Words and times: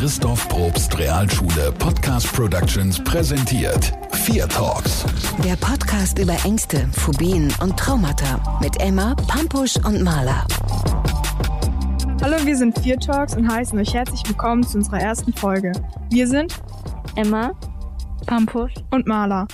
Christoph 0.00 0.48
Probst 0.48 0.98
Realschule 0.98 1.70
Podcast 1.78 2.32
Productions 2.32 2.98
präsentiert 3.04 3.92
Vier 4.12 4.48
Talks. 4.48 5.04
Der 5.44 5.56
Podcast 5.56 6.18
über 6.18 6.34
Ängste, 6.46 6.88
Phobien 6.92 7.52
und 7.60 7.78
Traumata 7.78 8.58
mit 8.62 8.80
Emma, 8.80 9.14
Pampusch 9.28 9.76
und 9.84 10.00
Maler. 10.00 10.46
Hallo, 12.22 12.36
wir 12.46 12.56
sind 12.56 12.78
Vier 12.78 12.98
Talks 12.98 13.36
und 13.36 13.46
heißen 13.46 13.78
euch 13.78 13.92
herzlich 13.92 14.22
willkommen 14.26 14.62
zu 14.62 14.78
unserer 14.78 15.00
ersten 15.00 15.34
Folge. 15.34 15.72
Wir 16.08 16.26
sind 16.26 16.58
Emma, 17.14 17.52
Pampusch 18.26 18.72
und 18.90 19.06
Maler. 19.06 19.48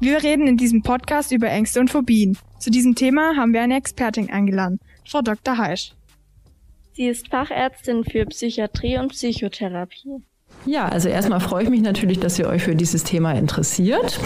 Wir 0.00 0.22
reden 0.22 0.46
in 0.46 0.56
diesem 0.56 0.82
Podcast 0.82 1.30
über 1.30 1.48
Ängste 1.48 1.80
und 1.80 1.90
Phobien. 1.90 2.38
Zu 2.58 2.70
diesem 2.70 2.94
Thema 2.94 3.36
haben 3.36 3.52
wir 3.52 3.60
eine 3.60 3.76
Expertin 3.76 4.30
eingeladen, 4.30 4.80
Frau 5.04 5.20
Dr. 5.20 5.58
Heisch. 5.58 5.92
Sie 6.94 7.08
ist 7.08 7.28
Fachärztin 7.28 8.04
für 8.04 8.24
Psychiatrie 8.26 8.98
und 8.98 9.08
Psychotherapie. 9.08 10.22
Ja, 10.66 10.88
also 10.88 11.10
erstmal 11.10 11.40
freue 11.40 11.64
ich 11.64 11.70
mich 11.70 11.82
natürlich, 11.82 12.20
dass 12.20 12.38
ihr 12.38 12.46
euch 12.46 12.62
für 12.62 12.74
dieses 12.74 13.04
Thema 13.04 13.32
interessiert. 13.32 14.18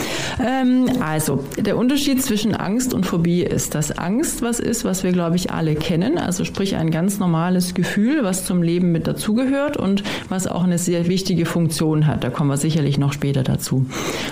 Ähm, 0.44 0.86
also, 1.00 1.44
der 1.56 1.76
Unterschied 1.76 2.22
zwischen 2.22 2.54
Angst 2.54 2.94
und 2.94 3.06
Phobie 3.06 3.42
ist, 3.42 3.74
dass 3.74 3.98
Angst 3.98 4.40
was 4.42 4.60
ist, 4.60 4.84
was 4.84 5.02
wir, 5.02 5.10
glaube 5.10 5.34
ich, 5.34 5.50
alle 5.50 5.74
kennen. 5.74 6.16
Also 6.16 6.44
sprich 6.44 6.76
ein 6.76 6.92
ganz 6.92 7.18
normales 7.18 7.74
Gefühl, 7.74 8.22
was 8.22 8.44
zum 8.44 8.62
Leben 8.62 8.92
mit 8.92 9.08
dazugehört 9.08 9.76
und 9.76 10.04
was 10.28 10.46
auch 10.46 10.62
eine 10.62 10.78
sehr 10.78 11.08
wichtige 11.08 11.44
Funktion 11.44 12.06
hat. 12.06 12.22
Da 12.22 12.30
kommen 12.30 12.50
wir 12.50 12.56
sicherlich 12.56 12.98
noch 12.98 13.12
später 13.12 13.42
dazu. 13.42 13.86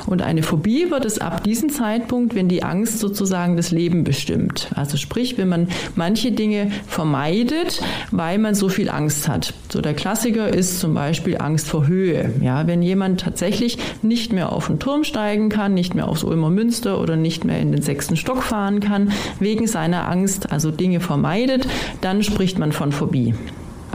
Und 0.06 0.22
eine 0.22 0.44
Phobie 0.44 0.90
wird 0.90 1.04
es 1.04 1.18
ab 1.18 1.42
diesem 1.42 1.70
Zeitpunkt, 1.70 2.36
wenn 2.36 2.48
die 2.48 2.62
Angst 2.62 3.00
sozusagen 3.00 3.56
das 3.56 3.72
Leben 3.72 4.04
bestimmt. 4.04 4.70
Also 4.76 4.96
sprich, 4.96 5.38
wenn 5.38 5.48
man 5.48 5.68
manche 5.96 6.30
Dinge 6.30 6.70
vermeidet, 6.86 7.82
weil 8.12 8.38
man 8.38 8.54
so 8.54 8.68
viel 8.68 8.90
Angst 8.90 9.28
hat. 9.28 9.54
So 9.72 9.80
der 9.80 9.94
Klassiker 9.94 10.48
ist 10.48 10.78
zum 10.78 10.94
Beispiel 10.94 11.38
Angst 11.38 11.66
vor 11.66 11.88
Höhe. 11.88 11.95
Ja, 12.40 12.66
wenn 12.66 12.82
jemand 12.82 13.20
tatsächlich 13.20 13.78
nicht 14.02 14.32
mehr 14.32 14.52
auf 14.52 14.66
den 14.66 14.78
Turm 14.78 15.04
steigen 15.04 15.48
kann, 15.48 15.74
nicht 15.74 15.94
mehr 15.94 16.08
aufs 16.08 16.24
Ulmer 16.24 16.50
Münster 16.50 17.00
oder 17.00 17.16
nicht 17.16 17.44
mehr 17.44 17.60
in 17.60 17.72
den 17.72 17.82
sechsten 17.82 18.16
Stock 18.16 18.42
fahren 18.42 18.80
kann, 18.80 19.12
wegen 19.40 19.66
seiner 19.66 20.08
Angst, 20.08 20.52
also 20.52 20.70
Dinge 20.70 21.00
vermeidet, 21.00 21.66
dann 22.00 22.22
spricht 22.22 22.58
man 22.58 22.72
von 22.72 22.92
Phobie. 22.92 23.34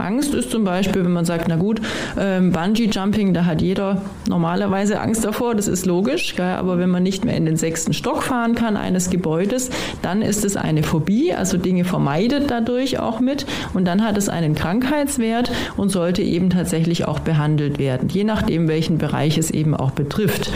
Angst 0.02 0.34
ist 0.34 0.50
zum 0.50 0.64
Beispiel, 0.64 1.04
wenn 1.04 1.12
man 1.12 1.24
sagt, 1.24 1.46
na 1.48 1.56
gut, 1.56 1.80
ähm, 2.18 2.52
Bungee-Jumping, 2.52 3.34
da 3.34 3.44
hat 3.44 3.62
jeder 3.62 4.02
normalerweise 4.28 5.00
Angst 5.00 5.24
davor, 5.24 5.54
das 5.54 5.68
ist 5.68 5.86
logisch, 5.86 6.36
gell? 6.36 6.46
aber 6.46 6.78
wenn 6.78 6.90
man 6.90 7.02
nicht 7.02 7.24
mehr 7.24 7.36
in 7.36 7.46
den 7.46 7.56
sechsten 7.56 7.92
Stock 7.92 8.22
fahren 8.22 8.54
kann 8.54 8.76
eines 8.76 9.10
Gebäudes, 9.10 9.70
dann 10.02 10.22
ist 10.22 10.44
es 10.44 10.56
eine 10.56 10.82
Phobie, 10.82 11.32
also 11.32 11.56
Dinge 11.56 11.84
vermeidet 11.84 12.50
dadurch 12.50 12.98
auch 12.98 13.20
mit 13.20 13.46
und 13.74 13.86
dann 13.86 14.04
hat 14.04 14.16
es 14.16 14.28
einen 14.28 14.54
Krankheitswert 14.54 15.52
und 15.76 15.90
sollte 15.90 16.22
eben 16.22 16.50
tatsächlich 16.50 17.06
auch 17.06 17.20
behandelt 17.20 17.78
werden, 17.78 18.08
je 18.08 18.24
nachdem, 18.24 18.68
welchen 18.68 18.98
Bereich 18.98 19.38
es 19.38 19.50
eben 19.50 19.74
auch 19.74 19.92
betrifft. 19.92 20.50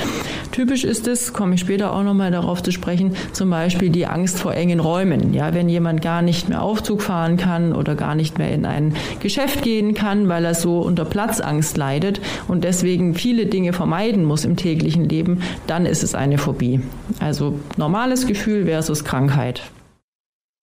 Typisch 0.56 0.84
ist 0.84 1.06
es, 1.06 1.34
komme 1.34 1.56
ich 1.56 1.60
später 1.60 1.92
auch 1.92 2.02
nochmal 2.02 2.30
darauf 2.30 2.62
zu 2.62 2.72
sprechen, 2.72 3.14
zum 3.34 3.50
Beispiel 3.50 3.90
die 3.90 4.06
Angst 4.06 4.38
vor 4.38 4.54
engen 4.54 4.80
Räumen. 4.80 5.34
Ja, 5.34 5.52
wenn 5.52 5.68
jemand 5.68 6.00
gar 6.00 6.22
nicht 6.22 6.48
mehr 6.48 6.62
Aufzug 6.62 7.02
fahren 7.02 7.36
kann 7.36 7.74
oder 7.74 7.94
gar 7.94 8.14
nicht 8.14 8.38
mehr 8.38 8.50
in 8.52 8.64
ein 8.64 8.96
Geschäft 9.20 9.60
gehen 9.60 9.92
kann, 9.92 10.30
weil 10.30 10.46
er 10.46 10.54
so 10.54 10.80
unter 10.80 11.04
Platzangst 11.04 11.76
leidet 11.76 12.22
und 12.48 12.64
deswegen 12.64 13.14
viele 13.14 13.44
Dinge 13.44 13.74
vermeiden 13.74 14.24
muss 14.24 14.46
im 14.46 14.56
täglichen 14.56 15.06
Leben, 15.06 15.42
dann 15.66 15.84
ist 15.84 16.02
es 16.02 16.14
eine 16.14 16.38
Phobie. 16.38 16.80
Also 17.20 17.60
normales 17.76 18.26
Gefühl 18.26 18.64
versus 18.64 19.04
Krankheit. 19.04 19.60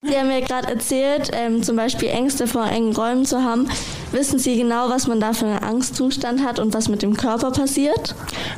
Sie 0.01 0.17
haben 0.17 0.31
ja 0.31 0.39
gerade 0.39 0.69
erzählt, 0.69 1.29
ähm, 1.33 1.61
zum 1.61 1.75
Beispiel 1.75 2.09
Ängste 2.09 2.47
vor 2.47 2.65
engen 2.65 2.95
Räumen 2.95 3.25
zu 3.25 3.43
haben. 3.43 3.67
Wissen 4.13 4.37
Sie 4.37 4.55
genau, 4.55 4.89
was 4.89 5.07
man 5.07 5.19
da 5.19 5.33
für 5.33 5.47
einen 5.47 5.57
Angstzustand 5.57 6.45
hat 6.45 6.59
und 6.59 6.75
was 6.75 6.87
mit 6.87 7.01
dem 7.01 7.17
Körper 7.17 7.49
passiert? 7.49 8.13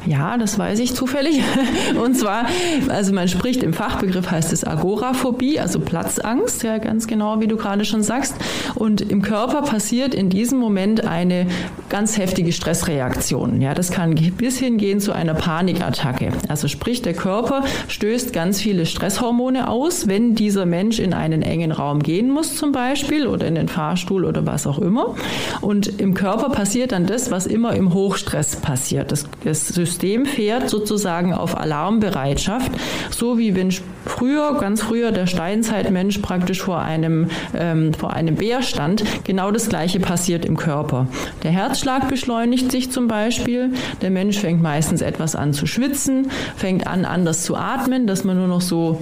Ja, 0.06 0.38
das 0.38 0.60
weiß 0.60 0.80
ich 0.80 0.94
zufällig. 0.94 1.42
Und 1.96 2.16
zwar, 2.16 2.46
also 2.90 3.14
man 3.14 3.30
spricht 3.30 3.64
im 3.64 3.74
Fachbegriff 3.74 4.30
heißt 4.30 4.52
es 4.52 4.68
Agoraphobie, 4.68 5.60
also 5.60 5.80
Platzangst, 5.80 6.64
ja 6.64 6.78
ganz 6.78 7.08
genau, 7.08 7.40
wie 7.40 7.48
du 7.48 7.56
gerade 7.56 7.86
schon 7.86 8.04
sagst. 8.04 8.36
Und 8.76 9.00
im 9.00 9.22
Körper 9.22 9.62
passiert 9.62 10.14
in 10.14 10.30
diesem 10.30 10.60
Moment 10.60 11.06
eine 11.06 11.48
ganz 11.88 12.18
heftige 12.18 12.52
Stressreaktion. 12.52 13.62
Ja, 13.62 13.74
das 13.74 13.92
kann 13.92 14.14
bis 14.14 14.60
hingehen 14.60 15.00
zu 15.00 15.14
einer 15.14 15.36
Panikattacke. 15.36 16.34
Also 16.50 16.68
sprich, 16.68 17.02
der 17.02 17.14
Körper 17.14 17.64
stößt 17.88 18.34
ganz 18.34 18.60
viele 18.60 18.86
Stresshormone 18.86 19.70
aus, 19.70 20.08
wenn 20.08 20.36
dieser 20.36 20.66
Mensch 20.66 21.00
in 21.00 21.14
einen 21.14 21.42
engen 21.42 21.72
Raum 21.72 22.04
gehen 22.04 22.30
muss 22.30 22.58
zum 22.58 22.74
Beispiel 22.74 23.26
oder 23.26 23.48
in 23.48 23.56
den 23.56 23.70
Fahrstuhl 23.70 24.26
oder 24.26 24.46
was 24.46 24.68
auch 24.68 24.80
immer. 24.80 25.16
Und 25.62 26.00
im 26.00 26.14
Körper 26.14 26.50
passiert 26.50 26.92
dann 26.92 27.06
das, 27.06 27.32
was 27.32 27.46
immer 27.46 27.76
im 27.76 27.94
Hochstress 27.94 28.58
passiert. 28.58 29.12
Das, 29.12 29.26
das 29.44 29.68
System 29.68 30.26
fährt 30.26 30.70
sozusagen 30.70 31.34
auf 31.34 31.58
Alarmbereitschaft, 31.58 32.72
so 33.12 33.38
wie 33.38 33.56
wenn 33.56 33.72
früher, 34.06 34.58
ganz 34.60 34.82
früher, 34.82 35.12
der 35.12 35.28
Steinzeitmensch 35.28 36.20
praktisch 36.20 36.62
vor 36.62 36.82
einem, 36.82 37.30
ähm, 37.56 37.94
vor 37.94 38.14
einem 38.14 38.36
Bär 38.36 38.62
stand. 38.62 39.04
Genau 39.24 39.52
das 39.52 39.70
Gleiche 39.70 40.00
passiert 40.00 40.46
im 40.46 40.58
Körper. 40.58 41.08
Der 41.44 41.52
Herzschlag 41.52 42.10
beschleunigt 42.10 42.72
sich 42.72 42.92
zum 42.92 43.08
Beispiel. 43.08 43.72
Der 44.02 44.12
Mensch 44.12 44.40
fängt 44.40 44.62
meistens 44.62 45.02
etwas 45.02 45.36
an 45.36 45.54
zu 45.54 45.66
schwitzen, 45.66 46.32
fängt 46.56 46.88
an 46.88 47.06
anders 47.06 47.44
zu 47.44 47.56
atmen, 47.56 48.08
dass 48.08 48.24
man 48.24 48.38
nur 48.38 48.48
noch 48.48 48.62
so 48.62 49.02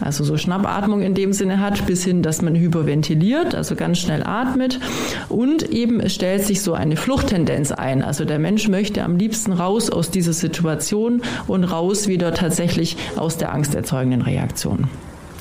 also 0.00 0.24
so 0.24 0.36
Schnappatmung 0.36 1.02
in 1.02 1.14
dem 1.14 1.32
Sinne 1.32 1.60
hat, 1.60 1.86
bis 1.86 2.04
hin, 2.04 2.22
dass 2.22 2.42
man 2.42 2.54
hyperventiliert, 2.54 3.54
also 3.54 3.76
ganz 3.76 3.98
schnell 3.98 4.22
atmet. 4.24 4.80
Und 5.28 5.62
eben 5.70 6.00
es 6.00 6.14
stellt 6.14 6.44
sich 6.44 6.62
so 6.62 6.74
eine 6.74 6.96
Fluchttendenz 6.96 7.72
ein. 7.72 8.02
Also 8.02 8.24
der 8.24 8.38
Mensch 8.38 8.68
möchte 8.68 9.04
am 9.04 9.16
liebsten 9.16 9.52
raus 9.52 9.90
aus 9.90 10.10
dieser 10.10 10.32
Situation 10.32 11.22
und 11.46 11.64
raus 11.64 12.08
wieder 12.08 12.34
tatsächlich 12.34 12.96
aus 13.16 13.36
der 13.36 13.52
angsterzeugenden 13.52 14.22
Reaktion, 14.22 14.88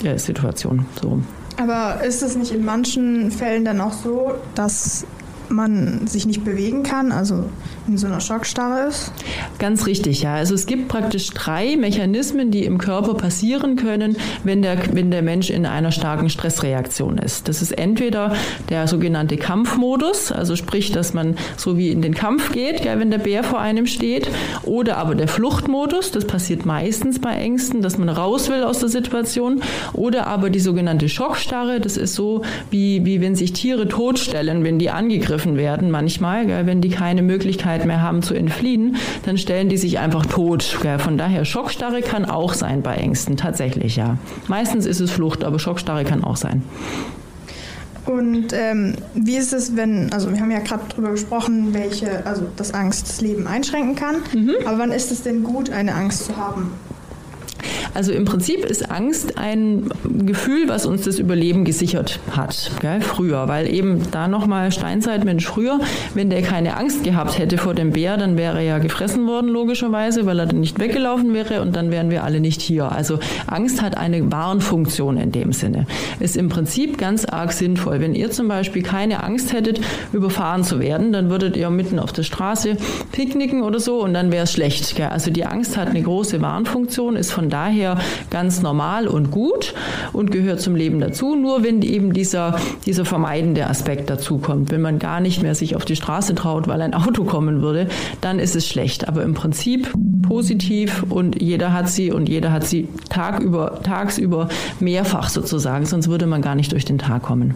äh, 0.03 0.17
Situation. 0.17 0.85
So. 1.01 1.19
Aber 1.57 2.03
ist 2.03 2.23
es 2.23 2.35
nicht 2.35 2.51
in 2.51 2.63
manchen 2.63 3.31
Fällen 3.31 3.65
dann 3.65 3.81
auch 3.81 3.93
so, 3.93 4.33
dass 4.55 5.05
man 5.49 6.07
sich 6.07 6.25
nicht 6.25 6.45
bewegen 6.45 6.83
kann, 6.83 7.11
also 7.11 7.45
in 7.87 7.97
so 7.97 8.07
einer 8.07 8.19
Schockstarre 8.19 8.87
ist? 8.87 9.11
Ganz 9.57 9.85
richtig, 9.85 10.21
ja. 10.21 10.35
Also 10.35 10.55
es 10.55 10.65
gibt 10.65 10.87
praktisch 10.87 11.29
drei 11.29 11.75
Mechanismen, 11.75 12.51
die 12.51 12.65
im 12.65 12.77
Körper 12.77 13.13
passieren 13.15 13.75
können, 13.75 14.17
wenn 14.43 14.61
der, 14.61 14.77
wenn 14.93 15.11
der 15.11 15.21
Mensch 15.21 15.49
in 15.49 15.65
einer 15.65 15.91
starken 15.91 16.29
Stressreaktion 16.29 17.17
ist. 17.17 17.47
Das 17.47 17.61
ist 17.61 17.71
entweder 17.71 18.33
der 18.69 18.87
sogenannte 18.87 19.37
Kampfmodus, 19.37 20.31
also 20.31 20.55
sprich, 20.55 20.91
dass 20.91 21.13
man 21.13 21.35
so 21.57 21.77
wie 21.77 21.89
in 21.89 22.01
den 22.01 22.13
Kampf 22.13 22.51
geht, 22.51 22.85
ja, 22.85 22.99
wenn 22.99 23.11
der 23.11 23.17
Bär 23.17 23.43
vor 23.43 23.59
einem 23.59 23.87
steht, 23.87 24.29
oder 24.63 24.97
aber 24.97 25.15
der 25.15 25.27
Fluchtmodus, 25.27 26.11
das 26.11 26.25
passiert 26.25 26.65
meistens 26.65 27.19
bei 27.19 27.33
Ängsten, 27.33 27.81
dass 27.81 27.97
man 27.97 28.09
raus 28.09 28.49
will 28.49 28.63
aus 28.63 28.79
der 28.79 28.89
Situation, 28.89 29.61
oder 29.93 30.27
aber 30.27 30.49
die 30.49 30.59
sogenannte 30.59 31.09
Schockstarre, 31.09 31.79
das 31.79 31.97
ist 31.97 32.15
so 32.15 32.43
wie, 32.69 33.05
wie 33.05 33.21
wenn 33.21 33.35
sich 33.35 33.53
Tiere 33.53 33.87
totstellen, 33.87 34.63
wenn 34.63 34.79
die 34.79 34.89
angegriffen 34.89 35.57
werden 35.57 35.91
manchmal, 35.91 36.45
gell, 36.45 36.65
wenn 36.65 36.81
die 36.81 36.89
keine 36.89 37.21
Möglichkeit 37.21 37.78
Möglichkeit 37.79 37.85
mehr 37.85 38.01
haben 38.01 38.21
zu 38.21 38.33
entfliehen, 38.33 38.97
dann 39.23 39.37
stellen 39.37 39.69
die 39.69 39.77
sich 39.77 39.99
einfach 39.99 40.25
tot. 40.25 40.63
Von 40.63 41.17
daher 41.17 41.45
Schockstarre 41.45 42.01
kann 42.01 42.25
auch 42.25 42.53
sein 42.53 42.81
bei 42.81 42.95
Ängsten, 42.95 43.37
tatsächlich, 43.37 43.95
ja. 43.95 44.17
Meistens 44.47 44.85
ist 44.85 44.99
es 44.99 45.11
Flucht, 45.11 45.43
aber 45.43 45.59
Schockstarre 45.59 46.03
kann 46.03 46.23
auch 46.23 46.37
sein. 46.37 46.63
Und 48.05 48.53
ähm, 48.53 48.95
wie 49.13 49.37
ist 49.37 49.53
es, 49.53 49.75
wenn, 49.75 50.11
also 50.11 50.31
wir 50.31 50.39
haben 50.39 50.49
ja 50.51 50.59
gerade 50.59 50.81
darüber 50.89 51.11
gesprochen, 51.11 51.73
welche, 51.73 52.25
also 52.25 52.43
dass 52.55 52.73
Angst 52.73 53.07
das 53.07 53.21
Leben 53.21 53.45
einschränken 53.45 53.95
kann. 53.95 54.15
Mhm. 54.33 54.55
Aber 54.65 54.79
wann 54.79 54.91
ist 54.91 55.11
es 55.11 55.21
denn 55.21 55.43
gut, 55.43 55.69
eine 55.69 55.93
Angst 55.93 56.25
zu 56.25 56.35
haben? 56.35 56.71
Also 57.93 58.11
im 58.11 58.25
Prinzip 58.25 58.65
ist 58.65 58.89
Angst 58.91 59.37
ein 59.37 59.89
Gefühl, 60.25 60.67
was 60.67 60.85
uns 60.85 61.03
das 61.03 61.19
Überleben 61.19 61.65
gesichert 61.65 62.19
hat, 62.31 62.71
gell, 62.81 63.01
früher, 63.01 63.47
weil 63.47 63.71
eben 63.73 64.03
da 64.11 64.27
nochmal 64.27 64.71
Steinzeitmensch 64.71 65.45
früher, 65.45 65.79
wenn 66.13 66.29
der 66.29 66.41
keine 66.41 66.77
Angst 66.77 67.03
gehabt 67.03 67.37
hätte 67.37 67.57
vor 67.57 67.73
dem 67.73 67.91
Bär, 67.91 68.17
dann 68.17 68.37
wäre 68.37 68.57
er 68.57 68.63
ja 68.63 68.77
gefressen 68.77 69.27
worden, 69.27 69.49
logischerweise, 69.49 70.25
weil 70.25 70.39
er 70.39 70.45
dann 70.45 70.59
nicht 70.59 70.79
weggelaufen 70.79 71.33
wäre 71.33 71.61
und 71.61 71.75
dann 71.75 71.91
wären 71.91 72.09
wir 72.09 72.23
alle 72.23 72.39
nicht 72.39 72.61
hier. 72.61 72.91
Also 72.91 73.19
Angst 73.47 73.81
hat 73.81 73.97
eine 73.97 74.31
Warnfunktion 74.31 75.17
in 75.17 75.31
dem 75.31 75.51
Sinne. 75.53 75.85
Ist 76.19 76.37
im 76.37 76.49
Prinzip 76.49 76.97
ganz 76.97 77.25
arg 77.25 77.51
sinnvoll. 77.51 77.99
Wenn 77.99 78.15
ihr 78.15 78.31
zum 78.31 78.47
Beispiel 78.47 78.83
keine 78.83 79.23
Angst 79.23 79.53
hättet, 79.53 79.81
überfahren 80.13 80.63
zu 80.63 80.79
werden, 80.79 81.11
dann 81.11 81.29
würdet 81.29 81.57
ihr 81.57 81.69
mitten 81.69 81.99
auf 81.99 82.13
der 82.13 82.23
Straße 82.23 82.77
picknicken 83.11 83.63
oder 83.63 83.79
so 83.79 84.03
und 84.03 84.13
dann 84.13 84.31
wäre 84.31 84.43
es 84.43 84.53
schlecht. 84.53 84.95
Gell. 84.95 85.07
Also 85.07 85.31
die 85.31 85.45
Angst 85.45 85.77
hat 85.77 85.89
eine 85.89 86.01
große 86.01 86.41
Warnfunktion, 86.41 87.15
ist 87.15 87.31
von 87.31 87.49
daher 87.49 87.78
daher 87.79 87.97
ganz 88.29 88.61
normal 88.61 89.07
und 89.07 89.31
gut 89.31 89.73
und 90.13 90.31
gehört 90.31 90.59
zum 90.59 90.75
Leben 90.75 90.99
dazu. 90.99 91.35
Nur 91.35 91.63
wenn 91.63 91.81
eben 91.81 92.13
dieser, 92.13 92.57
dieser 92.85 93.05
vermeidende 93.05 93.67
Aspekt 93.67 94.09
dazu 94.09 94.37
kommt, 94.37 94.71
wenn 94.71 94.81
man 94.81 94.99
gar 94.99 95.21
nicht 95.21 95.41
mehr 95.41 95.55
sich 95.55 95.75
auf 95.75 95.85
die 95.85 95.95
Straße 95.95 96.35
traut, 96.35 96.67
weil 96.67 96.81
ein 96.81 96.93
Auto 96.93 97.23
kommen 97.23 97.61
würde, 97.61 97.87
dann 98.21 98.39
ist 98.39 98.55
es 98.55 98.67
schlecht. 98.67 99.07
Aber 99.07 99.23
im 99.23 99.33
Prinzip 99.33 99.91
positiv 100.27 101.03
und 101.09 101.41
jeder 101.41 101.73
hat 101.73 101.89
sie 101.89 102.11
und 102.11 102.27
jeder 102.27 102.51
hat 102.51 102.65
sie 102.65 102.87
tagüber, 103.09 103.79
tagsüber 103.83 104.49
mehrfach 104.79 105.29
sozusagen, 105.29 105.85
sonst 105.85 106.09
würde 106.09 106.27
man 106.27 106.41
gar 106.41 106.55
nicht 106.55 106.71
durch 106.71 106.85
den 106.85 106.97
Tag 106.97 107.23
kommen. 107.23 107.55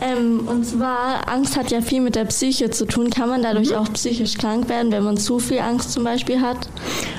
Ähm, 0.00 0.46
und 0.48 0.64
zwar, 0.64 1.28
Angst 1.28 1.56
hat 1.56 1.70
ja 1.70 1.80
viel 1.80 2.00
mit 2.00 2.16
der 2.16 2.24
Psyche 2.24 2.70
zu 2.70 2.86
tun. 2.86 3.10
Kann 3.10 3.28
man 3.28 3.42
dadurch 3.42 3.70
mhm. 3.70 3.76
auch 3.76 3.92
psychisch 3.92 4.36
krank 4.38 4.68
werden, 4.68 4.92
wenn 4.92 5.02
man 5.02 5.16
zu 5.16 5.38
viel 5.38 5.58
Angst 5.58 5.92
zum 5.92 6.04
Beispiel 6.04 6.40
hat? 6.40 6.68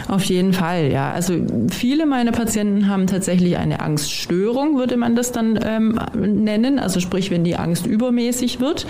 Auf 0.07 0.24
jeden 0.24 0.53
Fall, 0.53 0.91
ja. 0.91 1.12
Also 1.12 1.35
viele 1.71 2.06
meiner 2.06 2.31
Patienten 2.31 2.88
haben 2.88 3.07
tatsächlich 3.07 3.57
eine 3.57 3.79
Angststörung, 3.79 4.77
würde 4.77 4.97
man 4.97 5.15
das 5.15 5.31
dann 5.31 5.59
ähm, 5.63 6.00
nennen. 6.13 6.79
Also 6.79 7.00
sprich, 7.00 7.31
wenn 7.31 7.44
die 7.44 7.56
Angst 7.56 7.85
übermäßig 7.85 8.59
wird. 8.59 8.85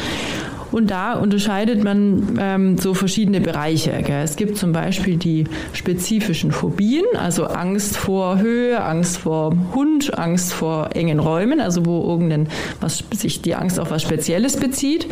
Und 0.77 0.91
da 0.91 1.13
unterscheidet 1.13 1.83
man 1.83 2.37
ähm, 2.39 2.77
so 2.77 2.93
verschiedene 2.93 3.41
Bereiche. 3.41 3.99
Gell. 4.05 4.21
Es 4.23 4.35
gibt 4.35 4.57
zum 4.57 4.73
Beispiel 4.73 5.17
die 5.17 5.45
spezifischen 5.73 6.51
Phobien, 6.51 7.03
also 7.19 7.45
Angst 7.45 7.97
vor 7.97 8.37
Höhe, 8.37 8.79
Angst 8.83 9.17
vor 9.17 9.55
Hund, 9.73 10.15
Angst 10.19 10.53
vor 10.53 10.91
engen 10.93 11.19
Räumen, 11.19 11.61
also 11.61 11.87
wo 11.87 12.07
irgendein, 12.07 12.47
was 12.79 13.03
sich 13.11 13.41
die 13.41 13.55
Angst 13.55 13.79
auf 13.79 13.89
was 13.89 14.03
Spezielles 14.03 14.57
bezieht. 14.57 15.07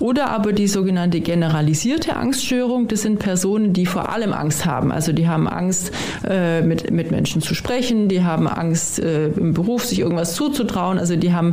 Oder 0.00 0.30
aber 0.30 0.54
die 0.54 0.66
sogenannte 0.66 1.20
generalisierte 1.20 2.16
Angststörung, 2.16 2.88
das 2.88 3.02
sind 3.02 3.18
Personen, 3.18 3.74
die 3.74 3.84
vor 3.84 4.08
allem 4.08 4.32
Angst 4.32 4.64
haben. 4.64 4.92
Also 4.92 5.12
die 5.12 5.28
haben 5.28 5.46
Angst, 5.46 5.92
äh, 6.26 6.62
mit, 6.62 6.90
mit 6.90 7.10
Menschen 7.10 7.42
zu 7.42 7.54
sprechen, 7.54 8.08
die 8.08 8.24
haben 8.24 8.48
Angst, 8.48 8.98
äh, 8.98 9.28
im 9.28 9.52
Beruf 9.52 9.84
sich 9.84 9.98
irgendwas 10.00 10.34
zuzutrauen. 10.34 10.98
Also 10.98 11.16
die 11.16 11.34
haben 11.34 11.52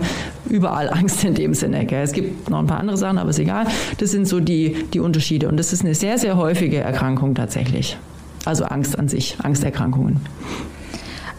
überall 0.49 0.89
Angst 0.93 1.25
in 1.25 1.35
dem 1.35 1.53
Sinne. 1.53 1.91
Es 1.91 2.13
gibt 2.13 2.49
noch 2.49 2.59
ein 2.59 2.67
paar 2.67 2.79
andere 2.79 2.95
Sachen, 2.97 3.17
aber 3.17 3.31
ist 3.31 3.39
egal. 3.39 3.67
Das 3.97 4.11
sind 4.11 4.25
so 4.29 4.39
die, 4.39 4.85
die 4.93 5.01
Unterschiede. 5.01 5.49
Und 5.49 5.57
das 5.57 5.73
ist 5.73 5.83
eine 5.83 5.93
sehr, 5.93 6.17
sehr 6.17 6.37
häufige 6.37 6.77
Erkrankung 6.77 7.35
tatsächlich. 7.35 7.97
Also 8.45 8.63
Angst 8.63 8.97
an 8.97 9.09
sich, 9.09 9.35
Angsterkrankungen. 9.43 10.21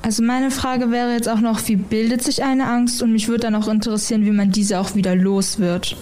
Also 0.03 0.23
meine 0.23 0.51
Frage 0.51 0.91
wäre 0.91 1.13
jetzt 1.13 1.29
auch 1.29 1.41
noch, 1.41 1.67
wie 1.69 1.77
bildet 1.77 2.23
sich 2.23 2.45
eine 2.45 2.69
Angst? 2.69 3.03
Und 3.03 3.13
mich 3.13 3.29
würde 3.29 3.41
dann 3.41 3.55
auch 3.55 3.69
interessieren, 3.69 4.27
wie 4.27 4.31
man 4.31 4.51
diese 4.51 4.79
auch 4.79 4.95
wieder 4.95 5.15
los 5.15 5.59
wird. 5.59 5.97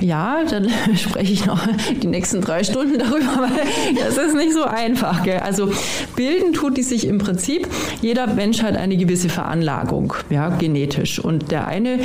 Ja, 0.00 0.44
dann 0.44 0.68
spreche 0.96 1.32
ich 1.32 1.46
noch 1.46 1.60
die 2.02 2.06
nächsten 2.06 2.40
drei 2.40 2.64
Stunden 2.64 2.98
darüber, 2.98 3.48
weil 3.48 3.96
das 3.96 4.16
ist 4.16 4.34
nicht 4.34 4.52
so 4.52 4.64
einfach. 4.64 5.22
Gell? 5.24 5.40
Also 5.40 5.70
bilden 6.16 6.52
tut 6.52 6.76
die 6.76 6.82
sich 6.82 7.06
im 7.06 7.18
Prinzip. 7.18 7.68
Jeder 8.00 8.26
Mensch 8.26 8.62
hat 8.62 8.76
eine 8.76 8.96
gewisse 8.96 9.28
Veranlagung, 9.28 10.14
ja, 10.30 10.48
genetisch. 10.50 11.18
Und 11.18 11.50
der 11.50 11.66
eine 11.66 12.00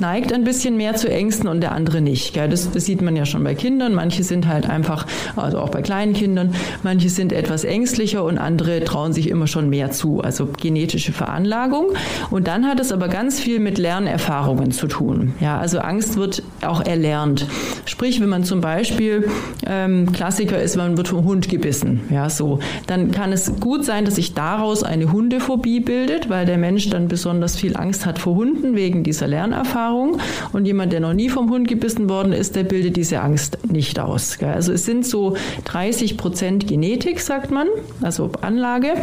neigt 0.00 0.32
ein 0.32 0.44
bisschen 0.44 0.76
mehr 0.76 0.94
zu 0.96 1.08
Ängsten 1.08 1.48
und 1.48 1.60
der 1.60 1.72
andere 1.72 2.00
nicht. 2.00 2.36
Das, 2.36 2.70
das, 2.70 2.84
sieht 2.84 3.00
man 3.00 3.16
ja 3.16 3.24
schon 3.26 3.44
bei 3.44 3.54
Kindern. 3.54 3.94
Manche 3.94 4.24
sind 4.24 4.46
halt 4.46 4.68
einfach, 4.68 5.06
also 5.36 5.58
auch 5.58 5.68
bei 5.68 5.82
kleinen 5.82 6.14
Kindern, 6.14 6.54
manche 6.82 7.08
sind 7.08 7.32
etwas 7.32 7.64
ängstlicher 7.64 8.24
und 8.24 8.38
andere 8.38 8.82
trauen 8.84 9.12
sich 9.12 9.30
immer 9.30 9.46
schon 9.46 9.68
mehr 9.68 9.90
zu. 9.90 10.20
Also 10.20 10.48
genetische 10.60 11.12
Veranlagung. 11.12 11.92
Und 12.30 12.48
dann 12.48 12.66
hat 12.66 12.80
es 12.80 12.92
aber 12.92 13.08
ganz 13.08 13.40
viel 13.40 13.60
mit 13.60 13.78
Lernerfahrungen 13.78 14.72
zu 14.72 14.88
tun. 14.88 15.34
Ja, 15.40 15.58
also 15.58 15.78
Angst 15.78 16.16
wird 16.16 16.42
auch 16.62 16.84
erlernt. 16.84 17.46
Sprich, 17.84 18.20
wenn 18.20 18.28
man 18.28 18.44
zum 18.44 18.60
Beispiel 18.60 19.28
ähm, 19.66 20.12
Klassiker 20.12 20.60
ist, 20.60 20.76
man 20.76 20.96
wird 20.96 21.08
vom 21.08 21.24
Hund 21.24 21.48
gebissen, 21.48 22.00
ja, 22.10 22.28
so, 22.28 22.58
dann 22.86 23.12
kann 23.12 23.32
es 23.32 23.60
gut 23.60 23.84
sein, 23.84 24.04
dass 24.04 24.16
sich 24.16 24.34
daraus 24.34 24.82
eine 24.82 25.12
Hundephobie 25.12 25.80
bildet, 25.80 26.28
weil 26.28 26.46
der 26.46 26.58
Mensch 26.58 26.90
dann 26.90 27.08
besonders 27.08 27.56
viel 27.56 27.76
Angst 27.76 28.06
hat 28.06 28.18
vor 28.18 28.34
Hunden 28.34 28.74
wegen 28.74 29.04
dieser 29.04 29.26
Lernerfahrung. 29.26 29.83
Erfahrung. 29.84 30.18
Und 30.52 30.66
jemand, 30.66 30.92
der 30.92 31.00
noch 31.00 31.12
nie 31.12 31.28
vom 31.28 31.50
Hund 31.50 31.68
gebissen 31.68 32.08
worden 32.08 32.32
ist, 32.32 32.56
der 32.56 32.64
bildet 32.64 32.96
diese 32.96 33.20
Angst 33.20 33.58
nicht 33.70 33.98
aus. 33.98 34.38
Also 34.42 34.72
es 34.72 34.84
sind 34.84 35.06
so 35.06 35.36
30 35.64 36.16
Prozent 36.16 36.66
Genetik, 36.66 37.20
sagt 37.20 37.50
man, 37.50 37.68
also 38.02 38.30
Anlage. 38.40 38.94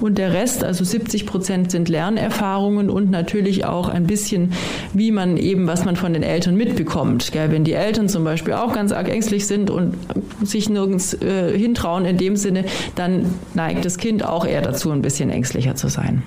Und 0.00 0.18
der 0.18 0.32
Rest, 0.32 0.64
also 0.64 0.84
70 0.84 1.26
Prozent 1.26 1.70
sind 1.70 1.88
Lernerfahrungen 1.88 2.90
und 2.90 3.10
natürlich 3.10 3.64
auch 3.64 3.88
ein 3.88 4.06
bisschen, 4.06 4.52
wie 4.92 5.12
man 5.12 5.36
eben, 5.36 5.66
was 5.66 5.84
man 5.84 5.96
von 5.96 6.12
den 6.12 6.22
Eltern 6.22 6.56
mitbekommt. 6.56 7.30
Wenn 7.34 7.64
die 7.64 7.72
Eltern 7.72 8.08
zum 8.08 8.24
Beispiel 8.24 8.54
auch 8.54 8.72
ganz 8.72 8.92
arg 8.92 9.08
ängstlich 9.08 9.46
sind 9.46 9.70
und 9.70 9.94
sich 10.42 10.68
nirgends 10.68 11.14
äh, 11.14 11.56
hintrauen 11.56 12.04
in 12.04 12.16
dem 12.16 12.36
Sinne, 12.36 12.64
dann 12.96 13.26
neigt 13.54 13.84
das 13.84 13.98
Kind 13.98 14.24
auch 14.24 14.44
eher 14.46 14.62
dazu, 14.62 14.90
ein 14.90 15.02
bisschen 15.02 15.30
ängstlicher 15.30 15.74
zu 15.74 15.88
sein. 15.88 16.22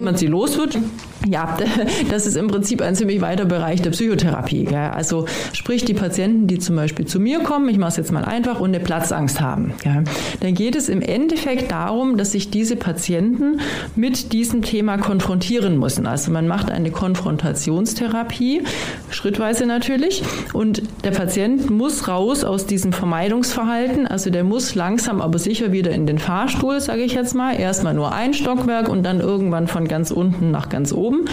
Wie 0.00 0.04
man 0.04 0.14
sie 0.14 0.28
los 0.28 0.56
wird, 0.56 0.78
ja, 1.26 1.56
das 2.10 2.26
ist 2.26 2.36
im 2.36 2.46
Prinzip 2.46 2.82
ein 2.82 2.94
ziemlich 2.94 3.20
weiter 3.20 3.44
Bereich 3.44 3.82
der 3.82 3.90
Psychotherapie. 3.90 4.64
Gell? 4.64 4.76
Also 4.76 5.26
sprich 5.52 5.84
die 5.84 5.94
Patienten, 5.94 6.46
die 6.46 6.60
zum 6.60 6.76
Beispiel 6.76 7.04
zu 7.06 7.18
mir 7.18 7.40
kommen, 7.40 7.68
ich 7.68 7.78
mache 7.78 7.90
es 7.90 7.96
jetzt 7.96 8.12
mal 8.12 8.24
einfach, 8.24 8.60
und 8.60 8.68
eine 8.68 8.78
Platzangst 8.78 9.40
haben. 9.40 9.74
Gell? 9.82 10.04
Dann 10.38 10.54
geht 10.54 10.76
es 10.76 10.88
im 10.88 11.02
Endeffekt 11.02 11.72
darum, 11.72 12.16
dass 12.16 12.30
sich 12.30 12.50
diese 12.50 12.76
Patienten 12.76 13.60
mit 13.96 14.32
diesem 14.32 14.62
Thema 14.62 14.98
konfrontieren 14.98 15.80
müssen. 15.80 16.06
Also 16.06 16.30
man 16.30 16.46
macht 16.46 16.70
eine 16.70 16.92
Konfrontationstherapie, 16.92 18.62
schrittweise 19.10 19.66
natürlich, 19.66 20.22
und 20.52 20.82
der 21.02 21.10
Patient 21.10 21.70
muss 21.70 22.06
raus 22.06 22.44
aus 22.44 22.66
diesem 22.66 22.92
Vermeidungsverhalten. 22.92 24.06
Also 24.06 24.30
der 24.30 24.44
muss 24.44 24.76
langsam 24.76 25.20
aber 25.20 25.40
sicher 25.40 25.72
wieder 25.72 25.90
in 25.90 26.06
den 26.06 26.20
Fahrstuhl, 26.20 26.80
sage 26.80 27.02
ich 27.02 27.14
jetzt 27.14 27.34
mal. 27.34 27.58
Erstmal 27.58 27.94
nur 27.94 28.12
ein 28.12 28.32
Stockwerk 28.32 28.88
und 28.88 29.02
dann 29.02 29.20
irgendwann 29.20 29.66
von 29.66 29.87
ganz 29.88 30.10
unten 30.10 30.50
nach 30.50 30.68
ganz 30.68 30.92
oben 30.92 31.24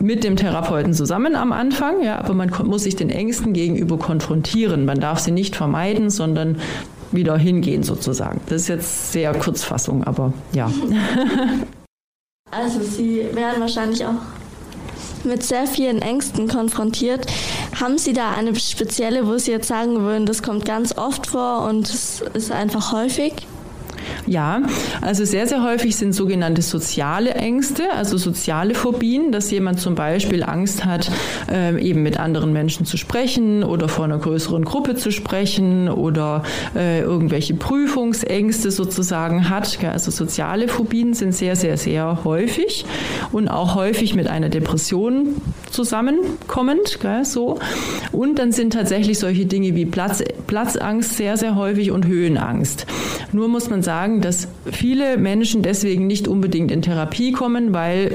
mit 0.00 0.24
dem 0.24 0.36
Therapeuten 0.36 0.94
zusammen 0.94 1.36
am 1.36 1.52
Anfang, 1.52 2.02
ja, 2.02 2.18
aber 2.18 2.34
man 2.34 2.50
muss 2.64 2.82
sich 2.82 2.96
den 2.96 3.10
Ängsten 3.10 3.52
gegenüber 3.52 3.98
konfrontieren. 3.98 4.84
Man 4.84 5.00
darf 5.00 5.18
sie 5.18 5.30
nicht 5.30 5.56
vermeiden, 5.56 6.10
sondern 6.10 6.58
wieder 7.12 7.36
hingehen 7.36 7.82
sozusagen. 7.82 8.40
Das 8.46 8.62
ist 8.62 8.68
jetzt 8.68 9.12
sehr 9.12 9.32
Kurzfassung, 9.34 10.04
aber 10.04 10.32
ja. 10.52 10.70
Also 12.50 12.82
Sie 12.82 13.26
werden 13.32 13.60
wahrscheinlich 13.60 14.04
auch 14.06 14.14
mit 15.24 15.42
sehr 15.42 15.66
vielen 15.66 16.02
Ängsten 16.02 16.46
konfrontiert. 16.46 17.26
Haben 17.80 17.98
Sie 17.98 18.12
da 18.12 18.32
eine 18.32 18.54
spezielle, 18.54 19.26
wo 19.26 19.38
Sie 19.38 19.50
jetzt 19.50 19.66
sagen 19.66 20.00
würden, 20.00 20.24
das 20.24 20.42
kommt 20.42 20.64
ganz 20.64 20.96
oft 20.96 21.26
vor 21.26 21.66
und 21.68 21.88
es 21.88 22.22
ist 22.34 22.52
einfach 22.52 22.92
häufig? 22.92 23.32
Ja, 24.26 24.62
also 25.00 25.24
sehr, 25.24 25.46
sehr 25.46 25.62
häufig 25.62 25.96
sind 25.96 26.14
sogenannte 26.14 26.62
soziale 26.62 27.34
Ängste, 27.34 27.84
also 27.92 28.16
soziale 28.16 28.74
Phobien, 28.74 29.32
dass 29.32 29.50
jemand 29.50 29.80
zum 29.80 29.94
Beispiel 29.94 30.42
Angst 30.42 30.84
hat, 30.84 31.10
äh, 31.50 31.80
eben 31.80 32.02
mit 32.02 32.18
anderen 32.18 32.52
Menschen 32.52 32.86
zu 32.86 32.96
sprechen 32.96 33.64
oder 33.64 33.88
vor 33.88 34.04
einer 34.04 34.18
größeren 34.18 34.64
Gruppe 34.64 34.94
zu 34.94 35.10
sprechen 35.10 35.88
oder 35.88 36.42
äh, 36.74 37.00
irgendwelche 37.00 37.54
Prüfungsängste 37.54 38.70
sozusagen 38.70 39.50
hat. 39.50 39.78
Also 39.84 40.10
soziale 40.10 40.68
Phobien 40.68 41.14
sind 41.14 41.34
sehr, 41.34 41.56
sehr, 41.56 41.76
sehr 41.76 42.24
häufig 42.24 42.84
und 43.32 43.48
auch 43.48 43.74
häufig 43.74 44.14
mit 44.14 44.28
einer 44.28 44.48
Depression 44.48 45.36
zusammenkommend. 45.74 46.98
So. 47.24 47.58
Und 48.12 48.38
dann 48.38 48.52
sind 48.52 48.72
tatsächlich 48.72 49.18
solche 49.18 49.46
Dinge 49.46 49.74
wie 49.74 49.84
Platz, 49.84 50.22
Platzangst 50.46 51.16
sehr, 51.16 51.36
sehr 51.36 51.56
häufig 51.56 51.90
und 51.90 52.06
Höhenangst. 52.06 52.86
Nur 53.32 53.48
muss 53.48 53.68
man 53.68 53.82
sagen, 53.82 54.20
dass 54.20 54.48
viele 54.70 55.18
Menschen 55.18 55.62
deswegen 55.62 56.06
nicht 56.06 56.28
unbedingt 56.28 56.70
in 56.70 56.82
Therapie 56.82 57.32
kommen, 57.32 57.72
weil 57.74 58.12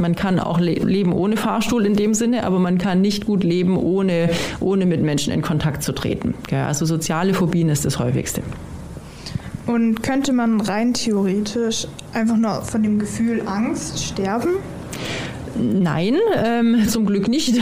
man 0.00 0.14
kann 0.14 0.38
auch 0.38 0.60
le 0.60 0.74
leben 0.74 1.12
ohne 1.12 1.36
Fahrstuhl 1.36 1.84
in 1.84 1.94
dem 1.94 2.14
Sinne, 2.14 2.44
aber 2.44 2.58
man 2.58 2.78
kann 2.78 3.00
nicht 3.00 3.26
gut 3.26 3.42
leben, 3.42 3.76
ohne, 3.76 4.30
ohne 4.60 4.86
mit 4.86 5.02
Menschen 5.02 5.32
in 5.32 5.42
Kontakt 5.42 5.82
zu 5.82 5.92
treten. 5.92 6.34
Also 6.50 6.86
soziale 6.86 7.34
Phobien 7.34 7.68
ist 7.68 7.84
das 7.84 7.98
häufigste. 7.98 8.42
Und 9.66 10.02
könnte 10.02 10.32
man 10.32 10.60
rein 10.60 10.94
theoretisch 10.94 11.86
einfach 12.14 12.36
nur 12.36 12.62
von 12.62 12.82
dem 12.82 12.98
Gefühl 12.98 13.42
Angst 13.46 14.02
sterben? 14.02 14.54
Nein, 15.58 16.16
ähm, 16.36 16.84
zum 16.88 17.06
Glück 17.06 17.28
nicht. 17.28 17.58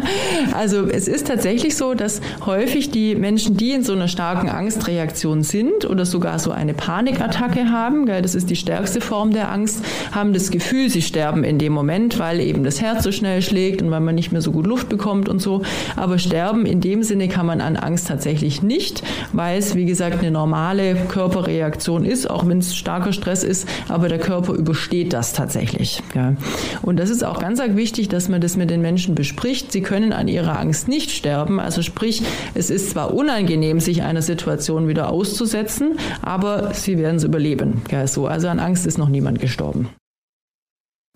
also 0.54 0.86
es 0.86 1.08
ist 1.08 1.26
tatsächlich 1.26 1.76
so, 1.76 1.94
dass 1.94 2.20
häufig 2.46 2.90
die 2.90 3.14
Menschen, 3.14 3.56
die 3.56 3.72
in 3.72 3.82
so 3.82 3.92
einer 3.92 4.08
starken 4.08 4.48
Angstreaktion 4.48 5.42
sind 5.42 5.84
oder 5.88 6.04
sogar 6.06 6.38
so 6.38 6.52
eine 6.52 6.74
Panikattacke 6.74 7.70
haben, 7.70 8.06
gell, 8.06 8.22
das 8.22 8.34
ist 8.34 8.50
die 8.50 8.56
stärkste 8.56 9.00
Form 9.00 9.32
der 9.32 9.50
Angst, 9.50 9.84
haben 10.12 10.32
das 10.32 10.50
Gefühl, 10.50 10.88
sie 10.90 11.02
sterben 11.02 11.44
in 11.44 11.58
dem 11.58 11.72
Moment, 11.72 12.18
weil 12.18 12.40
eben 12.40 12.64
das 12.64 12.80
Herz 12.80 13.02
so 13.02 13.12
schnell 13.12 13.42
schlägt 13.42 13.82
und 13.82 13.90
weil 13.90 14.00
man 14.00 14.14
nicht 14.14 14.32
mehr 14.32 14.42
so 14.42 14.52
gut 14.52 14.66
Luft 14.66 14.88
bekommt 14.88 15.28
und 15.28 15.40
so. 15.40 15.62
Aber 15.96 16.18
sterben 16.18 16.66
in 16.66 16.80
dem 16.80 17.02
Sinne 17.02 17.28
kann 17.28 17.46
man 17.46 17.60
an 17.60 17.76
Angst 17.76 18.08
tatsächlich 18.08 18.62
nicht, 18.62 19.02
weil 19.32 19.58
es, 19.58 19.74
wie 19.74 19.86
gesagt, 19.86 20.20
eine 20.20 20.30
normale 20.30 20.94
Körperreaktion 21.08 22.04
ist, 22.04 22.30
auch 22.30 22.46
wenn 22.46 22.58
es 22.58 22.76
starker 22.76 23.12
Stress 23.12 23.42
ist, 23.42 23.68
aber 23.88 24.08
der 24.08 24.18
Körper 24.18 24.54
übersteht 24.54 25.12
das 25.12 25.32
tatsächlich. 25.32 26.02
Gell. 26.12 26.36
Und 26.82 26.98
das 26.98 27.10
ist 27.10 27.24
auch 27.24 27.39
ganz 27.40 27.58
wichtig, 27.58 28.08
dass 28.08 28.28
man 28.28 28.40
das 28.40 28.56
mit 28.56 28.70
den 28.70 28.80
Menschen 28.80 29.16
bespricht. 29.16 29.72
Sie 29.72 29.80
können 29.80 30.12
an 30.12 30.28
ihrer 30.28 30.58
Angst 30.60 30.86
nicht 30.86 31.10
sterben. 31.10 31.58
Also 31.58 31.82
sprich, 31.82 32.22
es 32.54 32.70
ist 32.70 32.90
zwar 32.90 33.12
unangenehm, 33.12 33.80
sich 33.80 34.02
einer 34.02 34.22
Situation 34.22 34.86
wieder 34.86 35.10
auszusetzen, 35.10 35.98
aber 36.22 36.72
sie 36.74 36.98
werden 36.98 37.16
es 37.16 37.24
überleben. 37.24 37.82
Ja, 37.90 38.06
so. 38.06 38.28
Also 38.28 38.46
an 38.46 38.60
Angst 38.60 38.86
ist 38.86 38.98
noch 38.98 39.08
niemand 39.08 39.40
gestorben. 39.40 39.88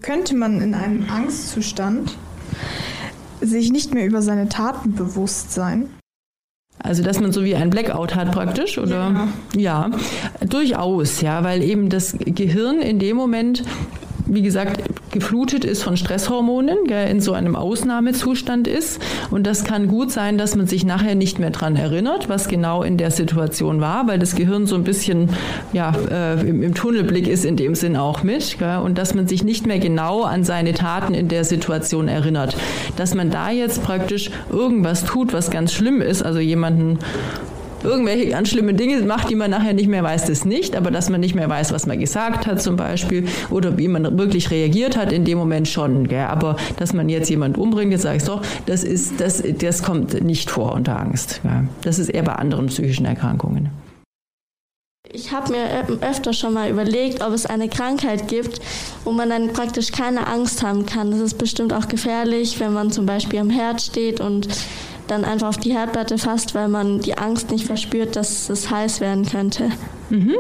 Könnte 0.02 0.35
man 0.35 0.61
in 0.61 0.75
einem 0.75 1.07
Angstzustand 1.09 2.16
sich 3.40 3.71
nicht 3.71 3.95
mehr 3.95 4.07
über 4.07 4.23
seine 4.23 4.49
Taten 4.49 4.95
bewusst 4.95 5.52
sein? 5.52 5.88
Also, 6.78 7.02
dass 7.02 7.21
man 7.21 7.33
so 7.33 7.45
wie 7.45 7.54
ein 7.54 7.71
Blackout 7.71 8.14
hat 8.14 8.33
praktisch, 8.33 8.78
oder? 8.78 9.28
Ja. 9.54 9.90
ja, 9.90 9.90
durchaus, 10.47 11.21
ja, 11.21 11.45
weil 11.45 11.62
eben 11.62 11.88
das 11.88 12.16
Gehirn 12.19 12.81
in 12.81 12.99
dem 12.99 13.16
Moment 13.16 13.62
wie 14.34 14.42
gesagt, 14.42 14.82
geflutet 15.10 15.64
ist 15.64 15.82
von 15.82 15.96
Stresshormonen, 15.96 16.86
gell, 16.86 17.08
in 17.08 17.20
so 17.20 17.32
einem 17.32 17.56
Ausnahmezustand 17.56 18.66
ist. 18.66 19.00
Und 19.30 19.46
das 19.46 19.64
kann 19.64 19.88
gut 19.88 20.10
sein, 20.10 20.38
dass 20.38 20.56
man 20.56 20.66
sich 20.66 20.84
nachher 20.84 21.14
nicht 21.14 21.38
mehr 21.38 21.50
daran 21.50 21.76
erinnert, 21.76 22.28
was 22.28 22.48
genau 22.48 22.82
in 22.82 22.96
der 22.96 23.10
Situation 23.10 23.80
war, 23.80 24.06
weil 24.08 24.18
das 24.18 24.34
Gehirn 24.34 24.66
so 24.66 24.74
ein 24.74 24.84
bisschen 24.84 25.30
ja, 25.72 25.92
äh, 26.10 26.40
im, 26.40 26.62
im, 26.62 26.74
Tunnelblick 26.74 27.28
ist 27.28 27.44
in 27.44 27.56
dem 27.56 27.74
Sinn 27.74 27.96
auch 27.96 28.22
mit. 28.22 28.58
Gell, 28.58 28.78
und 28.78 28.98
dass 28.98 29.14
man 29.14 29.28
sich 29.28 29.44
nicht 29.44 29.66
mehr 29.66 29.78
genau 29.78 30.22
an 30.22 30.44
seine 30.44 30.74
Taten 30.74 31.14
in 31.14 31.28
der 31.28 31.44
Situation 31.44 32.08
erinnert. 32.08 32.56
Dass 32.96 33.14
man 33.14 33.30
da 33.30 33.50
jetzt 33.50 33.82
praktisch 33.84 34.30
irgendwas 34.50 35.04
tut, 35.04 35.32
was 35.32 35.50
ganz 35.50 35.72
schlimm 35.72 36.00
ist, 36.00 36.24
also 36.24 36.40
jemanden 36.40 36.98
irgendwelche 37.84 38.30
ganz 38.30 38.48
schlimme 38.48 38.74
Dinge 38.74 39.00
macht, 39.02 39.30
die 39.30 39.34
man 39.34 39.50
nachher 39.50 39.72
nicht 39.72 39.88
mehr 39.88 40.02
weiß, 40.02 40.26
das 40.26 40.44
nicht, 40.44 40.76
aber 40.76 40.90
dass 40.90 41.10
man 41.10 41.20
nicht 41.20 41.34
mehr 41.34 41.48
weiß, 41.48 41.72
was 41.72 41.86
man 41.86 41.98
gesagt 42.00 42.46
hat 42.46 42.60
zum 42.62 42.76
Beispiel 42.76 43.26
oder 43.50 43.78
wie 43.78 43.88
man 43.88 44.18
wirklich 44.18 44.50
reagiert 44.50 44.96
hat 44.96 45.12
in 45.12 45.24
dem 45.24 45.38
Moment 45.38 45.68
schon. 45.68 46.08
Gell? 46.08 46.24
Aber 46.24 46.56
dass 46.78 46.92
man 46.92 47.08
jetzt 47.08 47.30
jemand 47.30 47.58
umbringt, 47.58 47.92
jetzt 47.92 48.02
sage 48.02 48.16
ich 48.16 48.24
doch, 48.24 48.42
das, 48.66 48.84
ist, 48.84 49.20
das, 49.20 49.42
das 49.58 49.82
kommt 49.82 50.22
nicht 50.22 50.50
vor 50.50 50.72
unter 50.72 50.98
Angst. 50.98 51.40
Gell? 51.42 51.68
Das 51.82 51.98
ist 51.98 52.08
eher 52.08 52.22
bei 52.22 52.34
anderen 52.34 52.66
psychischen 52.66 53.06
Erkrankungen. 53.06 53.70
Ich 55.12 55.30
habe 55.30 55.52
mir 55.52 55.86
öfter 56.00 56.32
schon 56.32 56.54
mal 56.54 56.68
überlegt, 56.68 57.22
ob 57.22 57.32
es 57.32 57.46
eine 57.46 57.68
Krankheit 57.68 58.26
gibt, 58.26 58.60
wo 59.04 59.12
man 59.12 59.30
dann 59.30 59.52
praktisch 59.52 59.92
keine 59.92 60.26
Angst 60.26 60.62
haben 60.62 60.86
kann. 60.86 61.12
Das 61.12 61.20
ist 61.20 61.38
bestimmt 61.38 61.72
auch 61.72 61.86
gefährlich, 61.86 62.58
wenn 62.58 62.72
man 62.72 62.90
zum 62.90 63.06
Beispiel 63.06 63.38
am 63.38 63.50
Herd 63.50 63.80
steht 63.80 64.20
und 64.20 64.48
dann 65.06 65.25
einfach 65.25 65.49
auf 65.49 65.58
die 65.58 65.73
Herdplatte 65.73 66.18
fasst, 66.18 66.54
weil 66.54 66.68
man 66.68 67.00
die 67.00 67.16
Angst 67.18 67.50
nicht 67.50 67.66
verspürt, 67.66 68.16
dass 68.16 68.49
es 68.49 68.70
heiß 68.70 69.00
werden 69.00 69.26
könnte. 69.26 69.70
Mhm. 70.11 70.34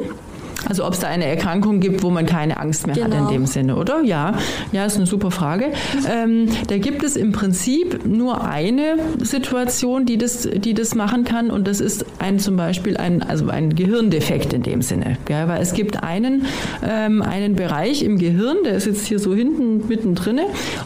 Also 0.68 0.84
ob 0.84 0.94
es 0.94 1.00
da 1.00 1.08
eine 1.08 1.26
Erkrankung 1.26 1.80
gibt, 1.80 2.02
wo 2.02 2.10
man 2.10 2.26
keine 2.26 2.58
Angst 2.58 2.86
mehr 2.86 2.94
genau. 2.94 3.06
hat 3.06 3.12
in 3.12 3.18
genau. 3.18 3.30
dem 3.30 3.46
Sinne, 3.46 3.76
oder? 3.76 4.02
Ja, 4.02 4.34
ja, 4.72 4.84
ist 4.84 4.96
eine 4.96 5.06
super 5.06 5.30
Frage. 5.30 5.66
Ähm, 6.10 6.48
da 6.68 6.78
gibt 6.78 7.02
es 7.02 7.16
im 7.16 7.32
Prinzip 7.32 8.06
nur 8.06 8.44
eine 8.44 8.96
Situation, 9.18 10.06
die 10.06 10.18
das, 10.18 10.48
die 10.54 10.74
das 10.74 10.94
machen 10.94 11.24
kann, 11.24 11.50
und 11.50 11.66
das 11.66 11.80
ist 11.80 12.04
ein 12.18 12.38
zum 12.38 12.56
Beispiel 12.56 12.96
ein, 12.96 13.22
also 13.22 13.48
ein 13.48 13.74
Gehirndefekt 13.74 14.52
in 14.52 14.62
dem 14.62 14.82
Sinne. 14.82 15.18
Gell? 15.24 15.48
Weil 15.48 15.62
es 15.62 15.74
gibt 15.74 16.02
einen, 16.02 16.46
ähm, 16.86 17.22
einen 17.22 17.54
Bereich 17.54 18.02
im 18.02 18.18
Gehirn, 18.18 18.58
der 18.64 18.74
ist 18.74 18.86
jetzt 18.86 19.06
hier 19.06 19.18
so 19.18 19.34
hinten 19.34 19.86
mittendrin, 19.88 20.40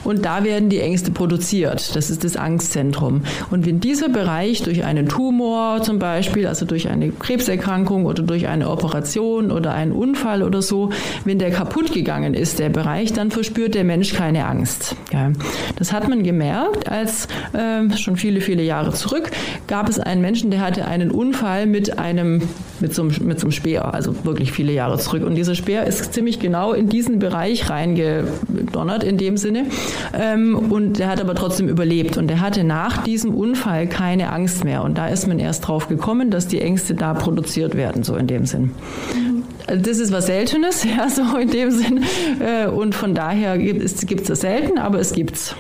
und 0.04 0.25
da 0.25 0.44
werden 0.44 0.68
die 0.68 0.80
Ängste 0.80 1.11
produziert. 1.11 1.94
Das 1.97 2.11
ist 2.11 2.25
das 2.25 2.37
Angstzentrum. 2.37 3.23
Und 3.50 3.66
wenn 3.66 3.80
dieser 3.80 4.08
Bereich 4.08 4.62
durch 4.62 4.85
einen 4.85 5.08
Tumor 5.08 5.82
zum 5.82 5.99
Beispiel, 5.99 6.47
also 6.47 6.66
durch 6.66 6.88
eine 6.88 7.11
Krebserkrankung 7.11 8.04
oder 8.06 8.23
durch 8.23 8.49
eine 8.49 8.68
Operation 8.70 9.50
oder 9.50 9.67
einen 9.72 9.92
Unfall 9.92 10.42
oder 10.42 10.62
so, 10.62 10.90
wenn 11.25 11.38
der 11.38 11.50
kaputt 11.50 11.92
gegangen 11.92 12.34
ist, 12.34 12.58
der 12.58 12.68
Bereich, 12.68 13.12
dann 13.12 13.30
verspürt 13.30 13.75
der 13.75 13.84
Mensch 13.84 14.14
keine 14.14 14.46
Angst. 14.46 14.96
Ja. 15.12 15.32
Das 15.76 15.92
hat 15.92 16.08
man 16.08 16.22
gemerkt, 16.22 16.88
als 16.88 17.28
äh, 17.52 17.96
schon 17.96 18.16
viele, 18.16 18.40
viele 18.40 18.62
Jahre 18.62 18.92
zurück 18.92 19.30
gab 19.68 19.88
es 19.88 20.00
einen 20.00 20.20
Menschen, 20.20 20.50
der 20.50 20.60
hatte 20.60 20.87
einen 20.87 21.10
Unfall 21.10 21.66
mit 21.66 21.98
einem, 21.98 22.42
mit 22.80 22.94
so 22.94 23.02
einem, 23.02 23.14
mit 23.26 23.38
so 23.38 23.46
einem 23.46 23.52
Speer, 23.52 23.94
also 23.94 24.25
wirklich 24.25 24.50
viele 24.50 24.72
Jahre 24.72 24.98
zurück. 24.98 25.25
Und 25.25 25.34
dieser 25.34 25.54
Speer 25.54 25.84
ist 25.84 26.12
ziemlich 26.14 26.40
genau 26.40 26.72
in 26.72 26.88
diesen 26.88 27.18
Bereich 27.18 27.70
reingedonnert 27.70 29.04
in 29.04 29.18
dem 29.18 29.37
Sinne. 29.37 29.66
Ähm, 30.14 30.56
und 30.70 30.98
der 30.98 31.08
hat 31.08 31.20
aber 31.20 31.34
trotzdem 31.34 31.68
überlebt. 31.68 32.16
Und 32.16 32.28
der 32.28 32.40
hatte 32.40 32.64
nach 32.64 33.02
diesem 33.04 33.34
Unfall 33.34 33.87
keine 33.87 34.32
Angst 34.32 34.64
mehr. 34.64 34.82
Und 34.82 34.98
da 34.98 35.08
ist 35.08 35.28
man 35.28 35.38
erst 35.38 35.68
drauf 35.68 35.88
gekommen, 35.88 36.30
dass 36.30 36.48
die 36.48 36.60
Ängste 36.60 36.94
da 36.94 37.14
produziert 37.14 37.76
werden, 37.76 38.02
so 38.02 38.16
in 38.16 38.26
dem 38.26 38.46
Sinn. 38.46 38.70
Das 39.76 39.98
ist 39.98 40.12
was 40.12 40.26
Seltenes, 40.26 40.84
ja, 40.96 41.08
so 41.08 41.37
in 41.37 41.50
dem 41.50 41.70
Sinn. 41.70 42.04
Äh, 42.40 42.66
und 42.66 42.94
von 42.94 43.14
daher 43.14 43.58
gibt 43.58 43.82
es 43.82 44.26
das 44.26 44.40
selten, 44.40 44.78
aber 44.78 44.98
es 44.98 45.12
gibt's. 45.12 45.54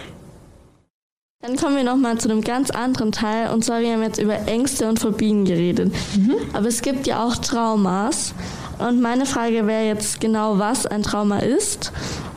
Dann 1.40 1.54
kommen 1.56 1.76
wir 1.76 1.84
nochmal 1.84 2.18
zu 2.18 2.28
einem 2.28 2.40
ganz 2.40 2.70
anderen 2.70 3.12
Teil. 3.12 3.50
Und 3.50 3.64
zwar, 3.64 3.80
wir 3.80 3.92
haben 3.92 4.02
jetzt 4.02 4.20
über 4.20 4.48
Ängste 4.48 4.88
und 4.88 4.98
Phobien 4.98 5.44
geredet. 5.44 5.92
Mhm. 6.16 6.34
Aber 6.52 6.66
es 6.66 6.82
gibt 6.82 7.06
ja 7.06 7.24
auch 7.24 7.36
Traumas. 7.36 8.34
Und 8.78 9.00
meine 9.00 9.24
Frage 9.24 9.66
wäre 9.66 9.86
jetzt 9.86 10.20
genau, 10.20 10.58
was 10.58 10.86
ein 10.86 11.02
Trauma 11.02 11.38
ist 11.38 11.92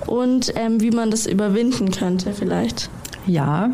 und 0.08 0.54
ähm, 0.56 0.82
wie 0.82 0.92
man 0.92 1.10
das 1.10 1.26
überwinden 1.26 1.92
könnte 1.92 2.34
vielleicht. 2.34 2.90
Ja, 3.28 3.72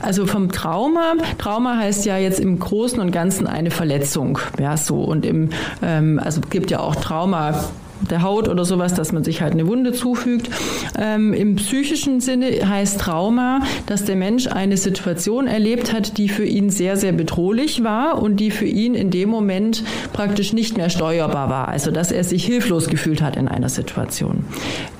also 0.00 0.26
vom 0.26 0.52
Trauma. 0.52 1.14
Trauma 1.38 1.76
heißt 1.76 2.06
ja 2.06 2.18
jetzt 2.18 2.40
im 2.40 2.58
Großen 2.58 3.00
und 3.00 3.10
Ganzen 3.10 3.46
eine 3.46 3.70
Verletzung. 3.70 4.38
Ja, 4.58 4.76
so. 4.76 5.02
Und 5.02 5.26
im, 5.26 5.50
ähm, 5.82 6.20
also 6.22 6.40
gibt 6.40 6.70
ja 6.70 6.80
auch 6.80 6.96
Trauma 6.96 7.64
der 8.10 8.22
Haut 8.22 8.48
oder 8.48 8.64
sowas, 8.64 8.94
dass 8.94 9.12
man 9.12 9.24
sich 9.24 9.42
halt 9.42 9.52
eine 9.52 9.66
Wunde 9.66 9.92
zufügt. 9.92 10.50
Ähm, 10.98 11.32
Im 11.32 11.56
psychischen 11.56 12.20
Sinne 12.20 12.46
heißt 12.68 13.00
Trauma, 13.00 13.60
dass 13.86 14.04
der 14.04 14.16
Mensch 14.16 14.46
eine 14.46 14.76
Situation 14.76 15.46
erlebt 15.46 15.92
hat, 15.92 16.18
die 16.18 16.28
für 16.28 16.44
ihn 16.44 16.70
sehr, 16.70 16.96
sehr 16.96 17.12
bedrohlich 17.12 17.82
war 17.84 18.22
und 18.22 18.36
die 18.36 18.50
für 18.50 18.66
ihn 18.66 18.94
in 18.94 19.10
dem 19.10 19.28
Moment 19.28 19.82
praktisch 20.12 20.52
nicht 20.52 20.76
mehr 20.76 20.90
steuerbar 20.90 21.48
war. 21.48 21.68
Also 21.68 21.90
dass 21.90 22.12
er 22.12 22.24
sich 22.24 22.44
hilflos 22.44 22.88
gefühlt 22.88 23.22
hat 23.22 23.36
in 23.36 23.48
einer 23.48 23.68
Situation. 23.68 24.44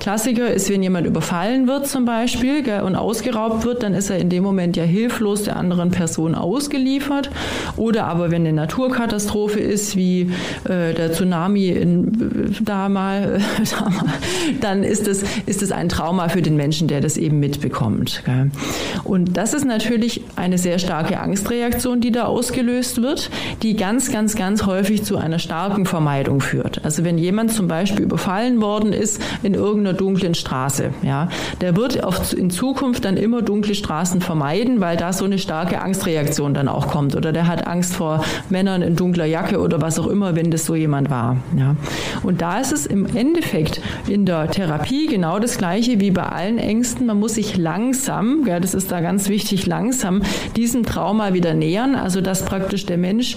Klassiker 0.09 0.51
ist, 0.51 0.71
wenn 0.71 0.81
jemand 0.81 1.05
überfallen 1.05 1.67
wird 1.67 1.85
zum 1.85 2.03
Beispiel 2.03 2.63
gell, 2.63 2.81
und 2.81 2.95
ausgeraubt 2.95 3.63
wird, 3.63 3.83
dann 3.83 3.93
ist 3.93 4.09
er 4.09 4.17
in 4.17 4.29
dem 4.29 4.41
Moment 4.41 4.75
ja 4.75 4.83
hilflos 4.83 5.43
der 5.43 5.55
anderen 5.55 5.91
Person 5.91 6.33
ausgeliefert. 6.33 7.29
Oder 7.77 8.07
aber 8.07 8.31
wenn 8.31 8.41
eine 8.41 8.53
Naturkatastrophe 8.53 9.59
ist, 9.59 9.95
wie 9.95 10.31
äh, 10.63 10.95
der 10.95 11.13
Tsunami 11.13 11.67
in, 11.67 12.55
da 12.61 12.89
mal, 12.89 13.39
dann 14.61 14.83
ist 14.83 15.07
es, 15.07 15.23
ist 15.45 15.61
es 15.61 15.71
ein 15.71 15.89
Trauma 15.89 16.29
für 16.29 16.41
den 16.41 16.55
Menschen, 16.55 16.87
der 16.87 17.01
das 17.01 17.15
eben 17.15 17.39
mitbekommt. 17.39 18.23
Und 19.03 19.37
das 19.37 19.53
ist 19.53 19.63
natürlich 19.63 20.23
eine 20.35 20.57
sehr 20.57 20.79
starke 20.79 21.19
Angstreaktion, 21.19 22.01
die 22.01 22.11
da 22.11 22.23
ausgelöst 22.23 22.99
wird, 23.03 23.29
die 23.61 23.75
ganz, 23.75 24.11
ganz, 24.11 24.35
ganz 24.35 24.65
häufig 24.65 25.03
zu 25.03 25.17
einer 25.17 25.37
starken 25.37 25.85
Vermeidung 25.85 26.41
führt. 26.41 26.83
Also 26.83 27.03
wenn 27.03 27.19
jemand 27.19 27.51
zum 27.51 27.67
Beispiel 27.67 28.05
überfallen 28.05 28.59
worden 28.59 28.91
ist 28.91 29.21
in 29.43 29.53
irgendeiner 29.53 29.98
dunklen 29.99 30.33
Straße, 30.33 30.91
ja, 31.01 31.29
der 31.61 31.75
wird 31.75 32.03
auf, 32.03 32.33
in 32.33 32.49
Zukunft 32.49 33.05
dann 33.05 33.17
immer 33.17 33.41
dunkle 33.41 33.75
Straßen 33.75 34.21
vermeiden, 34.21 34.79
weil 34.79 34.97
da 34.97 35.13
so 35.13 35.25
eine 35.25 35.37
starke 35.37 35.81
Angstreaktion 35.81 36.53
dann 36.53 36.67
auch 36.67 36.87
kommt. 36.87 37.15
Oder 37.15 37.31
der 37.31 37.47
hat 37.47 37.67
Angst 37.67 37.95
vor 37.95 38.23
Männern 38.49 38.81
in 38.81 38.95
dunkler 38.95 39.25
Jacke 39.25 39.59
oder 39.59 39.81
was 39.81 39.99
auch 39.99 40.07
immer, 40.07 40.35
wenn 40.35 40.51
das 40.51 40.65
so 40.65 40.75
jemand 40.75 41.09
war. 41.09 41.37
Ja. 41.57 41.75
Und 42.23 42.41
da 42.41 42.59
ist 42.59 42.71
es 42.71 42.85
im 42.85 43.05
Endeffekt 43.15 43.81
in 44.07 44.25
der 44.25 44.49
Therapie 44.49 45.07
genau 45.07 45.39
das 45.39 45.57
Gleiche 45.57 45.99
wie 45.99 46.11
bei 46.11 46.23
allen 46.23 46.57
Ängsten. 46.57 47.05
Man 47.05 47.19
muss 47.19 47.35
sich 47.35 47.57
langsam, 47.57 48.45
ja, 48.47 48.59
das 48.59 48.73
ist 48.73 48.91
da 48.91 49.01
ganz 49.01 49.29
wichtig, 49.29 49.65
langsam 49.65 50.21
diesem 50.55 50.85
Trauma 50.85 51.33
wieder 51.33 51.53
nähern. 51.53 51.95
Also 51.95 52.21
dass 52.21 52.45
praktisch 52.45 52.85
der 52.85 52.97
Mensch 52.97 53.35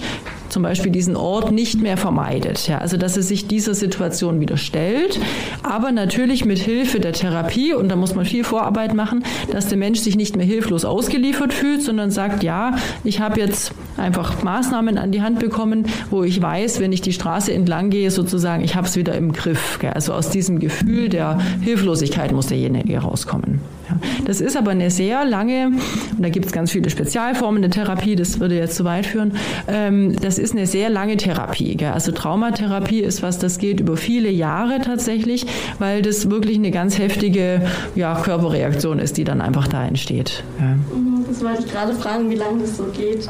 zum 0.53 0.63
Beispiel 0.63 0.91
diesen 0.91 1.17
Ort 1.17 1.51
nicht 1.51 1.81
mehr 1.81 1.97
vermeidet. 1.97 2.67
Ja, 2.67 2.77
also 2.77 2.95
dass 2.95 3.17
er 3.17 3.23
sich 3.23 3.47
dieser 3.47 3.73
Situation 3.73 4.39
wieder 4.39 4.55
stellt, 4.55 5.19
aber 5.63 5.91
natürlich 5.91 6.45
mit 6.45 6.59
Hilfe 6.59 6.99
der 6.99 7.13
Therapie, 7.13 7.73
und 7.73 7.89
da 7.89 7.95
muss 7.95 8.15
man 8.15 8.25
viel 8.25 8.43
Vorarbeit 8.43 8.93
machen, 8.93 9.23
dass 9.51 9.67
der 9.67 9.77
Mensch 9.77 9.99
sich 9.99 10.15
nicht 10.15 10.37
mehr 10.37 10.45
hilflos 10.45 10.85
ausgeliefert 10.85 11.53
fühlt, 11.53 11.81
sondern 11.81 12.11
sagt, 12.11 12.43
ja, 12.43 12.75
ich 13.03 13.19
habe 13.19 13.39
jetzt 13.39 13.73
einfach 13.97 14.43
Maßnahmen 14.43 14.97
an 14.97 15.11
die 15.11 15.21
Hand 15.21 15.39
bekommen, 15.39 15.87
wo 16.11 16.23
ich 16.23 16.41
weiß, 16.41 16.79
wenn 16.79 16.93
ich 16.93 17.01
die 17.01 17.13
Straße 17.13 17.51
entlang 17.51 17.89
gehe, 17.89 18.11
sozusagen, 18.11 18.63
ich 18.63 18.75
habe 18.75 18.87
es 18.87 18.95
wieder 18.95 19.15
im 19.15 19.33
Griff. 19.33 19.79
Also 19.93 20.13
aus 20.13 20.29
diesem 20.29 20.59
Gefühl 20.59 21.09
der 21.09 21.39
Hilflosigkeit 21.61 22.31
muss 22.31 22.47
derjenige 22.47 22.99
rauskommen. 22.99 23.59
Das 24.25 24.41
ist 24.41 24.57
aber 24.57 24.71
eine 24.71 24.91
sehr 24.91 25.25
lange, 25.25 25.67
und 25.67 26.21
da 26.21 26.29
gibt 26.29 26.45
es 26.45 26.51
ganz 26.51 26.71
viele 26.71 26.89
Spezialformen 26.89 27.61
der 27.61 27.71
Therapie, 27.71 28.15
das 28.15 28.39
würde 28.39 28.55
jetzt 28.55 28.75
zu 28.75 28.83
weit 28.85 29.05
führen, 29.05 29.33
ähm, 29.67 30.15
das 30.21 30.37
ist 30.37 30.53
eine 30.53 30.67
sehr 30.67 30.89
lange 30.89 31.17
Therapie. 31.17 31.77
Also 31.85 32.11
Traumatherapie 32.11 33.01
ist 33.01 33.23
was, 33.23 33.39
das 33.39 33.57
geht 33.57 33.79
über 33.79 33.97
viele 33.97 34.29
Jahre 34.29 34.79
tatsächlich, 34.81 35.45
weil 35.79 36.01
das 36.01 36.29
wirklich 36.29 36.57
eine 36.57 36.71
ganz 36.71 36.97
heftige 36.97 37.61
ja, 37.95 38.15
Körperreaktion 38.21 38.99
ist, 38.99 39.17
die 39.17 39.23
dann 39.23 39.41
einfach 39.41 39.67
da 39.67 39.85
entsteht. 39.85 40.43
Mhm, 40.59 41.25
das 41.27 41.43
wollte 41.43 41.63
ich 41.65 41.71
gerade 41.71 41.93
fragen, 41.93 42.29
wie 42.29 42.35
lange 42.35 42.61
das 42.61 42.77
so 42.77 42.85
geht. 42.85 43.29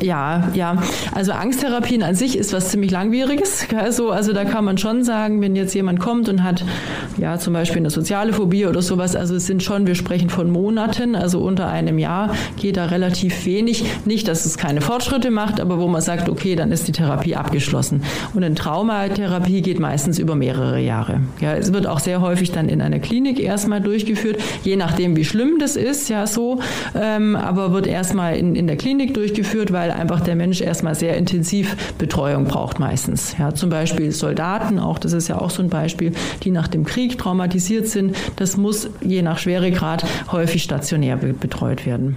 Ja, 0.00 0.48
ja. 0.54 0.82
Also 1.14 1.32
Angsttherapien 1.32 2.02
an 2.02 2.14
sich 2.14 2.38
ist 2.38 2.52
was 2.52 2.70
ziemlich 2.70 2.90
langwieriges. 2.90 3.66
Also, 3.76 4.10
also 4.10 4.32
da 4.32 4.44
kann 4.44 4.64
man 4.64 4.78
schon 4.78 5.04
sagen, 5.04 5.40
wenn 5.40 5.56
jetzt 5.56 5.74
jemand 5.74 6.00
kommt 6.00 6.28
und 6.28 6.42
hat 6.42 6.64
ja 7.16 7.38
zum 7.38 7.52
Beispiel 7.52 7.78
eine 7.78 7.90
soziale 7.90 8.32
Phobie 8.32 8.66
oder 8.66 8.82
sowas, 8.82 9.16
also 9.16 9.34
es 9.34 9.46
sind 9.46 9.62
schon, 9.62 9.86
wir 9.86 9.94
sprechen 9.94 10.30
von 10.30 10.50
Monaten, 10.50 11.14
also 11.14 11.40
unter 11.40 11.68
einem 11.68 11.98
Jahr 11.98 12.34
geht 12.56 12.76
da 12.76 12.86
relativ 12.86 13.46
wenig. 13.46 13.84
Nicht, 14.04 14.28
dass 14.28 14.46
es 14.46 14.58
keine 14.58 14.80
Fortschritte 14.80 15.30
macht, 15.30 15.60
aber 15.60 15.78
wo 15.78 15.88
man 15.88 16.02
sagt, 16.02 16.28
okay, 16.28 16.56
dann 16.56 16.72
ist 16.72 16.88
die 16.88 16.92
Therapie 16.92 17.36
abgeschlossen. 17.36 18.02
Und 18.34 18.44
eine 18.44 18.54
Traumatherapie 18.54 19.62
geht 19.62 19.80
meistens 19.80 20.18
über 20.18 20.34
mehrere 20.34 20.80
Jahre. 20.80 21.20
Ja, 21.40 21.54
es 21.54 21.72
wird 21.72 21.86
auch 21.86 22.00
sehr 22.00 22.20
häufig 22.20 22.52
dann 22.52 22.68
in 22.68 22.80
einer 22.80 22.98
Klinik 22.98 23.40
erstmal 23.40 23.80
durchgeführt, 23.80 24.38
je 24.64 24.76
nachdem, 24.76 25.16
wie 25.16 25.24
schlimm 25.24 25.58
das 25.58 25.76
ist, 25.76 26.08
ja 26.08 26.26
so, 26.26 26.60
ähm, 26.94 27.36
aber 27.36 27.72
wird 27.72 27.86
erstmal 27.86 28.36
in, 28.36 28.54
in 28.54 28.66
der 28.66 28.76
Klinik 28.76 29.14
durchgeführt, 29.14 29.72
weil 29.72 29.87
weil 29.88 29.96
einfach 29.96 30.20
der 30.20 30.36
Mensch 30.36 30.60
erstmal 30.60 30.94
sehr 30.94 31.16
intensiv 31.16 31.94
Betreuung 31.96 32.44
braucht 32.44 32.78
meistens. 32.78 33.36
Ja, 33.38 33.54
zum 33.54 33.70
Beispiel 33.70 34.12
Soldaten, 34.12 34.78
auch 34.78 34.98
das 34.98 35.12
ist 35.12 35.28
ja 35.28 35.40
auch 35.40 35.50
so 35.50 35.62
ein 35.62 35.70
Beispiel, 35.70 36.12
die 36.42 36.50
nach 36.50 36.68
dem 36.68 36.84
Krieg 36.84 37.18
traumatisiert 37.18 37.88
sind. 37.88 38.14
Das 38.36 38.56
muss 38.56 38.90
je 39.00 39.22
nach 39.22 39.38
Schweregrad 39.38 40.04
häufig 40.30 40.62
stationär 40.62 41.16
betreut 41.16 41.86
werden. 41.86 42.16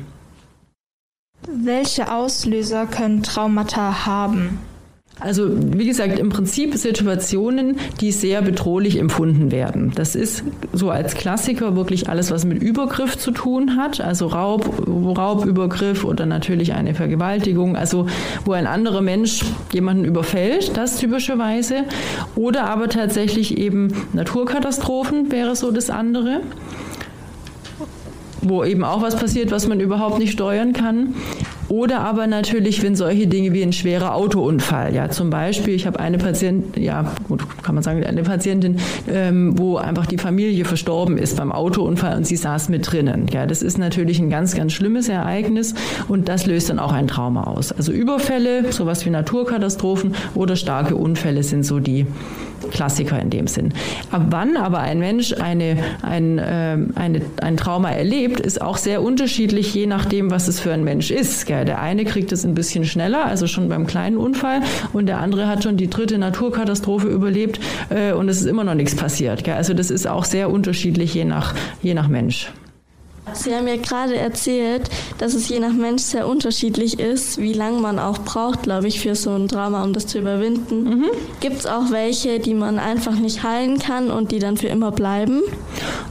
Welche 1.47 2.11
Auslöser 2.11 2.85
können 2.85 3.23
Traumata 3.23 4.05
haben? 4.05 4.59
Also 5.21 5.49
wie 5.53 5.85
gesagt, 5.85 6.17
im 6.17 6.29
Prinzip 6.29 6.75
Situationen, 6.75 7.77
die 7.99 8.11
sehr 8.11 8.41
bedrohlich 8.41 8.97
empfunden 8.97 9.51
werden. 9.51 9.91
Das 9.93 10.15
ist 10.15 10.43
so 10.73 10.89
als 10.89 11.13
Klassiker 11.13 11.75
wirklich 11.75 12.09
alles, 12.09 12.31
was 12.31 12.43
mit 12.43 12.61
Übergriff 12.61 13.17
zu 13.17 13.31
tun 13.31 13.77
hat, 13.77 14.01
also 14.01 14.27
Raub, 14.27 14.87
Raubübergriff 14.87 16.03
oder 16.03 16.25
natürlich 16.25 16.73
eine 16.73 16.95
Vergewaltigung, 16.95 17.75
also 17.75 18.07
wo 18.45 18.53
ein 18.53 18.65
anderer 18.65 19.01
Mensch 19.01 19.45
jemanden 19.71 20.05
überfällt, 20.05 20.75
das 20.75 20.97
typischerweise. 20.97 21.83
Oder 22.35 22.65
aber 22.65 22.89
tatsächlich 22.89 23.57
eben 23.57 23.93
Naturkatastrophen 24.13 25.31
wäre 25.31 25.55
so 25.55 25.71
das 25.71 25.91
andere 25.91 26.41
wo 28.41 28.63
eben 28.63 28.83
auch 28.83 29.01
was 29.01 29.15
passiert, 29.15 29.51
was 29.51 29.67
man 29.67 29.79
überhaupt 29.79 30.19
nicht 30.19 30.31
steuern 30.31 30.73
kann. 30.73 31.13
Oder 31.71 32.01
aber 32.01 32.27
natürlich, 32.27 32.83
wenn 32.83 32.97
solche 32.97 33.27
Dinge 33.27 33.53
wie 33.53 33.63
ein 33.63 33.71
schwerer 33.71 34.13
Autounfall, 34.13 34.93
ja, 34.93 35.09
zum 35.09 35.29
Beispiel, 35.29 35.73
ich 35.73 35.87
habe 35.87 36.01
eine 36.01 36.17
Patientin, 36.17 36.83
ja, 36.83 37.13
gut, 37.29 37.45
kann 37.63 37.75
man 37.75 37.83
sagen, 37.83 38.03
eine 38.03 38.23
Patientin, 38.23 38.75
ähm, 39.09 39.57
wo 39.57 39.77
einfach 39.77 40.05
die 40.05 40.17
Familie 40.17 40.65
verstorben 40.65 41.17
ist 41.17 41.37
beim 41.37 41.53
Autounfall 41.53 42.17
und 42.17 42.27
sie 42.27 42.35
saß 42.35 42.67
mit 42.67 42.91
drinnen. 42.91 43.27
Ja, 43.31 43.45
das 43.45 43.61
ist 43.61 43.77
natürlich 43.77 44.19
ein 44.19 44.29
ganz, 44.29 44.53
ganz 44.53 44.73
schlimmes 44.73 45.07
Ereignis 45.07 45.73
und 46.09 46.27
das 46.27 46.45
löst 46.45 46.69
dann 46.69 46.79
auch 46.79 46.91
ein 46.91 47.07
Trauma 47.07 47.45
aus. 47.45 47.71
Also 47.71 47.93
Überfälle, 47.93 48.69
sowas 48.73 49.05
wie 49.05 49.09
Naturkatastrophen 49.09 50.13
oder 50.35 50.57
starke 50.57 50.97
Unfälle 50.97 51.43
sind 51.43 51.63
so 51.65 51.79
die 51.79 52.05
Klassiker 52.69 53.19
in 53.19 53.29
dem 53.29 53.47
Sinn. 53.47 53.73
Ab 54.11 54.27
wann 54.29 54.57
aber 54.57 54.79
ein 54.79 54.99
Mensch 54.99 55.33
eine, 55.33 55.77
ein, 56.01 56.37
äh, 56.37 56.77
eine, 56.95 57.21
ein 57.41 57.57
Trauma 57.57 57.91
erlebt, 57.91 58.39
ist 58.39 58.61
auch 58.61 58.77
sehr 58.77 59.01
unterschiedlich, 59.01 59.73
je 59.73 59.87
nachdem, 59.87 60.31
was 60.31 60.47
es 60.47 60.59
für 60.59 60.71
ein 60.71 60.83
Mensch 60.83 61.11
ist. 61.11 61.45
Gell? 61.45 61.65
Der 61.65 61.81
eine 61.81 62.05
kriegt 62.05 62.31
es 62.31 62.45
ein 62.45 62.53
bisschen 62.53 62.85
schneller, 62.85 63.25
also 63.25 63.47
schon 63.47 63.69
beim 63.69 63.87
kleinen 63.87 64.17
Unfall, 64.17 64.61
und 64.93 65.07
der 65.07 65.19
andere 65.19 65.47
hat 65.47 65.63
schon 65.63 65.77
die 65.77 65.89
dritte 65.89 66.17
Naturkatastrophe 66.17 67.07
überlebt 67.07 67.59
äh, 67.89 68.13
und 68.13 68.29
es 68.29 68.41
ist 68.41 68.47
immer 68.47 68.63
noch 68.63 68.75
nichts 68.75 68.95
passiert. 68.95 69.43
Gell? 69.43 69.55
Also 69.55 69.73
das 69.73 69.89
ist 69.91 70.07
auch 70.07 70.25
sehr 70.25 70.49
unterschiedlich, 70.49 71.13
je 71.13 71.25
nach, 71.25 71.55
je 71.81 71.93
nach 71.93 72.07
Mensch. 72.07 72.51
Sie 73.33 73.55
haben 73.55 73.67
ja 73.67 73.77
gerade 73.77 74.15
erzählt, 74.15 74.89
dass 75.17 75.33
es 75.33 75.49
je 75.49 75.59
nach 75.59 75.73
Mensch 75.73 76.03
sehr 76.03 76.27
unterschiedlich 76.27 76.99
ist, 76.99 77.37
wie 77.37 77.53
lange 77.53 77.79
man 77.79 77.99
auch 77.99 78.19
braucht, 78.19 78.63
glaube 78.63 78.87
ich, 78.87 78.99
für 78.99 79.15
so 79.15 79.31
ein 79.31 79.47
Drama, 79.47 79.83
um 79.83 79.93
das 79.93 80.07
zu 80.07 80.19
überwinden. 80.19 80.83
Mhm. 80.83 81.05
Gibt 81.39 81.57
es 81.57 81.65
auch 81.65 81.91
welche, 81.91 82.39
die 82.39 82.53
man 82.53 82.79
einfach 82.79 83.15
nicht 83.15 83.43
heilen 83.43 83.79
kann 83.79 84.11
und 84.11 84.31
die 84.31 84.39
dann 84.39 84.57
für 84.57 84.67
immer 84.67 84.91
bleiben? 84.91 85.41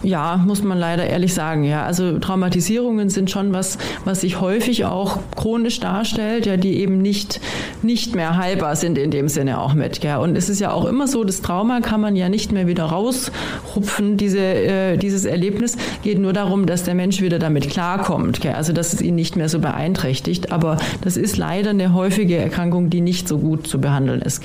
Ja, 0.02 0.38
muss 0.46 0.62
man 0.62 0.78
leider 0.78 1.06
ehrlich 1.06 1.34
sagen. 1.34 1.62
Ja, 1.64 1.84
also 1.84 2.18
Traumatisierungen 2.18 3.10
sind 3.10 3.30
schon 3.30 3.52
was, 3.52 3.76
was 4.04 4.22
sich 4.22 4.40
häufig 4.40 4.86
auch 4.86 5.18
chronisch 5.36 5.78
darstellt, 5.80 6.46
ja, 6.46 6.56
die 6.56 6.78
eben 6.78 6.98
nicht, 6.98 7.40
nicht 7.82 8.14
mehr 8.14 8.36
heilbar 8.36 8.76
sind 8.76 8.96
in 8.96 9.10
dem 9.10 9.28
Sinne 9.28 9.60
auch 9.60 9.74
mit. 9.74 10.02
Ja. 10.02 10.18
Und 10.18 10.36
es 10.36 10.48
ist 10.48 10.60
ja 10.60 10.72
auch 10.72 10.86
immer 10.86 11.06
so, 11.06 11.22
das 11.24 11.42
Trauma 11.42 11.80
kann 11.80 12.00
man 12.00 12.16
ja 12.16 12.28
nicht 12.30 12.50
mehr 12.50 12.66
wieder 12.66 12.84
raushupfen. 12.84 14.16
Diese, 14.16 14.40
äh, 14.40 14.96
dieses 14.96 15.26
Erlebnis 15.26 15.76
geht 16.02 16.18
nur 16.18 16.32
darum, 16.32 16.64
dass 16.64 16.84
der 16.84 16.94
Mensch 16.94 17.20
wieder 17.20 17.38
damit 17.38 17.68
klarkommt. 17.68 18.40
Gell? 18.40 18.54
Also 18.54 18.72
dass 18.72 18.94
es 18.94 19.02
ihn 19.02 19.14
nicht 19.14 19.36
mehr 19.36 19.50
so 19.50 19.58
beeinträchtigt. 19.58 20.50
Aber 20.50 20.78
das 21.02 21.18
ist 21.18 21.36
leider 21.36 21.70
eine 21.70 21.92
häufige 21.92 22.36
Erkrankung, 22.36 22.88
die 22.88 23.02
nicht 23.02 23.28
so 23.28 23.38
gut 23.38 23.66
zu 23.66 23.80
behandeln 23.80 24.22
ist, 24.22 24.42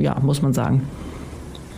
ja, 0.00 0.16
muss 0.20 0.42
man 0.42 0.52
sagen. 0.52 0.82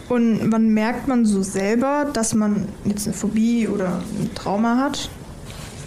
Und 0.08 0.50
wann 0.50 0.68
merkt 0.68 1.06
man 1.06 1.26
so 1.26 1.42
selber, 1.42 2.06
dass 2.12 2.34
man 2.34 2.66
jetzt 2.84 3.06
eine 3.06 3.14
Phobie 3.14 3.68
oder 3.68 4.02
ein 4.20 4.30
Trauma 4.34 4.78
hat? 4.78 5.10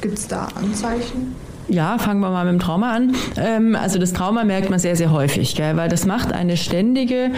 Gibt 0.02 0.18
es 0.18 0.28
da 0.28 0.48
Anzeichen? 0.56 1.36
Ja, 1.68 1.98
fangen 1.98 2.20
wir 2.20 2.30
mal 2.30 2.44
mit 2.46 2.54
dem 2.54 2.60
Trauma 2.60 2.92
an. 2.92 3.16
Ähm, 3.38 3.76
also 3.76 3.98
das 3.98 4.14
Trauma 4.14 4.44
merkt 4.44 4.70
man 4.70 4.80
sehr, 4.80 4.96
sehr 4.96 5.12
häufig, 5.12 5.58
weil 5.58 5.90
das 5.90 6.06
macht 6.06 6.34
eine 6.34 6.58
ständige 6.58 7.32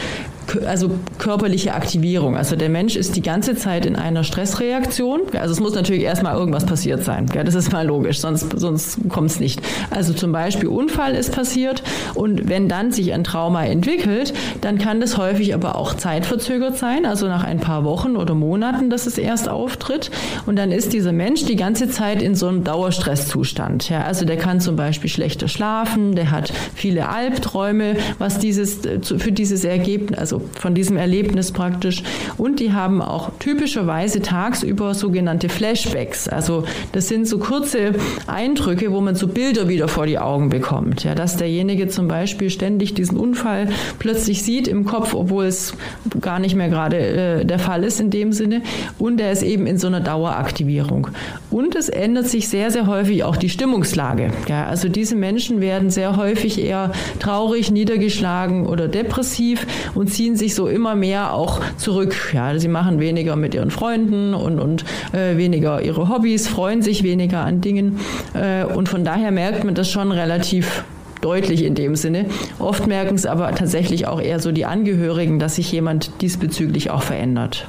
also 0.66 0.92
körperliche 1.18 1.74
Aktivierung. 1.74 2.38
Also 2.38 2.56
der 2.56 2.70
Mensch 2.70 2.96
ist 2.96 3.16
die 3.16 3.22
ganze 3.22 3.56
Zeit 3.56 3.86
in 3.86 3.96
einer 3.96 4.24
Stressreaktion. 4.24 5.22
Also 5.40 5.54
es 5.54 5.60
muss 5.60 5.74
natürlich 5.74 6.04
erstmal 6.04 6.36
irgendwas 6.36 6.66
passiert 6.66 7.04
sein. 7.04 7.28
Das 7.34 7.56
ist 7.56 7.72
mal 7.72 7.86
logisch, 7.86 8.20
sonst, 8.20 8.58
sonst 8.58 8.98
kommt 9.10 9.32
es 9.32 9.40
nicht. 9.40 9.62
Also 9.90 10.14
zum 10.14 10.32
Beispiel 10.32 10.70
Unfall 10.70 11.16
ist 11.16 11.34
passiert 11.34 11.84
und 12.14 12.50
wenn 12.50 12.70
dann 12.70 12.92
sich 12.92 13.14
ein 13.14 13.24
Trauma 13.24 13.66
entwickelt, 13.66 14.34
dann 14.62 14.78
kann 14.78 15.02
das 15.02 15.18
häufig 15.18 15.54
aber 15.54 15.76
auch 15.76 15.96
zeitverzögert 15.96 16.78
sein, 16.78 17.06
also 17.06 17.28
nach 17.28 17.44
ein 17.44 17.60
paar 17.60 17.84
Wochen 17.84 18.16
oder 18.16 18.36
Monaten, 18.36 18.90
dass 18.90 19.06
es 19.06 19.18
erst 19.18 19.50
auftritt. 19.50 20.12
Und 20.46 20.56
dann 20.58 20.72
ist 20.72 20.94
dieser 20.94 21.12
Mensch 21.12 21.46
die 21.46 21.56
ganze 21.56 21.90
Zeit 21.90 22.22
in 22.22 22.36
so 22.36 22.48
einem 22.48 22.64
Dauerstresszustand. 22.64 23.90
Ja, 23.90 24.04
also 24.04 24.26
der 24.26 24.38
kann 24.38 24.60
zum 24.60 24.76
Beispiel 24.76 25.10
schlechter 25.10 25.48
schlafen, 25.48 26.16
der 26.16 26.32
hat 26.32 26.54
viele 26.76 27.10
Albträume, 27.10 27.96
was 28.20 28.40
dieses, 28.40 28.86
äh, 28.86 29.00
für 29.02 29.32
dieses 29.32 29.64
Ergebnis, 29.64 30.18
also 30.18 30.33
von 30.60 30.74
diesem 30.74 30.98
Erlebnis 30.98 31.52
praktisch. 31.52 32.04
Und 32.38 32.60
die 32.60 32.74
haben 32.74 33.02
auch 33.02 33.32
typischerweise 33.40 34.22
tagsüber 34.22 34.94
sogenannte 34.94 35.50
Flashbacks. 35.50 36.28
Also 36.28 36.64
das 36.92 37.08
sind 37.08 37.28
so 37.28 37.40
kurze 37.40 37.94
Eindrücke, 38.28 38.92
wo 38.92 39.02
man 39.02 39.16
so 39.16 39.28
Bilder 39.28 39.68
wieder 39.68 39.88
vor 39.88 40.06
die 40.06 40.20
Augen 40.20 40.50
bekommt. 40.50 41.04
Ja, 41.04 41.16
dass 41.16 41.38
derjenige 41.38 41.88
zum 41.88 42.08
Beispiel 42.08 42.50
ständig 42.50 42.94
diesen 42.94 43.18
Unfall 43.18 43.70
plötzlich 44.00 44.44
sieht 44.44 44.68
im 44.68 44.86
Kopf, 44.86 45.14
obwohl 45.14 45.46
es 45.46 45.74
gar 46.22 46.40
nicht 46.40 46.56
mehr 46.56 46.70
gerade 46.70 46.98
äh, 46.98 47.46
der 47.46 47.60
Fall 47.60 47.84
ist 47.84 48.00
in 48.00 48.10
dem 48.10 48.32
Sinne. 48.32 48.62
Und 48.98 49.20
er 49.20 49.32
ist 49.32 49.44
eben 49.44 49.68
in 49.68 49.78
so 49.78 49.88
einer 49.88 50.00
Daueraktivierung. 50.00 51.08
Und 51.50 51.76
es 51.76 51.90
ändert 51.90 52.28
sich 52.28 52.48
sehr, 52.48 52.72
sehr 52.72 52.88
häufig 52.88 53.24
auch 53.24 53.36
die 53.36 53.50
Stimmungslage. 53.50 54.32
Ja, 54.48 54.66
also 54.66 54.90
diese 54.90 55.16
Menschen 55.16 55.62
werden 55.62 55.90
sehr 55.90 56.18
häufig 56.18 56.60
eher 56.60 56.92
traurig, 57.20 57.72
niedergeschlagen 57.72 58.66
oder 58.66 58.88
depressiv 58.88 59.66
und 59.94 60.08
ziehen 60.08 60.23
ziehen 60.24 60.38
sich 60.38 60.56
so 60.56 60.70
immer 60.70 60.96
mehr 60.96 61.34
auch 61.34 61.60
zurück. 61.76 62.32
Ja, 62.34 62.58
sie 62.58 62.70
machen 62.70 63.02
weniger 63.02 63.36
mit 63.36 63.54
ihren 63.54 63.72
Freunden 63.72 64.34
und, 64.34 64.58
und 64.58 64.86
äh, 65.12 65.36
weniger 65.36 65.82
ihre 65.82 66.08
Hobbys, 66.08 66.48
freuen 66.48 66.82
sich 66.82 67.04
weniger 67.04 67.42
an 67.42 67.60
Dingen. 67.60 68.00
Äh, 68.34 68.64
und 68.64 68.88
von 68.88 69.04
daher 69.04 69.32
merkt 69.32 69.66
man 69.66 69.76
das 69.76 69.92
schon 69.92 70.14
relativ 70.14 70.86
deutlich 71.20 71.66
in 71.66 71.76
dem 71.76 71.98
Sinne. 71.98 72.28
Oft 72.58 72.88
merken 72.88 73.16
es 73.16 73.26
aber 73.26 73.54
tatsächlich 73.54 74.08
auch 74.08 74.22
eher 74.22 74.40
so 74.40 74.54
die 74.54 74.64
Angehörigen, 74.64 75.40
dass 75.40 75.56
sich 75.56 75.70
jemand 75.74 76.10
diesbezüglich 76.22 76.90
auch 76.90 77.04
verändert. 77.04 77.68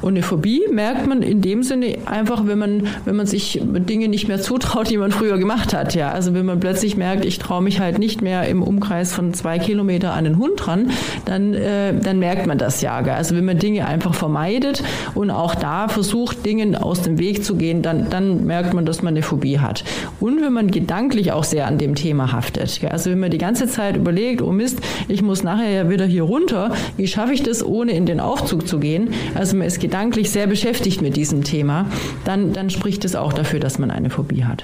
Und 0.00 0.14
eine 0.14 0.22
Phobie 0.22 0.62
merkt 0.70 1.06
man 1.06 1.22
in 1.22 1.40
dem 1.40 1.62
Sinne 1.62 1.98
einfach, 2.06 2.46
wenn 2.46 2.58
man, 2.58 2.86
wenn 3.04 3.16
man 3.16 3.26
sich 3.26 3.60
Dinge 3.62 4.08
nicht 4.08 4.28
mehr 4.28 4.40
zutraut, 4.40 4.90
die 4.90 4.96
man 4.96 5.10
früher 5.10 5.38
gemacht 5.38 5.74
hat. 5.74 5.94
Ja, 5.94 6.12
also 6.12 6.34
wenn 6.34 6.46
man 6.46 6.60
plötzlich 6.60 6.96
merkt, 6.96 7.24
ich 7.24 7.38
traue 7.38 7.62
mich 7.62 7.80
halt 7.80 7.98
nicht 7.98 8.22
mehr 8.22 8.48
im 8.48 8.62
Umkreis 8.62 9.12
von 9.12 9.34
zwei 9.34 9.58
Kilometer 9.58 10.12
an 10.12 10.24
den 10.24 10.38
Hund 10.38 10.68
ran, 10.68 10.90
dann, 11.24 11.54
äh, 11.54 11.94
dann 11.98 12.18
merkt 12.18 12.46
man 12.46 12.58
das 12.58 12.80
ja. 12.80 13.00
Gell? 13.00 13.14
Also 13.14 13.36
wenn 13.36 13.44
man 13.44 13.58
Dinge 13.58 13.86
einfach 13.86 14.14
vermeidet 14.14 14.82
und 15.14 15.30
auch 15.30 15.54
da 15.54 15.88
versucht, 15.88 16.46
Dingen 16.46 16.76
aus 16.76 17.02
dem 17.02 17.18
Weg 17.18 17.44
zu 17.44 17.56
gehen, 17.56 17.82
dann, 17.82 18.08
dann 18.10 18.44
merkt 18.44 18.74
man, 18.74 18.86
dass 18.86 19.02
man 19.02 19.14
eine 19.14 19.22
Phobie 19.22 19.58
hat. 19.58 19.84
Und 20.20 20.40
wenn 20.42 20.52
man 20.52 20.70
gedanklich 20.70 21.32
auch 21.32 21.44
sehr 21.44 21.66
an 21.66 21.78
dem 21.78 21.94
Thema 21.94 22.32
haftet. 22.32 22.80
Gell? 22.80 22.90
Also 22.90 23.10
wenn 23.10 23.18
man 23.18 23.30
die 23.30 23.38
ganze 23.38 23.66
Zeit 23.66 23.96
überlegt, 23.96 24.42
oh 24.42 24.52
Mist, 24.52 24.78
ich 25.08 25.22
muss 25.22 25.42
nachher 25.42 25.70
ja 25.70 25.90
wieder 25.90 26.04
hier 26.04 26.22
runter, 26.22 26.72
wie 26.96 27.08
schaffe 27.08 27.32
ich 27.32 27.42
das, 27.42 27.64
ohne 27.64 27.92
in 27.92 28.06
den 28.06 28.20
Aufzug 28.20 28.68
zu 28.68 28.78
gehen? 28.78 29.10
Also 29.34 29.56
man 29.56 29.66
ist 29.66 29.80
gedanklich 29.88 30.30
sehr 30.30 30.46
beschäftigt 30.46 31.00
mit 31.00 31.16
diesem 31.16 31.44
Thema, 31.44 31.86
dann, 32.26 32.52
dann 32.52 32.68
spricht 32.68 33.06
es 33.06 33.16
auch 33.16 33.32
dafür, 33.32 33.58
dass 33.58 33.78
man 33.78 33.90
eine 33.90 34.10
Phobie 34.10 34.44
hat. 34.44 34.62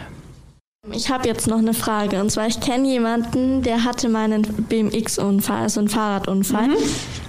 Ich 0.93 1.09
habe 1.11 1.27
jetzt 1.27 1.47
noch 1.47 1.59
eine 1.59 1.73
Frage. 1.73 2.21
Und 2.21 2.31
zwar, 2.31 2.47
ich 2.47 2.61
kenne 2.61 2.87
jemanden, 2.87 3.63
der 3.63 3.85
hatte 3.85 4.11
meinen 4.11 4.43
BMX-Unfall, 4.43 5.63
also 5.63 5.81
einen 5.81 5.89
Fahrradunfall. 5.89 6.69
Mhm. 6.69 6.77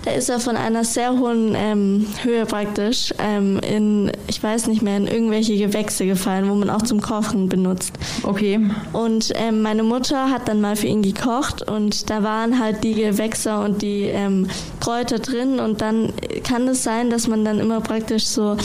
Da 0.03 0.11
ist 0.11 0.29
er 0.29 0.39
von 0.41 0.57
einer 0.57 0.83
sehr 0.83 1.13
hohen 1.13 1.55
ähm, 1.55 2.05
Höhe 2.21 2.45
praktisch 2.45 3.13
ähm, 3.17 3.59
in, 3.59 4.11
ich 4.27 4.43
weiß 4.43 4.67
nicht 4.67 4.81
mehr, 4.81 4.97
in 4.97 5.07
irgendwelche 5.07 5.57
Gewächse 5.57 6.05
gefallen, 6.05 6.49
wo 6.49 6.53
man 6.53 6.69
auch 6.69 6.81
zum 6.81 7.01
Kochen 7.01 7.47
benutzt. 7.47 7.93
Okay. 8.23 8.59
Und 8.91 9.31
ähm, 9.35 9.61
meine 9.61 9.83
Mutter 9.83 10.29
hat 10.29 10.49
dann 10.49 10.59
mal 10.59 10.75
für 10.75 10.87
ihn 10.87 11.01
gekocht 11.01 11.67
und 11.67 12.09
da 12.09 12.23
waren 12.23 12.59
halt 12.59 12.83
die 12.83 12.93
Gewächse 12.93 13.57
und 13.57 13.81
die 13.81 14.03
ähm, 14.03 14.47
Kräuter 14.81 15.19
drin 15.19 15.59
und 15.59 15.81
dann 15.81 16.13
kann 16.43 16.67
es 16.67 16.83
sein, 16.83 17.09
dass 17.09 17.27
man 17.27 17.45
dann 17.45 17.59
immer 17.59 17.79
praktisch 17.79 18.25
so 18.25 18.57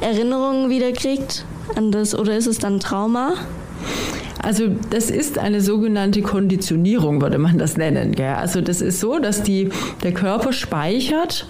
Erinnerungen 0.00 0.70
wieder 0.70 0.92
kriegt 0.92 1.44
an 1.74 1.90
das 1.90 2.14
oder 2.14 2.36
ist 2.36 2.46
es 2.46 2.58
dann 2.58 2.80
Trauma? 2.80 3.34
Also 4.42 4.68
das 4.90 5.10
ist 5.10 5.38
eine 5.38 5.60
sogenannte 5.60 6.22
Konditionierung, 6.22 7.20
würde 7.20 7.38
man 7.38 7.58
das 7.58 7.76
nennen. 7.76 8.12
Gell? 8.12 8.34
Also 8.34 8.60
das 8.60 8.80
ist 8.80 9.00
so, 9.00 9.18
dass 9.18 9.42
die, 9.42 9.70
der 10.02 10.12
Körper 10.12 10.52
speichert 10.52 11.48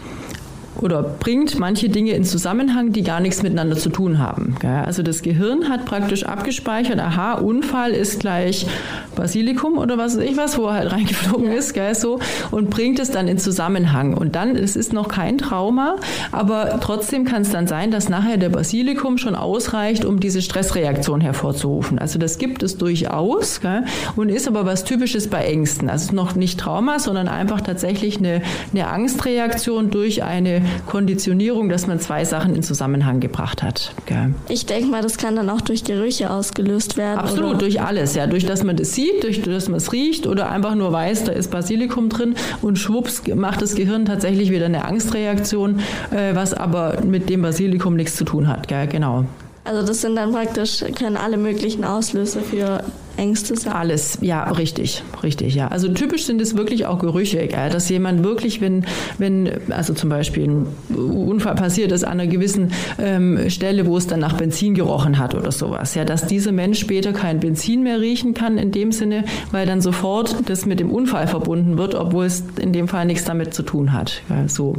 oder 0.80 1.02
bringt 1.02 1.58
manche 1.58 1.88
Dinge 1.88 2.12
in 2.12 2.24
Zusammenhang, 2.24 2.92
die 2.92 3.02
gar 3.02 3.20
nichts 3.20 3.42
miteinander 3.42 3.76
zu 3.76 3.90
tun 3.90 4.18
haben. 4.18 4.56
Also 4.62 5.02
das 5.02 5.22
Gehirn 5.22 5.68
hat 5.68 5.84
praktisch 5.84 6.24
abgespeichert, 6.24 6.98
aha, 6.98 7.34
Unfall 7.34 7.92
ist 7.92 8.20
gleich 8.20 8.66
Basilikum 9.14 9.78
oder 9.78 9.98
was 9.98 10.16
weiß 10.16 10.24
ich 10.24 10.36
was, 10.36 10.58
wo 10.58 10.66
er 10.66 10.74
halt 10.74 10.92
reingeflogen 10.96 11.50
ist, 11.52 11.74
gell, 11.74 11.94
so, 11.94 12.20
und 12.50 12.70
bringt 12.70 12.98
es 12.98 13.10
dann 13.10 13.28
in 13.28 13.38
Zusammenhang. 13.38 14.14
Und 14.14 14.34
dann, 14.34 14.56
es 14.56 14.76
ist 14.76 14.92
noch 14.92 15.08
kein 15.08 15.38
Trauma, 15.38 15.96
aber 16.32 16.78
trotzdem 16.82 17.24
kann 17.24 17.42
es 17.42 17.50
dann 17.50 17.66
sein, 17.66 17.90
dass 17.90 18.08
nachher 18.08 18.36
der 18.36 18.50
Basilikum 18.50 19.18
schon 19.18 19.34
ausreicht, 19.34 20.04
um 20.04 20.20
diese 20.20 20.42
Stressreaktion 20.42 21.20
hervorzurufen. 21.20 21.98
Also 21.98 22.18
das 22.18 22.38
gibt 22.38 22.62
es 22.62 22.76
durchaus 22.76 23.60
gell, 23.60 23.84
und 24.16 24.28
ist 24.28 24.46
aber 24.46 24.66
was 24.66 24.84
Typisches 24.84 25.28
bei 25.28 25.44
Ängsten. 25.44 25.88
Also 25.88 26.14
noch 26.14 26.34
nicht 26.34 26.60
Trauma, 26.60 26.98
sondern 26.98 27.28
einfach 27.28 27.60
tatsächlich 27.60 28.18
eine, 28.18 28.42
eine 28.72 28.88
Angstreaktion 28.88 29.90
durch 29.90 30.22
eine 30.22 30.62
Konditionierung, 30.87 31.68
dass 31.68 31.87
man 31.87 32.00
zwei 32.00 32.24
Sachen 32.24 32.55
in 32.55 32.62
Zusammenhang 32.62 33.20
gebracht 33.20 33.62
hat. 33.62 33.92
Gell. 34.07 34.35
Ich 34.48 34.66
denke 34.66 34.90
mal, 34.90 35.02
das 35.02 35.18
kann 35.18 35.37
dann 35.37 35.50
auch 35.50 35.61
durch 35.61 35.85
Gerüche 35.85 36.31
ausgelöst 36.31 36.96
werden. 36.96 37.18
Absolut, 37.18 37.50
oder? 37.50 37.59
durch 37.59 37.81
alles, 37.81 38.14
ja. 38.14 38.26
Durch 38.26 38.46
dass 38.46 38.62
man 38.62 38.76
das 38.76 38.94
sieht, 38.94 39.24
durch 39.24 39.42
dass 39.42 39.68
man 39.68 39.79
es 39.79 39.92
riecht 39.92 40.26
oder 40.26 40.50
einfach 40.50 40.74
nur 40.74 40.92
weiß, 40.92 41.24
da 41.24 41.33
ist 41.33 41.50
Basilikum 41.50 42.09
drin 42.09 42.35
und 42.62 42.79
schwupps 42.79 43.22
macht 43.35 43.62
das 43.62 43.74
Gehirn 43.74 44.05
tatsächlich 44.05 44.50
wieder 44.50 44.66
eine 44.66 44.85
Angstreaktion, 44.85 45.81
äh, 46.11 46.35
was 46.35 46.55
aber 46.55 47.02
mit 47.05 47.29
dem 47.29 47.42
Basilikum 47.42 47.96
nichts 47.96 48.16
zu 48.16 48.24
tun 48.24 48.48
hat. 48.48 48.68
Gell? 48.68 48.87
Genau. 48.87 49.24
Also 49.64 49.85
das 49.85 50.00
sind 50.00 50.14
dann 50.14 50.33
praktisch, 50.33 50.85
können 50.96 51.16
alle 51.16 51.37
möglichen 51.37 51.85
Auslöser 51.85 52.40
für 52.40 52.85
Ängste 53.16 53.57
sein? 53.57 53.72
Alles, 53.72 54.18
ja, 54.20 54.44
richtig, 54.44 55.02
richtig, 55.22 55.55
ja. 55.55 55.68
Also 55.68 55.88
typisch 55.88 56.26
sind 56.26 56.40
es 56.40 56.57
wirklich 56.57 56.87
auch 56.87 56.98
Gerüche, 56.98 57.46
gell? 57.46 57.70
dass 57.70 57.88
jemand 57.88 58.22
wirklich, 58.24 58.61
wenn, 58.61 58.85
wenn, 59.18 59.50
also 59.70 59.94
zum 59.94 60.11
Beispiel 60.11 60.48
ein 60.48 60.66
Unfall 60.96 61.55
passiert 61.55 61.92
ist 61.92 62.05
an 62.05 62.20
einer 62.20 62.26
gewissen 62.26 62.72
ähm, 62.98 63.50
Stelle, 63.50 63.87
wo 63.87 63.96
es 63.96 64.07
dann 64.07 64.20
nach 64.20 64.37
Benzin 64.37 64.74
gerochen 64.74 65.18
hat 65.18 65.35
oder 65.35 65.52
sowas, 65.52 65.94
ja, 65.94 66.05
dass 66.05 66.26
dieser 66.26 66.52
Mensch 66.52 66.79
später 66.79 67.12
kein 67.12 67.40
Benzin 67.40 67.83
mehr 67.83 68.00
riechen 68.00 68.35
kann 68.35 68.59
in 68.59 68.72
dem 68.72 68.92
Sinne, 68.92 69.24
weil 69.50 69.66
dann 69.66 69.81
sofort 69.81 70.48
das 70.48 70.66
mit 70.66 70.81
dem 70.81 70.90
Unfall 70.90 71.26
verbunden 71.26 71.79
wird, 71.79 71.94
obwohl 71.94 72.26
es 72.26 72.44
in 72.61 72.72
dem 72.72 72.88
Fall 72.88 73.07
nichts 73.07 73.24
damit 73.24 73.55
zu 73.55 73.62
tun 73.62 73.92
hat. 73.92 74.22
Ja, 74.29 74.48
so. 74.48 74.74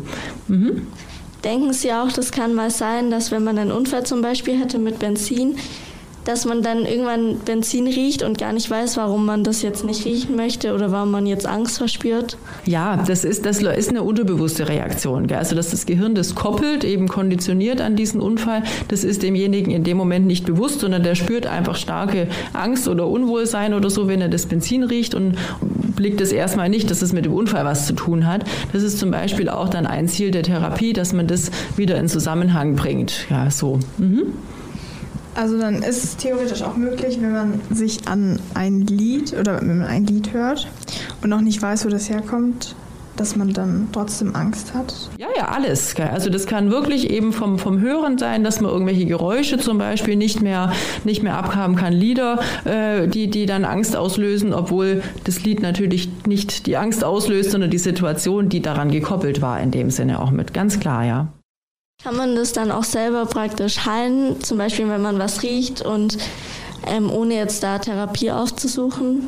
Mhm. 0.47 0.87
Denken 1.43 1.71
Sie 1.71 1.93
auch, 1.93 2.11
das 2.11 2.31
kann 2.31 2.55
mal 2.55 2.71
sein, 2.71 3.11
dass 3.11 3.31
wenn 3.31 3.43
man 3.43 3.57
einen 3.57 3.71
Unfall 3.71 4.05
zum 4.05 4.21
Beispiel 4.21 4.59
hätte 4.59 4.79
mit 4.79 4.99
Benzin, 4.99 5.55
dass 6.27 6.43
man 6.43 6.61
dann 6.61 6.85
irgendwann 6.85 7.37
Benzin 7.39 7.87
riecht 7.87 8.21
und 8.21 8.37
gar 8.37 8.51
nicht 8.51 8.69
weiß, 8.69 8.97
warum 8.97 9.25
man 9.25 9.45
das 9.45 9.61
jetzt 9.61 9.85
nicht 9.85 10.03
riechen 10.03 10.35
möchte 10.35 10.73
oder 10.73 10.91
warum 10.91 11.09
man 11.09 11.25
jetzt 11.25 11.47
Angst 11.47 11.77
verspürt? 11.77 12.37
Ja, 12.65 12.97
das 13.07 13.23
ist, 13.23 13.45
das 13.45 13.61
ist 13.61 13.89
eine 13.89 14.03
unterbewusste 14.03 14.67
Reaktion. 14.67 15.27
Gell? 15.27 15.37
Also, 15.37 15.55
dass 15.55 15.71
das 15.71 15.85
Gehirn 15.85 16.15
das 16.15 16.35
koppelt, 16.35 16.83
eben 16.83 17.07
konditioniert 17.07 17.79
an 17.79 17.95
diesen 17.95 18.19
Unfall, 18.19 18.63
das 18.89 19.05
ist 19.05 19.23
demjenigen 19.23 19.71
in 19.71 19.85
dem 19.85 19.95
Moment 19.95 20.27
nicht 20.27 20.45
bewusst, 20.45 20.81
sondern 20.81 21.01
der 21.01 21.15
spürt 21.15 21.47
einfach 21.47 21.77
starke 21.77 22.27
Angst 22.51 22.89
oder 22.89 23.07
Unwohlsein 23.07 23.73
oder 23.73 23.89
so, 23.89 24.09
wenn 24.09 24.19
er 24.19 24.29
das 24.29 24.47
Benzin 24.47 24.83
riecht 24.83 25.15
und 25.15 25.37
blickt 25.95 26.19
es 26.19 26.33
erstmal 26.33 26.67
nicht, 26.67 26.91
dass 26.91 27.01
es 27.01 27.13
mit 27.13 27.23
dem 27.23 27.33
Unfall 27.33 27.63
was 27.63 27.87
zu 27.87 27.93
tun 27.93 28.27
hat. 28.27 28.43
Das 28.73 28.83
ist 28.83 28.99
zum 28.99 29.11
Beispiel 29.11 29.47
auch 29.47 29.69
dann 29.69 29.87
ein 29.87 30.09
Ziel 30.09 30.31
der 30.31 30.43
Therapie, 30.43 30.91
dass 30.91 31.13
man 31.13 31.27
das 31.27 31.51
wieder 31.77 31.97
in 31.97 32.09
Zusammenhang 32.09 32.75
bringt. 32.75 33.27
Ja, 33.29 33.49
so. 33.49 33.79
Mhm. 33.97 34.33
Also 35.37 35.59
dann 35.59 35.83
ist 35.83 36.03
es 36.03 36.17
theoretisch 36.17 36.63
auch 36.63 36.77
möglich, 36.77 37.19
wenn 37.21 37.31
man 37.31 37.61
sich 37.69 38.07
an 38.07 38.39
ein 38.55 38.81
Lied 38.81 39.37
oder 39.39 39.61
wenn 39.61 39.79
man 39.79 39.87
ein 39.87 40.07
Lied 40.07 40.33
hört 40.33 40.67
und 41.21 41.29
noch 41.29 41.41
nicht 41.41 41.61
weiß, 41.61 41.85
wo 41.85 41.89
das 41.89 42.09
herkommt, 42.09 42.73
dass 43.17 43.35
man 43.35 43.53
dann 43.53 43.87
trotzdem 43.91 44.35
Angst 44.35 44.73
hat? 44.73 45.11
Ja, 45.19 45.27
ja, 45.37 45.49
alles. 45.49 45.95
Also 45.99 46.31
das 46.31 46.47
kann 46.47 46.71
wirklich 46.71 47.11
eben 47.11 47.33
vom, 47.33 47.59
vom 47.59 47.79
Hören 47.81 48.17
sein, 48.17 48.43
dass 48.43 48.61
man 48.61 48.71
irgendwelche 48.71 49.05
Geräusche 49.05 49.59
zum 49.59 49.77
Beispiel 49.77 50.15
nicht 50.15 50.41
mehr, 50.41 50.71
nicht 51.03 51.21
mehr 51.21 51.37
abhaben 51.37 51.75
kann. 51.75 51.93
Lieder, 51.93 52.39
äh, 52.65 53.07
die, 53.07 53.29
die 53.29 53.45
dann 53.45 53.63
Angst 53.63 53.95
auslösen, 53.95 54.55
obwohl 54.55 55.03
das 55.23 55.43
Lied 55.43 55.61
natürlich 55.61 56.09
nicht 56.25 56.65
die 56.65 56.77
Angst 56.77 57.03
auslöst, 57.03 57.51
sondern 57.51 57.69
die 57.69 57.77
Situation, 57.77 58.49
die 58.49 58.63
daran 58.63 58.89
gekoppelt 58.89 59.39
war, 59.43 59.61
in 59.61 59.69
dem 59.69 59.91
Sinne 59.91 60.19
auch 60.19 60.31
mit. 60.31 60.55
Ganz 60.55 60.79
klar, 60.79 61.05
ja. 61.05 61.27
Kann 62.03 62.15
man 62.15 62.35
das 62.35 62.53
dann 62.53 62.71
auch 62.71 62.83
selber 62.83 63.25
praktisch 63.25 63.85
heilen, 63.85 64.39
zum 64.41 64.59
Beispiel 64.59 64.87
wenn 64.87 65.01
man 65.01 65.17
was 65.17 65.41
riecht 65.41 65.81
und 65.81 66.19
ähm, 66.85 67.09
ohne 67.11 67.33
jetzt 67.33 67.63
da 67.63 67.79
Therapie 67.79 68.29
aufzusuchen? 68.29 69.27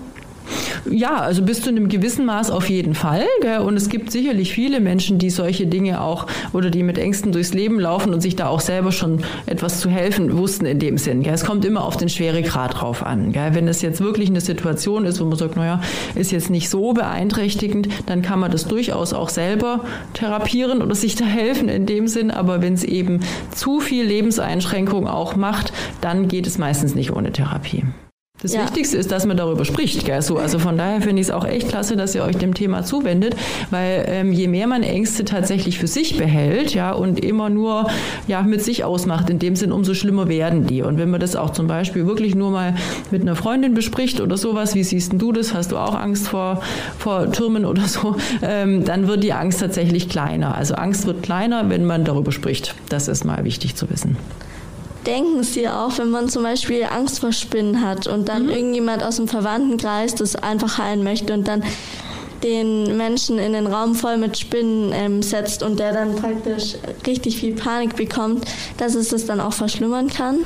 Ja, 0.89 1.17
also 1.17 1.43
bis 1.43 1.61
zu 1.61 1.69
einem 1.69 1.89
gewissen 1.89 2.25
Maß 2.25 2.51
auf 2.51 2.69
jeden 2.69 2.95
Fall. 2.95 3.25
Gell? 3.41 3.59
Und 3.59 3.75
es 3.75 3.89
gibt 3.89 4.11
sicherlich 4.11 4.53
viele 4.53 4.79
Menschen, 4.79 5.17
die 5.17 5.29
solche 5.29 5.67
Dinge 5.67 6.01
auch 6.01 6.27
oder 6.53 6.69
die 6.69 6.83
mit 6.83 6.97
Ängsten 6.97 7.31
durchs 7.31 7.53
Leben 7.53 7.79
laufen 7.79 8.13
und 8.13 8.21
sich 8.21 8.35
da 8.35 8.47
auch 8.47 8.59
selber 8.59 8.91
schon 8.91 9.21
etwas 9.45 9.79
zu 9.79 9.89
helfen 9.89 10.37
wussten 10.37 10.65
in 10.65 10.79
dem 10.79 10.97
Sinn. 10.97 11.23
Gell? 11.23 11.33
Es 11.33 11.45
kommt 11.45 11.65
immer 11.65 11.83
auf 11.83 11.97
den 11.97 12.09
Schweregrad 12.09 12.81
drauf 12.81 13.05
an. 13.05 13.31
Gell? 13.31 13.53
Wenn 13.53 13.67
es 13.67 13.81
jetzt 13.81 14.01
wirklich 14.01 14.29
eine 14.29 14.41
Situation 14.41 15.05
ist, 15.05 15.19
wo 15.19 15.25
man 15.25 15.37
sagt, 15.37 15.55
naja, 15.55 15.81
ist 16.15 16.31
jetzt 16.31 16.49
nicht 16.49 16.69
so 16.69 16.93
beeinträchtigend, 16.93 17.89
dann 18.05 18.21
kann 18.21 18.39
man 18.39 18.51
das 18.51 18.65
durchaus 18.65 19.13
auch 19.13 19.29
selber 19.29 19.85
therapieren 20.13 20.81
oder 20.81 20.95
sich 20.95 21.15
da 21.15 21.25
helfen 21.25 21.69
in 21.69 21.85
dem 21.85 22.07
Sinn. 22.07 22.31
Aber 22.31 22.61
wenn 22.61 22.73
es 22.73 22.83
eben 22.83 23.19
zu 23.53 23.79
viel 23.79 24.05
Lebenseinschränkung 24.05 25.07
auch 25.07 25.35
macht, 25.35 25.73
dann 26.01 26.27
geht 26.27 26.47
es 26.47 26.57
meistens 26.57 26.95
nicht 26.95 27.11
ohne 27.11 27.31
Therapie. 27.31 27.83
Das 28.41 28.53
ja. 28.53 28.63
Wichtigste 28.63 28.95
ist, 28.97 29.11
dass 29.11 29.25
man 29.25 29.35
darüber 29.35 29.65
spricht. 29.65 30.05
Gell? 30.05 30.21
So, 30.21 30.37
also 30.37 30.59
von 30.59 30.77
daher 30.77 31.01
finde 31.01 31.21
ich 31.21 31.27
es 31.27 31.31
auch 31.31 31.45
echt 31.45 31.67
klasse, 31.67 31.97
dass 31.97 32.15
ihr 32.15 32.23
euch 32.23 32.37
dem 32.37 32.53
Thema 32.53 32.83
zuwendet, 32.83 33.35
weil 33.69 34.05
ähm, 34.07 34.31
je 34.31 34.47
mehr 34.47 34.65
man 34.65 34.83
Ängste 34.83 35.25
tatsächlich 35.25 35.77
für 35.77 35.87
sich 35.87 36.17
behält 36.17 36.73
ja, 36.73 36.91
und 36.93 37.23
immer 37.23 37.49
nur 37.49 37.89
ja, 38.27 38.41
mit 38.41 38.63
sich 38.63 38.85
ausmacht, 38.85 39.29
in 39.29 39.39
dem 39.39 39.57
Sinn, 39.57 39.73
umso 39.73 39.93
schlimmer 39.93 40.29
werden 40.29 40.65
die. 40.67 40.81
Und 40.81 40.97
wenn 40.97 41.09
man 41.09 41.19
das 41.19 41.35
auch 41.35 41.49
zum 41.49 41.67
Beispiel 41.67 42.07
wirklich 42.07 42.33
nur 42.33 42.51
mal 42.51 42.75
mit 43.11 43.23
einer 43.23 43.35
Freundin 43.35 43.73
bespricht 43.73 44.21
oder 44.21 44.37
sowas, 44.37 44.73
wie 44.73 44.83
siehst 44.83 45.11
du 45.15 45.33
das? 45.33 45.53
Hast 45.53 45.73
du 45.73 45.77
auch 45.77 45.95
Angst 45.95 46.29
vor, 46.29 46.61
vor 46.97 47.31
Türmen 47.31 47.65
oder 47.65 47.83
so? 47.83 48.15
Ähm, 48.41 48.85
dann 48.85 49.07
wird 49.07 49.23
die 49.23 49.33
Angst 49.33 49.59
tatsächlich 49.59 50.07
kleiner. 50.07 50.55
Also 50.55 50.75
Angst 50.75 51.05
wird 51.05 51.23
kleiner, 51.23 51.69
wenn 51.69 51.83
man 51.85 52.05
darüber 52.05 52.31
spricht. 52.31 52.73
Das 52.87 53.09
ist 53.09 53.25
mal 53.25 53.43
wichtig 53.43 53.75
zu 53.75 53.89
wissen 53.89 54.15
denken 55.09 55.43
Sie 55.43 55.67
auch, 55.67 55.97
wenn 55.97 56.09
man 56.09 56.29
zum 56.29 56.43
Beispiel 56.43 56.83
Angst 56.83 57.19
vor 57.19 57.31
Spinnen 57.31 57.81
hat 57.81 58.07
und 58.07 58.29
dann 58.29 58.43
mhm. 58.43 58.49
irgendjemand 58.49 59.03
aus 59.03 59.15
dem 59.15 59.27
Verwandtenkreis 59.27 60.15
das 60.15 60.35
einfach 60.35 60.77
heilen 60.77 61.03
möchte 61.03 61.33
und 61.33 61.47
dann 61.47 61.63
den 62.43 62.97
Menschen 62.97 63.39
in 63.39 63.53
den 63.53 63.67
Raum 63.67 63.95
voll 63.95 64.17
mit 64.17 64.37
Spinnen 64.37 64.91
ähm, 64.93 65.21
setzt 65.21 65.63
und 65.63 65.79
der 65.79 65.93
dann 65.93 66.15
praktisch 66.15 66.75
richtig 67.05 67.37
viel 67.37 67.53
Panik 67.55 67.95
bekommt, 67.95 68.45
dass 68.77 68.95
es 68.95 69.09
das 69.09 69.25
dann 69.25 69.39
auch 69.39 69.53
verschlimmern 69.53 70.07
kann? 70.07 70.39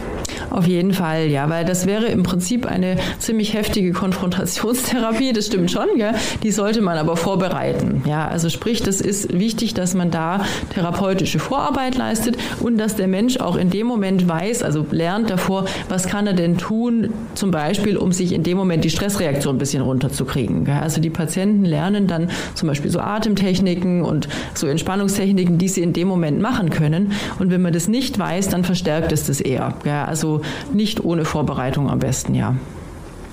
Auf 0.50 0.68
jeden 0.68 0.94
Fall, 0.94 1.28
ja, 1.28 1.50
weil 1.50 1.66
das 1.66 1.86
wäre 1.86 2.06
im 2.06 2.24
Prinzip 2.24 2.66
eine 2.66 2.98
ziemlich 3.20 3.54
heftige 3.54 3.92
Konfrontationstherapie, 3.92 5.34
das 5.34 5.48
stimmt 5.48 5.72
schon, 5.72 5.88
gell? 5.96 6.14
die 6.44 6.52
sollte 6.52 6.82
man 6.82 6.98
aber 6.98 7.16
vorbereiten. 7.16 8.04
Ja, 8.06 8.28
also 8.28 8.50
sprich, 8.50 8.82
das 8.82 9.02
ist 9.02 9.34
wichtig, 9.34 9.74
dass 9.74 9.94
man 9.94 10.12
da 10.12 10.46
therapeutische 10.74 11.40
Vorarbeit 11.40 11.96
leistet 11.96 12.38
und 12.60 12.78
dass 12.78 12.96
der 12.96 13.08
Mensch 13.08 13.38
auch 13.38 13.56
in 13.56 13.70
dem 13.70 13.88
Moment 13.88 14.28
weiß, 14.28 14.64
also 14.64 14.86
lernt 14.92 15.30
davor, 15.30 15.66
was 15.90 16.08
kann 16.08 16.28
er 16.28 16.34
denn 16.34 16.58
tun, 16.58 17.14
zum 17.36 17.52
Beispiel, 17.52 17.98
um 17.98 18.12
sich 18.12 18.32
in 18.32 18.44
dem 18.44 18.58
Moment 18.58 18.84
die 18.84 18.90
Stressreaktion 18.90 19.56
ein 19.56 19.60
bisschen 19.60 19.84
runterzukriegen. 19.84 20.66
Gell? 20.66 20.80
Also 20.82 21.02
die 21.02 21.10
Patienten 21.10 21.66
lernen 21.66 21.83
lernen 21.84 22.08
dann 22.08 22.30
zum 22.54 22.68
Beispiel 22.70 22.90
so 22.90 23.00
Atemtechniken 23.00 24.04
und 24.04 24.30
so 24.54 24.68
Entspannungstechniken, 24.68 25.58
die 25.58 25.68
sie 25.68 25.82
in 25.82 25.94
dem 25.94 26.08
Moment 26.08 26.40
machen 26.40 26.70
können. 26.70 27.12
Und 27.40 27.52
wenn 27.52 27.62
man 27.62 27.74
das 27.74 27.88
nicht 27.88 28.18
weiß, 28.18 28.50
dann 28.50 28.64
verstärkt 28.64 29.12
es 29.12 29.28
das 29.28 29.42
eher. 29.42 29.74
Ja, 29.86 30.06
also 30.06 30.42
nicht 30.72 31.04
ohne 31.04 31.26
Vorbereitung 31.26 31.90
am 31.90 32.00
besten, 32.00 32.36
ja. 32.36 32.56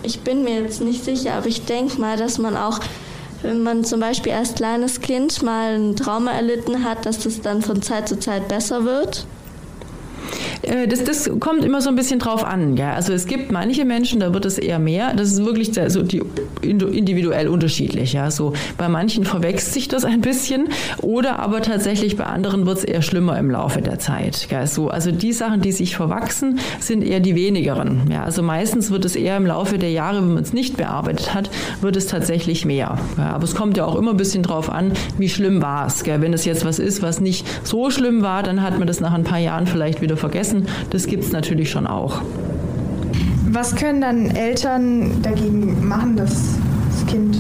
Ich 0.02 0.20
bin 0.20 0.42
mir 0.44 0.62
jetzt 0.62 0.80
nicht 0.80 1.04
sicher, 1.04 1.34
aber 1.34 1.46
ich 1.46 1.64
denke 1.66 2.00
mal, 2.00 2.16
dass 2.16 2.38
man 2.38 2.56
auch 2.56 2.80
wenn 3.42 3.62
man 3.62 3.84
zum 3.84 4.00
Beispiel 4.00 4.32
als 4.32 4.54
kleines 4.54 5.00
Kind 5.00 5.42
mal 5.42 5.74
ein 5.74 5.96
Trauma 5.96 6.32
erlitten 6.32 6.84
hat, 6.84 7.06
dass 7.06 7.20
das 7.20 7.40
dann 7.40 7.62
von 7.62 7.80
Zeit 7.80 8.06
zu 8.06 8.18
Zeit 8.18 8.48
besser 8.48 8.84
wird? 8.84 9.24
Äh, 10.62 10.86
das, 10.86 11.04
das 11.04 11.30
kommt 11.40 11.64
immer 11.64 11.80
so 11.80 11.88
ein 11.88 11.96
bisschen 11.96 12.18
drauf 12.18 12.44
an. 12.44 12.74
Gell? 12.74 12.86
Also 12.86 13.12
es 13.12 13.26
gibt 13.26 13.52
manche 13.52 13.84
Menschen, 13.84 14.20
da 14.20 14.34
wird 14.34 14.44
es 14.44 14.58
eher 14.58 14.78
mehr. 14.78 15.14
Das 15.14 15.32
ist 15.32 15.44
wirklich 15.44 15.72
so 15.88 16.02
die, 16.02 16.22
individuell 16.62 17.48
unterschiedlich. 17.48 18.12
Ja? 18.12 18.30
So, 18.30 18.52
bei 18.76 18.88
manchen 18.88 19.24
verwechselt 19.24 19.72
sich 19.72 19.88
das 19.88 20.04
ein 20.04 20.20
bisschen 20.20 20.68
oder 21.02 21.38
aber 21.38 21.62
tatsächlich 21.62 22.16
bei 22.16 22.24
anderen 22.24 22.66
wird 22.66 22.78
es 22.78 22.84
eher 22.84 23.02
schlimmer 23.02 23.38
im 23.38 23.50
Laufe 23.50 23.82
der 23.82 23.98
Zeit. 23.98 24.46
Gell? 24.48 24.66
So, 24.66 24.88
also 24.88 25.10
die 25.10 25.32
Sachen, 25.32 25.60
die 25.60 25.72
sich 25.72 25.96
verwachsen, 25.96 26.58
sind 26.78 27.02
eher 27.02 27.20
die 27.20 27.34
wenigeren. 27.34 28.10
Ja? 28.10 28.24
Also 28.24 28.42
meistens 28.42 28.90
wird 28.90 29.04
es 29.04 29.16
eher 29.16 29.36
im 29.36 29.46
Laufe 29.46 29.78
der 29.78 29.90
Jahre, 29.90 30.18
wenn 30.18 30.34
man 30.34 30.42
es 30.42 30.52
nicht 30.52 30.76
bearbeitet 30.76 31.34
hat, 31.34 31.50
wird 31.80 31.96
es 31.96 32.06
tatsächlich 32.06 32.64
mehr. 32.64 32.98
Ja? 33.16 33.30
Aber 33.34 33.44
es 33.44 33.54
kommt 33.54 33.76
ja 33.76 33.84
auch 33.84 33.96
immer 33.96 34.12
ein 34.12 34.16
bisschen 34.16 34.42
drauf 34.42 34.70
an, 34.70 34.92
wie 35.18 35.28
schlimm 35.28 35.62
war 35.62 35.86
es. 35.86 36.04
Wenn 36.06 36.32
es 36.32 36.44
jetzt 36.44 36.64
was 36.64 36.78
ist, 36.78 37.02
was 37.02 37.20
nicht 37.20 37.46
so 37.62 37.90
schlimm 37.90 38.22
war, 38.22 38.42
dann 38.42 38.62
hat 38.62 38.78
man 38.78 38.88
das 38.88 39.00
nach 39.00 39.12
ein 39.12 39.22
paar 39.22 39.38
Jahren 39.38 39.66
vielleicht 39.66 40.00
wieder 40.00 40.16
vergessen 40.16 40.49
lassen. 40.50 40.66
Das 40.90 41.06
gibt 41.06 41.24
es 41.24 41.32
natürlich 41.32 41.70
schon 41.70 41.86
auch. 41.86 42.22
Was 43.48 43.74
können 43.74 44.00
dann 44.00 44.30
Eltern 44.30 45.22
dagegen 45.22 45.86
machen, 45.86 46.16
dass 46.16 46.56
das 46.90 47.06
Kind 47.06 47.38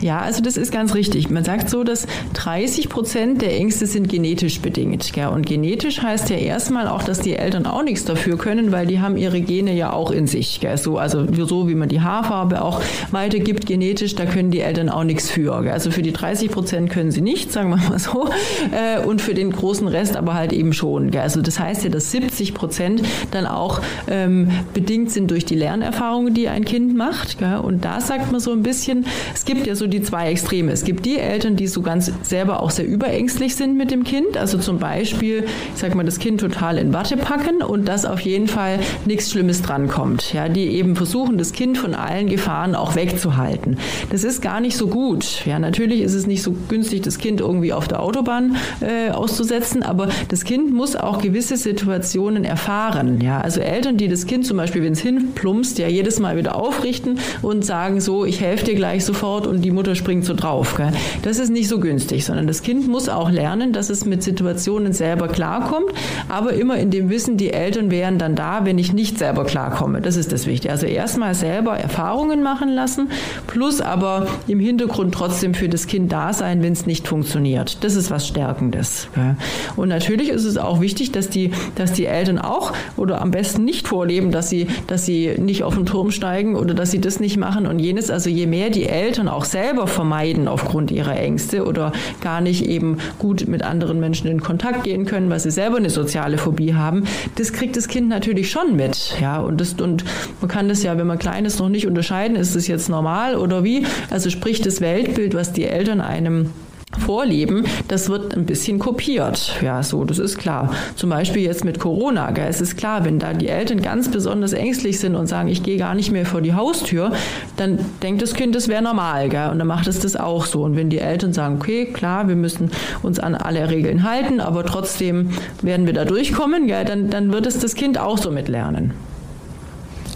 Ja, 0.00 0.20
also 0.20 0.42
das 0.42 0.56
ist 0.56 0.72
ganz 0.72 0.94
richtig. 0.94 1.30
Man 1.30 1.44
sagt 1.44 1.70
so, 1.70 1.82
dass 1.82 2.06
30 2.34 2.88
Prozent 2.88 3.40
der 3.42 3.56
Ängste 3.56 3.86
sind 3.86 4.08
genetisch 4.08 4.60
bedingt. 4.60 5.12
Gell? 5.12 5.28
Und 5.28 5.46
genetisch 5.46 6.02
heißt 6.02 6.28
ja 6.30 6.36
erstmal 6.36 6.86
auch, 6.88 7.02
dass 7.02 7.20
die 7.20 7.34
Eltern 7.34 7.66
auch 7.66 7.82
nichts 7.82 8.04
dafür 8.04 8.36
können, 8.36 8.72
weil 8.72 8.86
die 8.86 9.00
haben 9.00 9.16
ihre 9.16 9.40
Gene 9.40 9.74
ja 9.74 9.92
auch 9.92 10.10
in 10.10 10.26
sich. 10.26 10.60
Gell? 10.60 10.76
So, 10.76 10.98
also 10.98 11.26
so 11.46 11.68
wie 11.68 11.74
man 11.74 11.88
die 11.88 12.00
Haarfarbe 12.00 12.62
auch 12.62 12.80
weitergibt 13.10 13.66
genetisch, 13.66 14.14
da 14.14 14.26
können 14.26 14.50
die 14.50 14.60
Eltern 14.60 14.90
auch 14.90 15.04
nichts 15.04 15.30
für. 15.30 15.62
Gell? 15.62 15.72
Also 15.72 15.90
für 15.90 16.02
die 16.02 16.12
30 16.12 16.50
Prozent 16.50 16.90
können 16.90 17.10
sie 17.10 17.22
nichts, 17.22 17.54
sagen 17.54 17.70
wir 17.70 17.76
mal 17.76 17.98
so. 17.98 18.28
Äh, 18.72 19.04
und 19.04 19.22
für 19.22 19.34
den 19.34 19.50
großen 19.50 19.88
Rest 19.88 20.16
aber 20.16 20.34
halt 20.34 20.52
eben 20.52 20.72
schon. 20.72 21.10
Gell? 21.10 21.22
Also 21.22 21.40
das 21.40 21.58
heißt 21.58 21.84
ja, 21.84 21.90
dass 21.90 22.10
70 22.10 22.52
Prozent 22.52 23.02
dann 23.30 23.46
auch 23.46 23.80
ähm, 24.08 24.50
bedingt 24.74 25.10
sind 25.10 25.30
durch 25.30 25.44
die 25.46 25.54
Lernerfahrungen, 25.54 26.34
die 26.34 26.48
ein 26.48 26.64
Kind 26.64 26.94
macht. 26.94 27.38
Gell? 27.38 27.58
Und 27.58 27.84
da 27.84 28.00
sagt 28.00 28.30
man 28.30 28.40
so 28.40 28.52
ein 28.52 28.62
bisschen, 28.62 29.06
es 29.34 29.44
gibt 29.44 29.66
ja 29.66 29.74
so 29.74 29.85
die 29.88 30.02
zwei 30.02 30.30
Extreme. 30.30 30.72
Es 30.72 30.84
gibt 30.84 31.06
die 31.06 31.18
Eltern, 31.18 31.56
die 31.56 31.66
so 31.66 31.82
ganz 31.82 32.10
selber 32.22 32.62
auch 32.62 32.70
sehr 32.70 32.86
überängstlich 32.86 33.56
sind 33.56 33.76
mit 33.76 33.90
dem 33.90 34.04
Kind. 34.04 34.36
Also 34.36 34.58
zum 34.58 34.78
Beispiel, 34.78 35.44
ich 35.74 35.80
sag 35.80 35.94
mal, 35.94 36.04
das 36.04 36.18
Kind 36.18 36.40
total 36.40 36.78
in 36.78 36.92
Watte 36.92 37.16
packen 37.16 37.62
und 37.62 37.86
dass 37.86 38.04
auf 38.04 38.20
jeden 38.20 38.48
Fall 38.48 38.78
nichts 39.04 39.30
Schlimmes 39.30 39.62
drankommt. 39.62 40.32
Ja, 40.32 40.48
die 40.48 40.66
eben 40.68 40.96
versuchen, 40.96 41.38
das 41.38 41.52
Kind 41.52 41.78
von 41.78 41.94
allen 41.94 42.28
Gefahren 42.28 42.74
auch 42.74 42.94
wegzuhalten. 42.94 43.78
Das 44.10 44.24
ist 44.24 44.42
gar 44.42 44.60
nicht 44.60 44.76
so 44.76 44.88
gut. 44.88 45.44
Ja, 45.46 45.58
natürlich 45.58 46.00
ist 46.00 46.14
es 46.14 46.26
nicht 46.26 46.42
so 46.42 46.54
günstig, 46.68 47.02
das 47.02 47.18
Kind 47.18 47.40
irgendwie 47.40 47.72
auf 47.72 47.88
der 47.88 48.00
Autobahn 48.02 48.56
äh, 48.80 49.10
auszusetzen, 49.10 49.82
aber 49.82 50.08
das 50.28 50.44
Kind 50.44 50.72
muss 50.72 50.96
auch 50.96 51.20
gewisse 51.20 51.56
Situationen 51.56 52.44
erfahren. 52.44 53.20
Ja, 53.20 53.40
also 53.40 53.60
Eltern, 53.60 53.96
die 53.96 54.08
das 54.08 54.26
Kind 54.26 54.46
zum 54.46 54.56
Beispiel, 54.56 54.82
wenn 54.82 54.92
es 54.92 55.00
hinplumpst, 55.00 55.78
ja 55.78 55.88
jedes 55.88 56.20
Mal 56.20 56.36
wieder 56.36 56.56
aufrichten 56.56 57.18
und 57.42 57.64
sagen 57.64 58.00
so, 58.00 58.24
ich 58.24 58.40
helfe 58.40 58.66
dir 58.66 58.74
gleich 58.74 59.04
sofort 59.04 59.46
und 59.46 59.62
die 59.62 59.70
Mutter 59.76 59.94
springt 59.94 60.24
so 60.24 60.34
drauf. 60.34 60.74
Gell? 60.76 60.90
Das 61.22 61.38
ist 61.38 61.50
nicht 61.50 61.68
so 61.68 61.78
günstig, 61.78 62.24
sondern 62.24 62.48
das 62.48 62.62
Kind 62.62 62.88
muss 62.88 63.08
auch 63.08 63.30
lernen, 63.30 63.72
dass 63.72 63.90
es 63.90 64.04
mit 64.04 64.22
Situationen 64.24 64.92
selber 64.92 65.28
klarkommt, 65.28 65.92
aber 66.28 66.54
immer 66.54 66.76
in 66.78 66.90
dem 66.90 67.10
Wissen, 67.10 67.36
die 67.36 67.52
Eltern 67.52 67.90
wären 67.90 68.18
dann 68.18 68.34
da, 68.34 68.64
wenn 68.64 68.78
ich 68.78 68.92
nicht 68.92 69.18
selber 69.18 69.44
klarkomme. 69.44 70.00
Das 70.00 70.16
ist 70.16 70.32
das 70.32 70.46
Wichtige. 70.46 70.72
Also 70.72 70.86
erstmal 70.86 71.34
selber 71.34 71.78
Erfahrungen 71.78 72.42
machen 72.42 72.70
lassen, 72.70 73.10
plus 73.46 73.80
aber 73.80 74.26
im 74.48 74.58
Hintergrund 74.58 75.14
trotzdem 75.14 75.54
für 75.54 75.68
das 75.68 75.86
Kind 75.86 76.10
da 76.10 76.32
sein, 76.32 76.62
wenn 76.62 76.72
es 76.72 76.86
nicht 76.86 77.06
funktioniert. 77.06 77.84
Das 77.84 77.94
ist 77.94 78.10
was 78.10 78.26
Stärkendes. 78.26 79.08
Gell? 79.14 79.36
Und 79.76 79.88
natürlich 79.90 80.30
ist 80.30 80.44
es 80.44 80.56
auch 80.58 80.80
wichtig, 80.80 81.12
dass 81.12 81.28
die, 81.28 81.52
dass 81.76 81.92
die 81.92 82.06
Eltern 82.06 82.38
auch 82.38 82.72
oder 82.96 83.20
am 83.20 83.30
besten 83.30 83.64
nicht 83.64 83.86
vorleben, 83.86 84.30
dass 84.30 84.48
sie, 84.48 84.66
dass 84.86 85.04
sie 85.04 85.34
nicht 85.38 85.62
auf 85.62 85.74
den 85.74 85.86
Turm 85.86 86.10
steigen 86.10 86.56
oder 86.56 86.74
dass 86.74 86.90
sie 86.90 87.00
das 87.00 87.20
nicht 87.20 87.36
machen 87.36 87.66
und 87.66 87.78
jenes. 87.78 88.10
Also 88.10 88.30
je 88.30 88.46
mehr 88.46 88.70
die 88.70 88.86
Eltern 88.86 89.28
auch 89.28 89.44
selber 89.66 89.88
vermeiden 89.88 90.46
aufgrund 90.46 90.92
ihrer 90.92 91.16
Ängste 91.16 91.64
oder 91.64 91.90
gar 92.20 92.40
nicht 92.40 92.64
eben 92.66 92.98
gut 93.18 93.48
mit 93.48 93.64
anderen 93.64 93.98
Menschen 93.98 94.28
in 94.28 94.40
Kontakt 94.40 94.84
gehen 94.84 95.06
können, 95.06 95.28
weil 95.28 95.40
sie 95.40 95.50
selber 95.50 95.78
eine 95.78 95.90
soziale 95.90 96.38
Phobie 96.38 96.74
haben, 96.74 97.02
das 97.34 97.52
kriegt 97.52 97.76
das 97.76 97.88
Kind 97.88 98.08
natürlich 98.08 98.48
schon 98.48 98.76
mit. 98.76 99.16
Ja, 99.20 99.40
und, 99.40 99.60
das, 99.60 99.72
und 99.74 100.04
man 100.40 100.48
kann 100.48 100.68
das 100.68 100.84
ja, 100.84 100.96
wenn 100.98 101.08
man 101.08 101.18
klein 101.18 101.44
ist, 101.46 101.58
noch 101.58 101.68
nicht 101.68 101.88
unterscheiden, 101.88 102.36
ist 102.36 102.54
das 102.54 102.68
jetzt 102.68 102.88
normal 102.88 103.34
oder 103.34 103.64
wie. 103.64 103.84
Also 104.08 104.30
sprich 104.30 104.60
das 104.60 104.80
Weltbild, 104.80 105.34
was 105.34 105.52
die 105.52 105.64
Eltern 105.64 106.00
einem 106.00 106.50
vorleben, 106.98 107.64
das 107.88 108.08
wird 108.08 108.34
ein 108.36 108.46
bisschen 108.46 108.78
kopiert. 108.78 109.56
Ja, 109.62 109.82
so, 109.82 110.04
das 110.04 110.18
ist 110.18 110.38
klar. 110.38 110.72
Zum 110.96 111.10
Beispiel 111.10 111.42
jetzt 111.42 111.64
mit 111.64 111.78
Corona. 111.78 112.30
Gell, 112.30 112.48
es 112.48 112.60
ist 112.60 112.76
klar, 112.76 113.04
wenn 113.04 113.18
da 113.18 113.32
die 113.32 113.48
Eltern 113.48 113.82
ganz 113.82 114.10
besonders 114.10 114.52
ängstlich 114.52 114.98
sind 114.98 115.14
und 115.14 115.26
sagen, 115.26 115.48
ich 115.48 115.62
gehe 115.62 115.78
gar 115.78 115.94
nicht 115.94 116.10
mehr 116.10 116.26
vor 116.26 116.40
die 116.40 116.54
Haustür, 116.54 117.12
dann 117.56 117.78
denkt 118.02 118.22
das 118.22 118.34
Kind, 118.34 118.54
das 118.54 118.68
wäre 118.68 118.82
normal. 118.82 119.28
Gell, 119.28 119.50
und 119.50 119.58
dann 119.58 119.66
macht 119.66 119.86
es 119.86 120.00
das 120.00 120.16
auch 120.16 120.46
so. 120.46 120.62
Und 120.62 120.76
wenn 120.76 120.90
die 120.90 120.98
Eltern 120.98 121.32
sagen, 121.32 121.56
okay, 121.56 121.86
klar, 121.86 122.28
wir 122.28 122.36
müssen 122.36 122.70
uns 123.02 123.18
an 123.18 123.34
alle 123.34 123.70
Regeln 123.70 124.02
halten, 124.02 124.40
aber 124.40 124.64
trotzdem 124.64 125.30
werden 125.62 125.86
wir 125.86 125.92
da 125.92 126.04
durchkommen, 126.04 126.66
gell, 126.66 126.84
dann, 126.84 127.10
dann 127.10 127.32
wird 127.32 127.46
es 127.46 127.58
das 127.58 127.74
Kind 127.74 127.98
auch 127.98 128.18
so 128.18 128.30
mitlernen. 128.30 128.92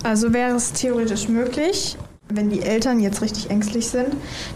Also 0.03 0.33
wäre 0.33 0.57
es 0.57 0.73
theoretisch 0.73 1.29
möglich, 1.29 1.97
wenn 2.33 2.51
die 2.51 2.63
Eltern 2.63 3.01
jetzt 3.01 3.23
richtig 3.23 3.51
ängstlich 3.51 3.89
sind, 3.89 4.09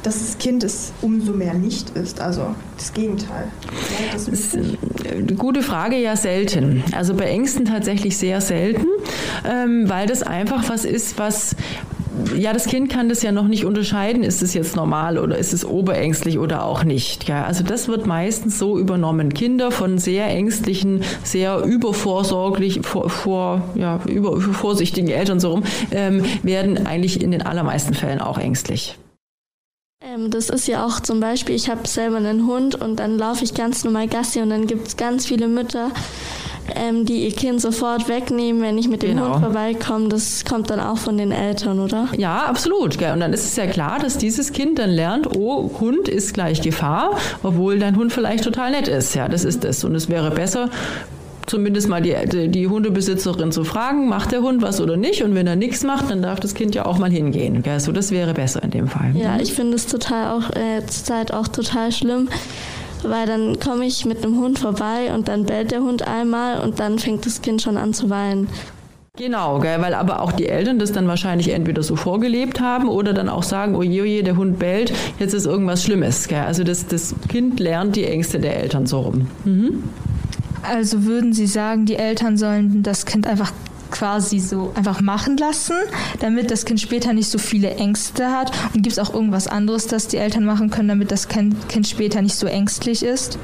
dass 0.03 0.21
das 0.21 0.39
Kind 0.39 0.65
es 0.65 0.93
umso 1.03 1.33
mehr 1.33 1.55
nicht 1.55 1.91
ist. 1.91 2.21
Also 2.21 2.55
das 2.77 2.93
Gegenteil. 2.93 3.49
Das 4.13 4.29
ist 4.29 4.57
eine 4.57 5.35
gute 5.37 5.63
Frage, 5.63 5.97
ja 5.97 6.17
selten. 6.17 6.83
Also 6.93 7.15
bei 7.15 7.25
Ängsten 7.25 7.65
tatsächlich 7.65 8.17
sehr 8.17 8.41
selten, 8.41 8.87
ähm, 9.49 9.89
weil 9.89 10.07
das 10.07 10.23
einfach 10.23 10.69
was 10.69 10.85
ist, 10.85 11.19
was 11.19 11.57
ja, 12.37 12.53
das 12.53 12.67
Kind 12.67 12.91
kann 12.91 13.09
das 13.09 13.23
ja 13.23 13.33
noch 13.33 13.49
nicht 13.49 13.65
unterscheiden, 13.65 14.23
ist 14.23 14.43
es 14.43 14.55
jetzt 14.55 14.77
normal 14.77 15.19
oder 15.19 15.37
ist 15.39 15.53
es 15.53 15.65
oberängstlich 15.65 16.39
oder 16.39 16.65
auch 16.65 16.85
nicht. 16.85 17.29
Ja, 17.29 17.45
also 17.45 17.65
das 17.65 17.89
wird 17.89 18.07
meistens 18.07 18.59
so 18.59 18.79
übernommen. 18.79 19.35
Kinder 19.35 19.71
von 19.71 19.99
sehr 19.99 20.27
ängstlichen, 20.27 21.03
sehr 21.23 21.59
übervorsorglich, 21.65 22.81
vor, 22.83 23.11
vor 23.11 23.63
ja, 23.75 24.01
über, 24.07 24.41
vorsichtigen 24.41 25.09
Eltern 25.09 25.41
so 25.41 25.53
rum, 25.53 25.65
ähm, 25.91 26.25
werden 26.43 26.87
eigentlich 26.87 27.23
in 27.23 27.31
den 27.31 27.43
allermeisten 27.43 27.95
Fällen 27.95 28.21
auch 28.21 28.39
ängstlich. 28.39 28.99
Ähm, 30.05 30.31
das 30.31 30.51
ist 30.51 30.69
ja 30.69 30.85
auch 30.85 31.01
zum 31.01 31.21
Beispiel, 31.21 31.55
ich 31.55 31.71
habe 31.71 31.87
selber 31.89 32.17
einen 32.17 32.47
Hund 32.47 32.75
und 32.75 32.97
dann 32.97 33.19
laufe 33.19 33.45
ich 33.45 33.55
ganz 33.55 33.85
normal 33.85 34.09
Gassi 34.09 34.41
und 34.41 34.51
dann 34.51 34.67
gibt 34.67 34.89
es 34.89 34.97
ganz 34.97 35.27
viele 35.27 35.49
Mütter, 35.49 35.91
ähm, 36.75 37.05
die 37.05 37.25
ihr 37.25 37.33
Kind 37.33 37.61
sofort 37.61 38.09
wegnehmen, 38.09 38.63
wenn 38.63 38.79
ich 38.79 38.89
mit 38.89 39.03
dem 39.03 39.17
genau. 39.17 39.35
Hund 39.35 39.45
vorbeikomme. 39.45 40.09
Das 40.09 40.45
kommt 40.45 40.71
dann 40.71 40.81
auch 40.81 40.99
von 40.99 41.19
den 41.19 41.33
Eltern, 41.33 41.81
oder? 41.81 42.09
Ja, 42.17 42.45
absolut. 42.45 42.95
Und 42.95 43.21
dann 43.21 43.33
ist 43.33 43.45
es 43.45 43.57
ja 43.57 43.67
klar, 43.67 43.99
dass 43.99 44.19
dieses 44.19 44.53
Kind 44.53 44.79
dann 44.79 44.91
lernt, 44.91 45.37
oh, 45.37 45.71
Hund 45.81 46.09
ist 46.09 46.35
gleich 46.35 46.63
Gefahr, 46.63 47.19
obwohl 47.43 47.79
dein 47.79 47.97
Hund 47.97 48.13
vielleicht 48.13 48.45
total 48.45 48.71
nett 48.71 48.89
ist. 48.89 49.15
Ja, 49.15 49.29
das 49.29 49.45
ist 49.45 49.65
es. 49.65 49.85
Und 49.85 49.95
es 49.95 50.09
wäre 50.09 50.31
besser, 50.31 50.71
zumindest 51.47 51.89
mal 51.89 52.01
die, 52.01 52.49
die, 52.49 52.69
Hundebesitzerin 52.69 53.53
zu 53.53 53.65
fragen, 53.65 54.09
macht 54.09 54.33
der 54.33 54.43
Hund 54.43 54.63
was 54.63 54.81
oder 54.81 54.97
nicht? 54.97 55.23
Und 55.23 55.35
wenn 55.35 55.47
er 55.47 55.57
nichts 55.57 55.85
macht, 55.85 56.11
dann 56.11 56.23
darf 56.23 56.41
das 56.41 56.55
Kind 56.55 56.75
ja 56.75 56.87
auch 56.87 56.99
mal 56.99 57.11
hingehen. 57.11 57.63
Gell? 57.63 57.81
So, 57.81 57.93
das 57.93 58.11
wäre 58.11 58.35
besser 58.35 58.63
in 58.63 58.71
dem 58.71 58.89
Fall. 58.89 59.13
Ja, 59.15 59.39
ich 59.39 59.53
finde 59.53 59.77
es 59.77 59.87
total 59.87 60.37
auch 60.39 60.51
äh, 60.51 60.85
zurzeit 60.87 61.33
auch 61.33 61.49
total 61.49 61.93
schlimm, 61.93 62.29
weil 63.09 63.27
dann 63.27 63.59
komme 63.61 63.87
ich 63.87 64.05
mit 64.05 64.25
einem 64.25 64.39
Hund 64.39 64.59
vorbei 64.59 65.13
und 65.15 65.29
dann 65.29 65.45
bellt 65.45 65.71
der 65.71 65.81
Hund 65.81 66.07
einmal 66.07 66.61
und 66.61 66.81
dann 66.81 66.99
fängt 66.99 67.27
das 67.27 67.43
Kind 67.43 67.63
schon 67.63 67.77
an 67.77 67.95
zu 67.95 68.11
weinen. 68.11 68.49
Genau, 69.17 69.61
gell, 69.61 69.81
weil 69.81 69.95
aber 69.95 70.21
auch 70.21 70.33
die 70.33 70.49
Eltern 70.49 70.81
das 70.81 70.91
dann 70.91 71.07
wahrscheinlich 71.07 71.51
entweder 71.51 71.85
so 71.85 71.95
vorgelebt 71.95 72.61
haben 72.61 72.89
oder 72.89 73.13
dann 73.13 73.29
auch 73.29 73.45
sagen, 73.45 73.77
oje, 73.77 74.03
oje, 74.03 74.25
der 74.25 74.37
Hund 74.37 74.59
bellt, 74.59 74.93
jetzt 75.21 75.35
ist 75.35 75.47
irgendwas 75.47 75.85
Schlimmes. 75.85 76.27
Gell. 76.27 76.41
Also 76.41 76.65
das, 76.65 76.89
das 76.89 77.15
Kind 77.29 77.61
lernt 77.61 77.95
die 77.95 78.07
Ängste 78.07 78.41
der 78.41 78.57
Eltern 78.57 78.87
so 78.87 79.01
rum. 79.01 79.29
Mhm. 79.45 79.85
Also 80.69 81.05
würden 81.05 81.33
Sie 81.33 81.47
sagen, 81.47 81.87
die 81.87 81.95
Eltern 81.95 82.37
sollen 82.37 82.83
das 82.83 83.07
Kind 83.07 83.29
einfach 83.29 83.53
quasi 83.95 84.41
so 84.41 84.73
einfach 84.75 85.01
machen 85.01 85.37
lassen, 85.37 85.77
damit 86.21 86.51
das 86.51 86.65
Kind 86.65 86.81
später 86.81 87.13
nicht 87.13 87.29
so 87.29 87.39
viele 87.39 87.77
Ängste 87.77 88.31
hat? 88.31 88.51
Und 88.75 88.83
gibt 88.83 88.93
es 88.93 88.99
auch 88.99 89.15
irgendwas 89.15 89.47
anderes, 89.47 89.87
das 89.87 90.09
die 90.09 90.17
Eltern 90.17 90.45
machen 90.45 90.69
können, 90.69 90.89
damit 90.89 91.11
das 91.11 91.29
Kind 91.29 91.57
später 91.87 92.21
nicht 92.21 92.35
so 92.35 92.47
ängstlich 92.47 93.03
ist? 93.03 93.39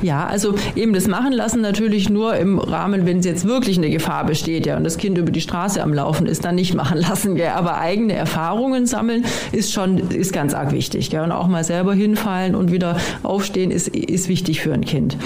Ja, 0.00 0.26
also 0.26 0.54
eben 0.76 0.92
das 0.92 1.08
machen 1.08 1.32
lassen 1.32 1.60
natürlich 1.60 2.08
nur 2.08 2.36
im 2.36 2.58
Rahmen, 2.58 3.04
wenn 3.04 3.18
es 3.18 3.26
jetzt 3.26 3.44
wirklich 3.44 3.76
eine 3.78 3.90
Gefahr 3.90 4.24
besteht, 4.24 4.66
ja, 4.66 4.76
und 4.76 4.84
das 4.84 4.96
Kind 4.96 5.18
über 5.18 5.32
die 5.32 5.40
Straße 5.40 5.82
am 5.82 5.92
Laufen 5.92 6.26
ist, 6.26 6.44
dann 6.44 6.54
nicht 6.54 6.74
machen 6.74 6.98
lassen. 7.08 7.36
Ja. 7.36 7.54
Aber 7.56 7.78
eigene 7.78 8.14
Erfahrungen 8.14 8.86
sammeln 8.86 9.24
ist 9.52 9.72
schon 9.72 9.98
ist 10.10 10.32
ganz 10.32 10.54
arg 10.54 10.72
wichtig. 10.72 11.10
Ja. 11.10 11.24
Und 11.24 11.32
auch 11.32 11.48
mal 11.48 11.64
selber 11.64 11.94
hinfallen 11.94 12.54
und 12.54 12.70
wieder 12.70 12.96
aufstehen 13.22 13.70
ist, 13.70 13.88
ist 13.88 14.28
wichtig 14.28 14.60
für 14.60 14.72
ein 14.72 14.84
Kind. 14.84 15.16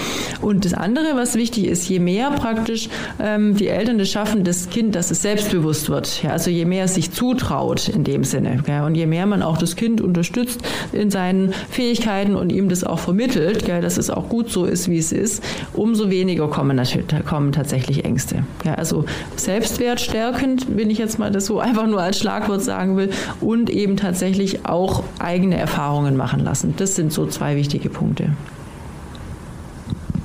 Und 0.41 0.65
das 0.65 0.73
andere, 0.73 1.15
was 1.15 1.35
wichtig 1.35 1.65
ist, 1.65 1.87
je 1.87 1.99
mehr 1.99 2.31
praktisch 2.31 2.89
ähm, 3.19 3.55
die 3.55 3.67
Eltern 3.67 3.99
es 3.99 4.09
schaffen, 4.09 4.43
das 4.43 4.70
Kind, 4.71 4.95
dass 4.95 5.11
es 5.11 5.21
selbstbewusst 5.21 5.89
wird. 5.89 6.23
Ja, 6.23 6.31
also 6.31 6.49
je 6.49 6.65
mehr 6.65 6.85
es 6.85 6.95
sich 6.95 7.11
zutraut 7.11 7.87
in 7.89 8.03
dem 8.03 8.23
Sinne. 8.23 8.63
Ja, 8.67 8.85
und 8.85 8.95
je 8.95 9.05
mehr 9.05 9.27
man 9.27 9.43
auch 9.43 9.57
das 9.57 9.75
Kind 9.75 10.01
unterstützt 10.01 10.61
in 10.91 11.11
seinen 11.11 11.53
Fähigkeiten 11.69 12.35
und 12.35 12.51
ihm 12.51 12.69
das 12.69 12.83
auch 12.83 12.97
vermittelt, 12.97 13.67
ja, 13.67 13.81
dass 13.81 13.97
es 13.97 14.09
auch 14.09 14.29
gut 14.29 14.49
so 14.49 14.65
ist, 14.65 14.89
wie 14.89 14.97
es 14.97 15.11
ist, 15.11 15.43
umso 15.73 16.09
weniger 16.09 16.47
kommen, 16.47 16.81
kommen 17.27 17.51
tatsächlich 17.51 18.03
Ängste. 18.05 18.43
Ja, 18.65 18.73
also 18.75 19.05
Selbstwert 19.35 20.01
stärkend, 20.01 20.65
wenn 20.75 20.89
ich 20.89 20.97
jetzt 20.97 21.19
mal 21.19 21.31
das 21.31 21.45
so 21.45 21.59
einfach 21.71 21.85
nur 21.85 22.01
als 22.01 22.17
Schlagwort 22.17 22.63
sagen 22.63 22.97
will, 22.97 23.11
und 23.41 23.69
eben 23.69 23.97
tatsächlich 23.97 24.65
auch 24.65 25.03
eigene 25.19 25.57
Erfahrungen 25.57 26.17
machen 26.17 26.39
lassen. 26.39 26.73
Das 26.77 26.95
sind 26.95 27.13
so 27.13 27.27
zwei 27.27 27.55
wichtige 27.55 27.89
Punkte. 27.89 28.31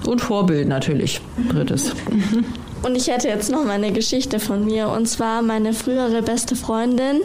Und 0.07 0.21
Vorbild 0.21 0.69
natürlich, 0.69 1.21
drittes. 1.51 1.93
Und 2.83 2.97
ich 2.97 3.09
hätte 3.09 3.29
jetzt 3.29 3.51
noch 3.51 3.65
mal 3.65 3.73
eine 3.73 3.93
Geschichte 3.93 4.39
von 4.39 4.65
mir. 4.65 4.89
Und 4.89 5.07
zwar 5.07 5.43
meine 5.43 5.73
frühere 5.73 6.23
beste 6.23 6.57
Freundin, 6.57 7.21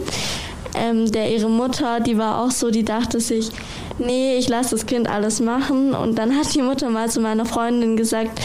ähm, 0.74 1.10
der 1.10 1.30
ihre 1.30 1.48
Mutter, 1.48 2.00
die 2.00 2.18
war 2.18 2.42
auch 2.42 2.50
so, 2.50 2.70
die 2.70 2.84
dachte 2.84 3.20
sich, 3.20 3.50
nee, 3.98 4.36
ich 4.36 4.48
lasse 4.48 4.70
das 4.70 4.86
Kind 4.86 5.08
alles 5.08 5.40
machen. 5.40 5.94
Und 5.94 6.16
dann 6.18 6.36
hat 6.36 6.54
die 6.54 6.62
Mutter 6.62 6.88
mal 6.90 7.10
zu 7.10 7.20
meiner 7.20 7.44
Freundin 7.44 7.96
gesagt, 7.96 8.40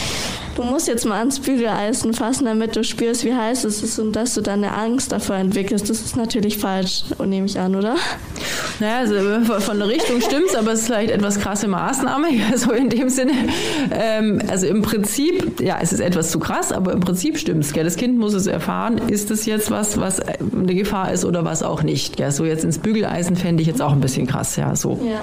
du 0.58 0.64
musst 0.64 0.88
jetzt 0.88 1.06
mal 1.06 1.18
ans 1.18 1.38
Bügeleisen 1.38 2.12
fassen, 2.12 2.44
damit 2.44 2.74
du 2.74 2.82
spürst, 2.82 3.24
wie 3.24 3.34
heiß 3.34 3.64
es 3.64 3.82
ist 3.82 3.98
und 3.98 4.14
dass 4.14 4.34
du 4.34 4.40
dann 4.40 4.64
eine 4.64 4.74
Angst 4.74 5.12
davor 5.12 5.36
entwickelst. 5.36 5.88
Das 5.88 6.00
ist 6.00 6.16
natürlich 6.16 6.58
falsch, 6.58 7.04
nehme 7.24 7.46
ich 7.46 7.58
an, 7.58 7.76
oder? 7.76 7.94
Naja, 8.80 8.98
also 8.98 9.14
von 9.60 9.78
der 9.78 9.88
Richtung 9.88 10.20
stimmt's, 10.20 10.56
aber 10.56 10.72
es 10.72 10.80
ist 10.80 10.86
vielleicht 10.86 11.10
etwas 11.10 11.38
krasse 11.38 11.68
Maßnahme, 11.68 12.28
ja, 12.34 12.56
so 12.56 12.72
in 12.72 12.88
dem 12.90 13.08
Sinne. 13.08 13.32
Ähm, 13.92 14.42
also 14.48 14.66
im 14.66 14.82
Prinzip, 14.82 15.60
ja, 15.60 15.78
es 15.80 15.92
ist 15.92 16.00
etwas 16.00 16.30
zu 16.30 16.40
krass, 16.40 16.72
aber 16.72 16.92
im 16.92 17.00
Prinzip 17.00 17.38
stimmt's. 17.38 17.72
Gell? 17.72 17.84
Das 17.84 17.96
Kind 17.96 18.18
muss 18.18 18.34
es 18.34 18.46
erfahren, 18.46 18.98
ist 18.98 19.30
es 19.30 19.46
jetzt 19.46 19.70
was, 19.70 20.00
was 20.00 20.20
eine 20.20 20.74
Gefahr 20.74 21.12
ist 21.12 21.24
oder 21.24 21.44
was 21.44 21.62
auch 21.62 21.84
nicht. 21.84 22.16
Gell? 22.16 22.32
So 22.32 22.44
jetzt 22.44 22.64
ins 22.64 22.78
Bügeleisen 22.78 23.36
fände 23.36 23.62
ich 23.62 23.68
jetzt 23.68 23.80
auch 23.80 23.92
ein 23.92 24.00
bisschen 24.00 24.26
krass, 24.26 24.56
ja, 24.56 24.74
so. 24.74 24.98
Ja. 25.04 25.20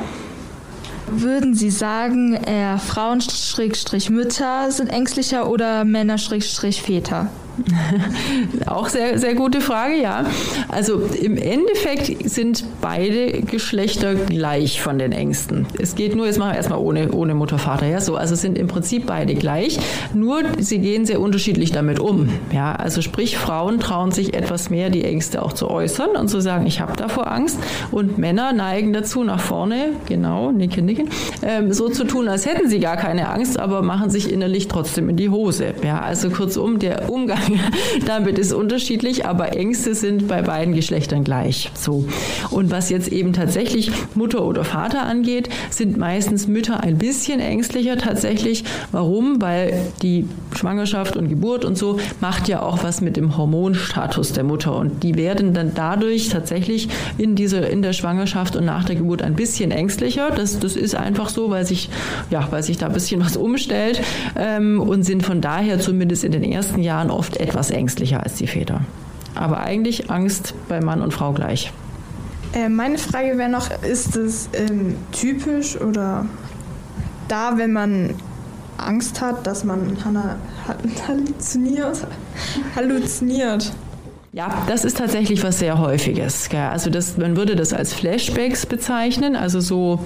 Würden 1.07 1.53
Sie 1.53 1.69
sagen, 1.69 2.33
eher 2.33 2.79
Frauen-Mütter 2.79 4.71
sind 4.71 4.87
ängstlicher 4.87 5.49
oder 5.49 5.85
Männer-Väter? 5.85 7.29
Auch 8.65 8.89
sehr, 8.89 9.17
sehr 9.19 9.35
gute 9.35 9.61
Frage, 9.61 10.01
ja. 10.01 10.25
Also 10.69 11.01
im 11.21 11.37
Endeffekt 11.37 12.29
sind 12.29 12.63
beide 12.81 13.41
Geschlechter 13.41 14.15
gleich 14.15 14.81
von 14.81 14.99
den 14.99 15.11
Ängsten. 15.11 15.65
Es 15.79 15.95
geht 15.95 16.15
nur, 16.15 16.25
jetzt 16.25 16.39
machen 16.39 16.51
wir 16.51 16.57
erstmal 16.57 16.79
ohne, 16.79 17.11
ohne 17.11 17.33
Mutter, 17.33 17.57
Vater, 17.57 17.87
ja, 17.87 18.01
so. 18.01 18.15
Also 18.15 18.35
sind 18.35 18.57
im 18.57 18.67
Prinzip 18.67 19.05
beide 19.05 19.35
gleich, 19.35 19.79
nur 20.13 20.41
sie 20.59 20.79
gehen 20.79 21.05
sehr 21.05 21.19
unterschiedlich 21.19 21.71
damit 21.71 21.99
um. 21.99 22.29
Ja, 22.51 22.73
also 22.73 23.01
sprich, 23.01 23.37
Frauen 23.37 23.79
trauen 23.79 24.11
sich 24.11 24.33
etwas 24.33 24.69
mehr, 24.69 24.89
die 24.89 25.03
Ängste 25.03 25.41
auch 25.41 25.53
zu 25.53 25.69
äußern 25.69 26.11
und 26.11 26.27
zu 26.27 26.39
sagen, 26.41 26.65
ich 26.65 26.81
habe 26.81 26.93
davor 26.95 27.31
Angst. 27.31 27.59
Und 27.91 28.17
Männer 28.17 28.53
neigen 28.53 28.93
dazu, 28.93 29.23
nach 29.23 29.39
vorne, 29.39 29.89
genau, 30.07 30.51
nicken, 30.51 30.85
nicken, 30.85 31.09
ähm, 31.43 31.71
so 31.73 31.89
zu 31.89 32.05
tun, 32.05 32.27
als 32.27 32.45
hätten 32.45 32.69
sie 32.69 32.79
gar 32.79 32.97
keine 32.97 33.29
Angst, 33.29 33.59
aber 33.59 33.81
machen 33.81 34.09
sich 34.09 34.31
innerlich 34.31 34.67
trotzdem 34.67 35.09
in 35.09 35.17
die 35.17 35.29
Hose. 35.29 35.73
Ja, 35.83 36.01
also 36.01 36.29
kurzum, 36.29 36.79
der 36.79 37.09
Umgang 37.09 37.44
damit 38.05 38.39
ist 38.39 38.53
unterschiedlich, 38.53 39.25
aber 39.25 39.55
Ängste 39.55 39.95
sind 39.95 40.27
bei 40.27 40.41
beiden 40.41 40.73
Geschlechtern 40.73 41.23
gleich. 41.23 41.71
So. 41.75 42.05
Und 42.51 42.71
was 42.71 42.89
jetzt 42.89 43.09
eben 43.09 43.33
tatsächlich 43.33 43.91
Mutter 44.15 44.45
oder 44.45 44.63
Vater 44.63 45.03
angeht, 45.03 45.49
sind 45.69 45.97
meistens 45.97 46.47
Mütter 46.47 46.81
ein 46.81 46.97
bisschen 46.97 47.39
ängstlicher 47.39 47.97
tatsächlich. 47.97 48.63
Warum? 48.91 49.41
Weil 49.41 49.79
die 50.01 50.27
Schwangerschaft 50.55 51.17
und 51.17 51.29
Geburt 51.29 51.65
und 51.65 51.77
so 51.77 51.99
macht 52.21 52.47
ja 52.47 52.61
auch 52.61 52.83
was 52.83 53.01
mit 53.01 53.17
dem 53.17 53.37
Hormonstatus 53.37 54.33
der 54.33 54.43
Mutter. 54.43 54.75
Und 54.75 55.03
die 55.03 55.15
werden 55.15 55.53
dann 55.53 55.71
dadurch 55.75 56.29
tatsächlich 56.29 56.87
in, 57.17 57.35
dieser, 57.35 57.69
in 57.69 57.81
der 57.81 57.93
Schwangerschaft 57.93 58.55
und 58.55 58.65
nach 58.65 58.85
der 58.85 58.95
Geburt 58.95 59.21
ein 59.21 59.35
bisschen 59.35 59.71
ängstlicher. 59.71 60.31
Das, 60.31 60.59
das 60.59 60.75
ist 60.75 60.95
einfach 60.95 61.29
so, 61.29 61.49
weil 61.49 61.65
sich, 61.65 61.89
ja, 62.29 62.47
weil 62.51 62.63
sich 62.63 62.77
da 62.77 62.87
ein 62.87 62.93
bisschen 62.93 63.23
was 63.23 63.37
umstellt 63.37 64.01
ähm, 64.37 64.79
und 64.79 65.03
sind 65.03 65.23
von 65.23 65.41
daher 65.41 65.79
zumindest 65.79 66.23
in 66.23 66.31
den 66.31 66.43
ersten 66.43 66.81
Jahren 66.81 67.11
oft 67.11 67.34
etwas 67.39 67.71
ängstlicher 67.71 68.23
als 68.23 68.35
die 68.35 68.47
Väter. 68.47 68.81
Aber 69.33 69.59
eigentlich 69.59 70.09
Angst 70.09 70.53
bei 70.69 70.79
Mann 70.81 71.01
und 71.01 71.13
Frau 71.13 71.33
gleich. 71.33 71.71
Äh, 72.53 72.69
meine 72.69 72.97
Frage 72.97 73.37
wäre 73.37 73.49
noch, 73.49 73.69
ist 73.83 74.15
es 74.15 74.49
ähm, 74.53 74.95
typisch 75.11 75.79
oder 75.79 76.25
da, 77.27 77.57
wenn 77.57 77.73
man 77.73 78.13
Angst 78.77 79.21
hat, 79.21 79.45
dass 79.45 79.63
man 79.63 79.97
halluziniert? 81.07 82.07
halluziniert? 82.75 83.73
Ja, 84.31 84.63
das 84.67 84.83
ist 84.83 84.97
tatsächlich 84.97 85.43
was 85.43 85.59
sehr 85.59 85.79
Häufiges. 85.79 86.49
Also 86.53 86.89
das, 86.89 87.17
man 87.17 87.37
würde 87.37 87.55
das 87.55 87.71
als 87.73 87.93
Flashbacks 87.93 88.65
bezeichnen, 88.65 89.37
also 89.37 89.61
so 89.61 89.99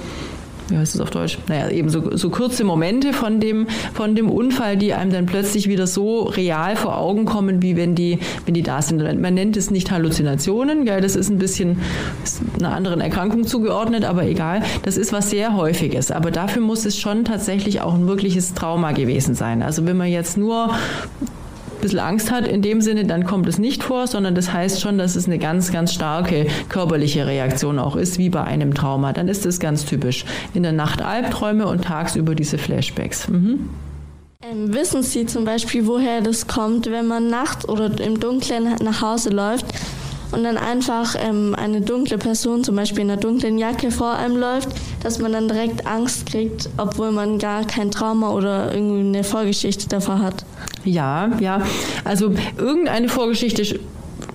wie 0.71 0.77
heißt 0.77 0.95
es 0.95 1.01
auf 1.01 1.09
Deutsch? 1.09 1.37
Naja, 1.47 1.69
eben 1.69 1.89
so, 1.89 2.15
so 2.15 2.29
kurze 2.29 2.63
Momente 2.63 3.13
von 3.13 3.39
dem, 3.39 3.67
von 3.93 4.15
dem 4.15 4.29
Unfall, 4.29 4.77
die 4.77 4.93
einem 4.93 5.11
dann 5.11 5.25
plötzlich 5.25 5.67
wieder 5.67 5.87
so 5.87 6.23
real 6.23 6.75
vor 6.75 6.97
Augen 6.97 7.25
kommen, 7.25 7.61
wie 7.61 7.75
wenn 7.75 7.95
die, 7.95 8.19
wenn 8.45 8.53
die 8.53 8.63
da 8.63 8.81
sind. 8.81 8.99
Man 9.19 9.33
nennt 9.33 9.57
es 9.57 9.71
nicht 9.71 9.91
Halluzinationen, 9.91 10.85
gell? 10.85 11.01
das 11.01 11.15
ist 11.15 11.29
ein 11.29 11.37
bisschen 11.37 11.79
ist 12.23 12.41
einer 12.57 12.73
anderen 12.73 13.01
Erkrankung 13.01 13.45
zugeordnet, 13.45 14.05
aber 14.05 14.25
egal. 14.25 14.63
Das 14.83 14.97
ist 14.97 15.13
was 15.13 15.29
sehr 15.29 15.55
Häufiges. 15.55 16.11
Aber 16.11 16.31
dafür 16.31 16.61
muss 16.61 16.85
es 16.85 16.97
schon 16.97 17.25
tatsächlich 17.25 17.81
auch 17.81 17.93
ein 17.93 18.07
wirkliches 18.07 18.53
Trauma 18.53 18.91
gewesen 18.91 19.35
sein. 19.35 19.61
Also 19.61 19.85
wenn 19.85 19.97
man 19.97 20.07
jetzt 20.07 20.37
nur 20.37 20.73
bisschen 21.81 21.99
Angst 21.99 22.31
hat 22.31 22.47
in 22.47 22.61
dem 22.61 22.81
Sinne, 22.81 23.05
dann 23.05 23.25
kommt 23.25 23.47
es 23.47 23.57
nicht 23.57 23.83
vor, 23.83 24.07
sondern 24.07 24.35
das 24.35 24.51
heißt 24.51 24.81
schon, 24.81 24.97
dass 24.97 25.15
es 25.15 25.25
eine 25.25 25.39
ganz, 25.39 25.71
ganz 25.71 25.93
starke 25.93 26.47
körperliche 26.69 27.25
Reaktion 27.25 27.79
auch 27.79 27.95
ist, 27.95 28.17
wie 28.17 28.29
bei 28.29 28.43
einem 28.43 28.73
Trauma. 28.73 29.13
Dann 29.13 29.27
ist 29.27 29.45
es 29.45 29.59
ganz 29.59 29.85
typisch. 29.85 30.25
In 30.53 30.63
der 30.63 30.71
Nacht 30.71 31.01
Albträume 31.01 31.67
und 31.67 31.83
tagsüber 31.83 32.35
diese 32.35 32.57
Flashbacks. 32.57 33.27
Mhm. 33.27 33.69
Ähm, 34.41 34.73
wissen 34.73 35.03
Sie 35.03 35.25
zum 35.25 35.43
Beispiel, 35.43 35.85
woher 35.85 36.21
das 36.21 36.47
kommt, 36.47 36.89
wenn 36.89 37.07
man 37.07 37.27
nachts 37.27 37.67
oder 37.67 37.99
im 37.99 38.19
Dunkeln 38.19 38.75
nach 38.81 39.01
Hause 39.01 39.29
läuft 39.29 39.65
und 40.31 40.43
dann 40.43 40.57
einfach 40.57 41.15
ähm, 41.17 41.55
eine 41.55 41.81
dunkle 41.81 42.17
Person, 42.17 42.63
zum 42.63 42.75
Beispiel 42.75 43.01
in 43.01 43.11
einer 43.11 43.19
dunklen 43.19 43.57
Jacke 43.57 43.91
vor 43.91 44.13
einem 44.13 44.37
läuft, 44.37 44.69
dass 45.03 45.19
man 45.19 45.33
dann 45.33 45.47
direkt 45.47 45.87
Angst 45.87 46.27
kriegt, 46.27 46.69
obwohl 46.77 47.11
man 47.11 47.39
gar 47.39 47.65
kein 47.65 47.91
Trauma 47.91 48.31
oder 48.31 48.73
irgendwie 48.73 48.99
eine 48.99 49.23
Vorgeschichte 49.23 49.87
davor 49.87 50.19
hat. 50.19 50.45
Ja, 50.83 51.31
ja. 51.39 51.61
Also 52.03 52.31
irgendeine 52.57 53.09
Vorgeschichte 53.09 53.79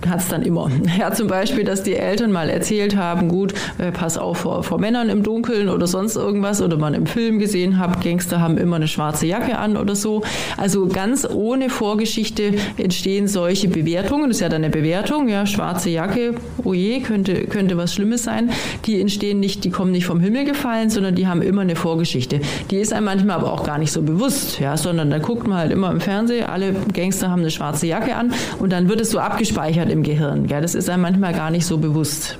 hat 0.09 0.19
es 0.19 0.27
dann 0.27 0.41
immer. 0.41 0.69
Ja, 0.97 1.11
zum 1.11 1.27
Beispiel, 1.27 1.65
dass 1.65 1.83
die 1.83 1.95
Eltern 1.95 2.31
mal 2.31 2.49
erzählt 2.49 2.95
haben, 2.95 3.27
gut, 3.27 3.53
äh, 3.79 3.91
pass 3.91 4.17
auf 4.17 4.37
vor, 4.37 4.63
vor, 4.63 4.79
Männern 4.79 5.09
im 5.09 5.23
Dunkeln 5.23 5.67
oder 5.67 5.87
sonst 5.87 6.15
irgendwas 6.15 6.61
oder 6.61 6.77
man 6.77 6.93
im 6.93 7.05
Film 7.05 7.37
gesehen 7.37 7.79
hat, 7.79 8.01
Gangster 8.01 8.39
haben 8.39 8.57
immer 8.57 8.77
eine 8.77 8.87
schwarze 8.87 9.25
Jacke 9.25 9.57
an 9.57 9.75
oder 9.75 9.95
so. 9.95 10.21
Also 10.57 10.87
ganz 10.87 11.27
ohne 11.29 11.69
Vorgeschichte 11.69 12.53
entstehen 12.77 13.27
solche 13.27 13.67
Bewertungen. 13.67 14.29
Das 14.29 14.37
ist 14.37 14.41
ja 14.41 14.49
dann 14.49 14.63
eine 14.63 14.71
Bewertung, 14.71 15.27
ja, 15.27 15.45
schwarze 15.45 15.89
Jacke, 15.89 16.35
oh 16.63 16.73
je, 16.73 17.01
könnte, 17.01 17.45
könnte 17.45 17.75
was 17.77 17.93
Schlimmes 17.93 18.23
sein. 18.23 18.51
Die 18.85 19.01
entstehen 19.01 19.39
nicht, 19.39 19.63
die 19.63 19.69
kommen 19.69 19.91
nicht 19.91 20.05
vom 20.05 20.19
Himmel 20.19 20.45
gefallen, 20.45 20.89
sondern 20.89 21.15
die 21.15 21.27
haben 21.27 21.41
immer 21.41 21.61
eine 21.61 21.75
Vorgeschichte. 21.75 22.39
Die 22.71 22.77
ist 22.77 22.93
einem 22.93 23.05
manchmal 23.05 23.37
aber 23.37 23.51
auch 23.51 23.63
gar 23.63 23.77
nicht 23.77 23.91
so 23.91 24.01
bewusst, 24.01 24.59
ja, 24.59 24.77
sondern 24.77 25.09
dann 25.09 25.21
guckt 25.21 25.47
man 25.47 25.57
halt 25.57 25.71
immer 25.71 25.91
im 25.91 26.01
Fernsehen, 26.01 26.45
alle 26.45 26.73
Gangster 26.93 27.29
haben 27.29 27.41
eine 27.41 27.51
schwarze 27.51 27.87
Jacke 27.87 28.15
an 28.15 28.33
und 28.59 28.71
dann 28.71 28.89
wird 28.89 29.01
es 29.01 29.11
so 29.11 29.19
abgespeichert 29.19 29.89
im 29.95 30.03
Gehirn. 30.03 30.45
Gell? 30.45 30.61
Das 30.61 30.75
ist 30.75 30.89
einem 30.89 31.01
manchmal 31.01 31.33
gar 31.33 31.49
nicht 31.49 31.65
so 31.65 31.77
bewusst. 31.77 32.37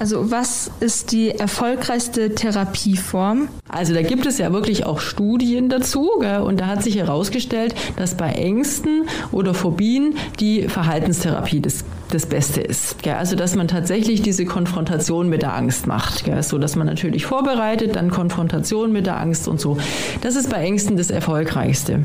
Also 0.00 0.30
was 0.30 0.70
ist 0.80 1.12
die 1.12 1.30
erfolgreichste 1.30 2.34
Therapieform? 2.34 3.48
Also 3.68 3.94
da 3.94 4.02
gibt 4.02 4.26
es 4.26 4.38
ja 4.38 4.52
wirklich 4.52 4.84
auch 4.84 5.00
Studien 5.00 5.68
dazu 5.68 6.10
gell? 6.20 6.40
und 6.40 6.60
da 6.60 6.66
hat 6.66 6.82
sich 6.82 6.96
herausgestellt, 6.96 7.74
dass 7.96 8.16
bei 8.16 8.30
Ängsten 8.30 9.08
oder 9.30 9.54
Phobien 9.54 10.16
die 10.40 10.68
Verhaltenstherapie 10.68 11.60
das, 11.60 11.84
das 12.14 12.26
Beste 12.26 12.60
ist. 12.60 13.02
Gell? 13.02 13.14
Also 13.14 13.36
dass 13.36 13.54
man 13.54 13.68
tatsächlich 13.68 14.22
diese 14.22 14.44
Konfrontation 14.44 15.28
mit 15.28 15.42
der 15.42 15.54
Angst 15.54 15.86
macht, 15.86 16.24
gell? 16.24 16.42
so 16.42 16.58
dass 16.58 16.76
man 16.76 16.86
natürlich 16.86 17.26
vorbereitet, 17.26 17.96
dann 17.96 18.10
Konfrontation 18.10 18.92
mit 18.92 19.06
der 19.06 19.18
Angst 19.18 19.48
und 19.48 19.60
so. 19.60 19.76
Das 20.22 20.36
ist 20.36 20.48
bei 20.48 20.58
Ängsten 20.58 20.96
das 20.96 21.10
Erfolgreichste. 21.10 22.04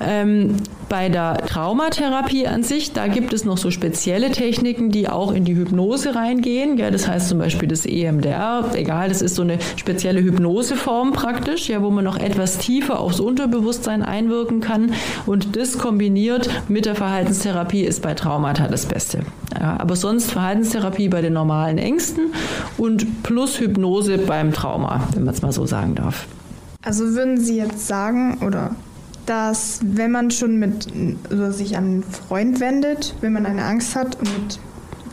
Ähm, 0.00 0.54
bei 0.88 1.08
der 1.08 1.38
Traumatherapie 1.46 2.46
an 2.46 2.62
sich, 2.62 2.92
da 2.92 3.08
gibt 3.08 3.32
es 3.32 3.44
noch 3.44 3.58
so 3.58 3.70
spezielle 3.70 4.30
Techniken, 4.30 4.90
die 4.90 5.08
auch 5.08 5.32
in 5.32 5.44
die 5.44 5.54
Hypnose 5.54 6.14
reingehen. 6.14 6.76
Gell? 6.76 6.90
Das 6.90 7.08
heißt 7.08 7.28
zum 7.28 7.38
Beispiel 7.38 7.68
das 7.68 7.84
EMDR, 7.84 8.70
egal, 8.74 9.08
das 9.08 9.20
ist 9.20 9.34
so 9.34 9.42
eine 9.42 9.58
spezielle 9.76 10.20
Hypnoseform 10.20 11.12
praktisch, 11.12 11.68
ja, 11.68 11.82
wo 11.82 11.90
man 11.90 12.04
noch 12.04 12.18
etwas 12.18 12.58
tiefer 12.58 13.00
aufs 13.00 13.20
Unterbewusstsein 13.20 14.02
einwirken 14.02 14.60
kann. 14.60 14.92
Und 15.26 15.56
das 15.56 15.78
kombiniert 15.78 16.48
mit 16.68 16.86
der 16.86 16.94
Verhaltenstherapie 16.94 17.82
ist 17.82 18.02
bei 18.02 18.14
Traumata 18.14 18.68
das 18.68 18.86
Beste. 18.86 19.20
Ja, 19.54 19.76
aber 19.78 19.96
sonst 19.96 20.30
Verhaltenstherapie 20.30 21.08
bei 21.08 21.22
den 21.22 21.32
normalen 21.32 21.78
Ängsten 21.78 22.32
und 22.76 23.22
plus 23.22 23.60
Hypnose 23.60 24.18
beim 24.18 24.52
Trauma, 24.52 25.08
wenn 25.14 25.24
man 25.24 25.34
es 25.34 25.42
mal 25.42 25.52
so 25.52 25.66
sagen 25.66 25.94
darf. 25.94 26.26
Also 26.84 27.04
würden 27.14 27.40
Sie 27.40 27.56
jetzt 27.56 27.86
sagen, 27.86 28.38
oder 28.44 28.74
dass 29.26 29.80
wenn 29.82 30.10
man 30.10 30.30
schon 30.30 30.56
mit 30.56 30.86
also 31.30 31.50
sich 31.50 31.76
an 31.76 31.84
einen 31.84 32.02
Freund 32.02 32.60
wendet, 32.60 33.14
wenn 33.20 33.32
man 33.32 33.46
eine 33.46 33.62
Angst 33.64 33.94
hat 33.94 34.18
und 34.18 34.32
mit 34.32 34.58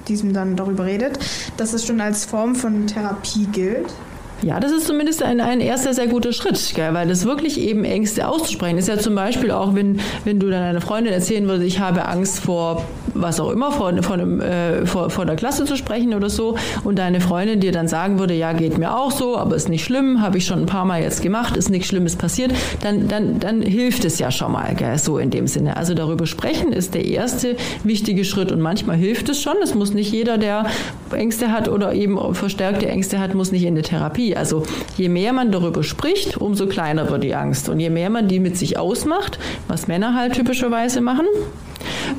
diesem 0.07 0.33
dann 0.33 0.55
darüber 0.55 0.85
redet, 0.85 1.19
dass 1.57 1.73
es 1.73 1.85
schon 1.85 1.99
als 1.99 2.25
Form 2.25 2.55
von 2.55 2.87
Therapie 2.87 3.47
gilt? 3.51 3.93
Ja, 4.41 4.59
das 4.59 4.71
ist 4.71 4.85
zumindest 4.85 5.23
ein, 5.23 5.41
ein 5.41 5.59
erster 5.59 5.93
sehr 5.93 6.07
guter 6.07 6.33
Schritt, 6.33 6.73
gell? 6.75 6.93
weil 6.93 7.07
das 7.07 7.25
wirklich 7.25 7.59
eben 7.59 7.83
Ängste 7.83 8.27
auszusprechen 8.27 8.77
ist 8.77 8.87
ja 8.87 8.97
zum 8.97 9.15
Beispiel 9.15 9.51
auch, 9.51 9.75
wenn, 9.75 9.99
wenn 10.23 10.39
du 10.39 10.49
dann 10.49 10.61
einer 10.61 10.81
Freundin 10.81 11.13
erzählen 11.13 11.47
würdest, 11.47 11.67
ich 11.67 11.79
habe 11.79 12.05
Angst 12.05 12.39
vor 12.39 12.85
was 13.15 13.39
auch 13.39 13.49
immer, 13.51 13.71
vor, 13.71 13.91
vor, 14.04 14.13
einem, 14.15 14.41
äh, 14.41 14.86
vor, 14.86 15.10
vor 15.10 15.25
der 15.25 15.36
Klasse 15.36 15.65
zu 15.65 15.75
sprechen 15.75 16.13
oder 16.13 16.30
so 16.30 16.56
und 16.84 16.99
deine 16.99 17.21
Freundin 17.21 17.60
dir 17.60 17.71
dann 17.71 17.88
sagen 17.88 18.19
würde, 18.19 18.34
ja, 18.34 18.54
geht 18.54 18.78
mir 18.78 18.95
auch 18.95 19.12
so, 19.12 19.38
aber 19.38 19.56
ist 19.56 19.69
nicht 19.69 19.84
schlimm, 19.84 20.21
habe 20.21 20.38
ich 20.38 20.45
schon 20.45 20.60
ein 20.60 20.65
paar 20.65 20.86
Mal 20.86 21.01
jetzt 21.01 21.21
gemacht, 21.21 21.58
ist 21.58 21.69
nichts 21.69 21.88
Schlimmes 21.88 22.15
passiert, 22.15 22.51
dann, 22.82 23.08
dann, 23.08 23.39
dann 23.39 23.62
hilft 23.62 24.06
es 24.06 24.19
ja 24.19 24.32
schon 24.32 24.51
mal, 24.51 24.75
gell? 24.75 24.97
so 24.97 25.17
in 25.17 25.30
dem 25.30 25.47
Sinne. 25.47 25.78
Also 25.78 25.93
darüber 25.93 26.25
sprechen 26.25 26.71
ist 26.71 26.93
der 26.93 27.06
erste 27.06 27.56
wichtige 27.84 28.26
Schritt 28.26 28.51
und 28.51 28.61
manchmal 28.61 28.97
hilft 28.97 29.30
es 29.30 29.41
schon. 29.41 29.55
Es 29.63 29.74
muss 29.74 29.93
nicht 29.93 30.11
jeder, 30.11 30.38
der 30.38 30.66
Ängste 31.11 31.51
hat 31.51 31.70
oder 31.70 31.93
eben 31.93 32.34
verstärkte 32.34 32.88
Ängste 32.88 33.20
hat, 33.20 33.34
muss 33.34 33.51
nicht 33.51 33.63
in 33.63 33.70
eine 33.70 33.82
Therapie. 33.82 34.36
Also 34.36 34.63
je 34.97 35.09
mehr 35.09 35.34
man 35.34 35.51
darüber 35.51 35.84
spricht, 35.84 36.38
umso 36.38 36.68
kleiner 36.68 37.09
wird 37.09 37.24
die 37.24 37.36
Angst. 37.36 37.70
Und 37.70 37.80
je 37.80 37.89
mehr 37.89 38.09
man 38.09 38.28
die 38.28 38.39
mit 38.39 38.57
sich 38.57 38.78
ausmacht, 38.78 39.39
was 39.68 39.88
Männer 39.88 40.16
halt 40.16 40.34
typischerweise 40.34 41.01
machen, 41.01 41.26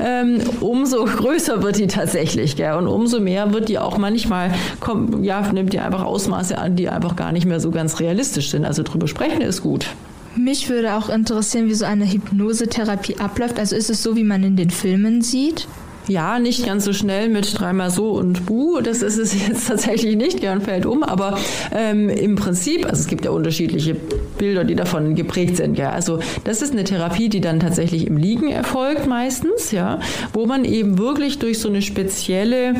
ähm, 0.00 0.40
umso 0.86 1.04
größer 1.04 1.62
wird 1.62 1.78
die 1.78 1.86
tatsächlich. 1.86 2.56
Gell? 2.56 2.74
Und 2.74 2.86
umso 2.86 3.20
mehr 3.20 3.52
wird 3.52 3.68
die 3.68 3.78
auch 3.78 3.98
manchmal, 3.98 4.52
kommt, 4.80 5.24
ja, 5.24 5.40
nimmt 5.52 5.72
die 5.72 5.80
einfach 5.80 6.04
Ausmaße 6.04 6.56
an, 6.58 6.76
die 6.76 6.88
einfach 6.88 7.16
gar 7.16 7.32
nicht 7.32 7.46
mehr 7.46 7.60
so 7.60 7.70
ganz 7.70 7.98
realistisch 8.00 8.50
sind. 8.50 8.64
Also 8.64 8.82
drüber 8.82 9.08
sprechen 9.08 9.40
ist 9.40 9.62
gut. 9.62 9.88
Mich 10.36 10.68
würde 10.68 10.94
auch 10.94 11.08
interessieren, 11.08 11.66
wie 11.66 11.74
so 11.74 11.86
eine 11.86 12.04
Hypnosetherapie 12.10 13.18
abläuft. 13.18 13.58
Also 13.58 13.74
ist 13.74 13.90
es 13.90 14.02
so, 14.02 14.16
wie 14.16 14.24
man 14.24 14.44
in 14.44 14.56
den 14.56 14.70
Filmen 14.70 15.22
sieht? 15.22 15.66
Ja, 16.08 16.38
nicht 16.38 16.64
ganz 16.64 16.84
so 16.84 16.92
schnell 16.92 17.28
mit 17.28 17.58
dreimal 17.58 17.90
so 17.90 18.10
und 18.10 18.46
bu. 18.46 18.80
Das 18.80 19.02
ist 19.02 19.18
es 19.18 19.34
jetzt 19.34 19.66
tatsächlich 19.68 20.16
nicht, 20.16 20.40
gern 20.40 20.60
fällt 20.60 20.86
um. 20.86 21.02
Aber 21.02 21.38
ähm, 21.72 22.08
im 22.08 22.36
Prinzip, 22.36 22.86
also 22.86 23.00
es 23.00 23.08
gibt 23.08 23.24
ja 23.24 23.32
unterschiedliche 23.32 23.96
Bilder, 24.38 24.64
die 24.64 24.76
davon 24.76 25.14
geprägt 25.14 25.56
sind. 25.56 25.78
Ja. 25.78 25.90
Also 25.90 26.20
das 26.44 26.62
ist 26.62 26.72
eine 26.72 26.84
Therapie, 26.84 27.28
die 27.28 27.40
dann 27.40 27.58
tatsächlich 27.58 28.06
im 28.06 28.16
Liegen 28.16 28.48
erfolgt 28.48 29.06
meistens, 29.06 29.72
ja, 29.72 29.98
wo 30.32 30.46
man 30.46 30.64
eben 30.64 30.98
wirklich 30.98 31.38
durch 31.38 31.58
so 31.58 31.68
eine 31.68 31.82
spezielle 31.82 32.74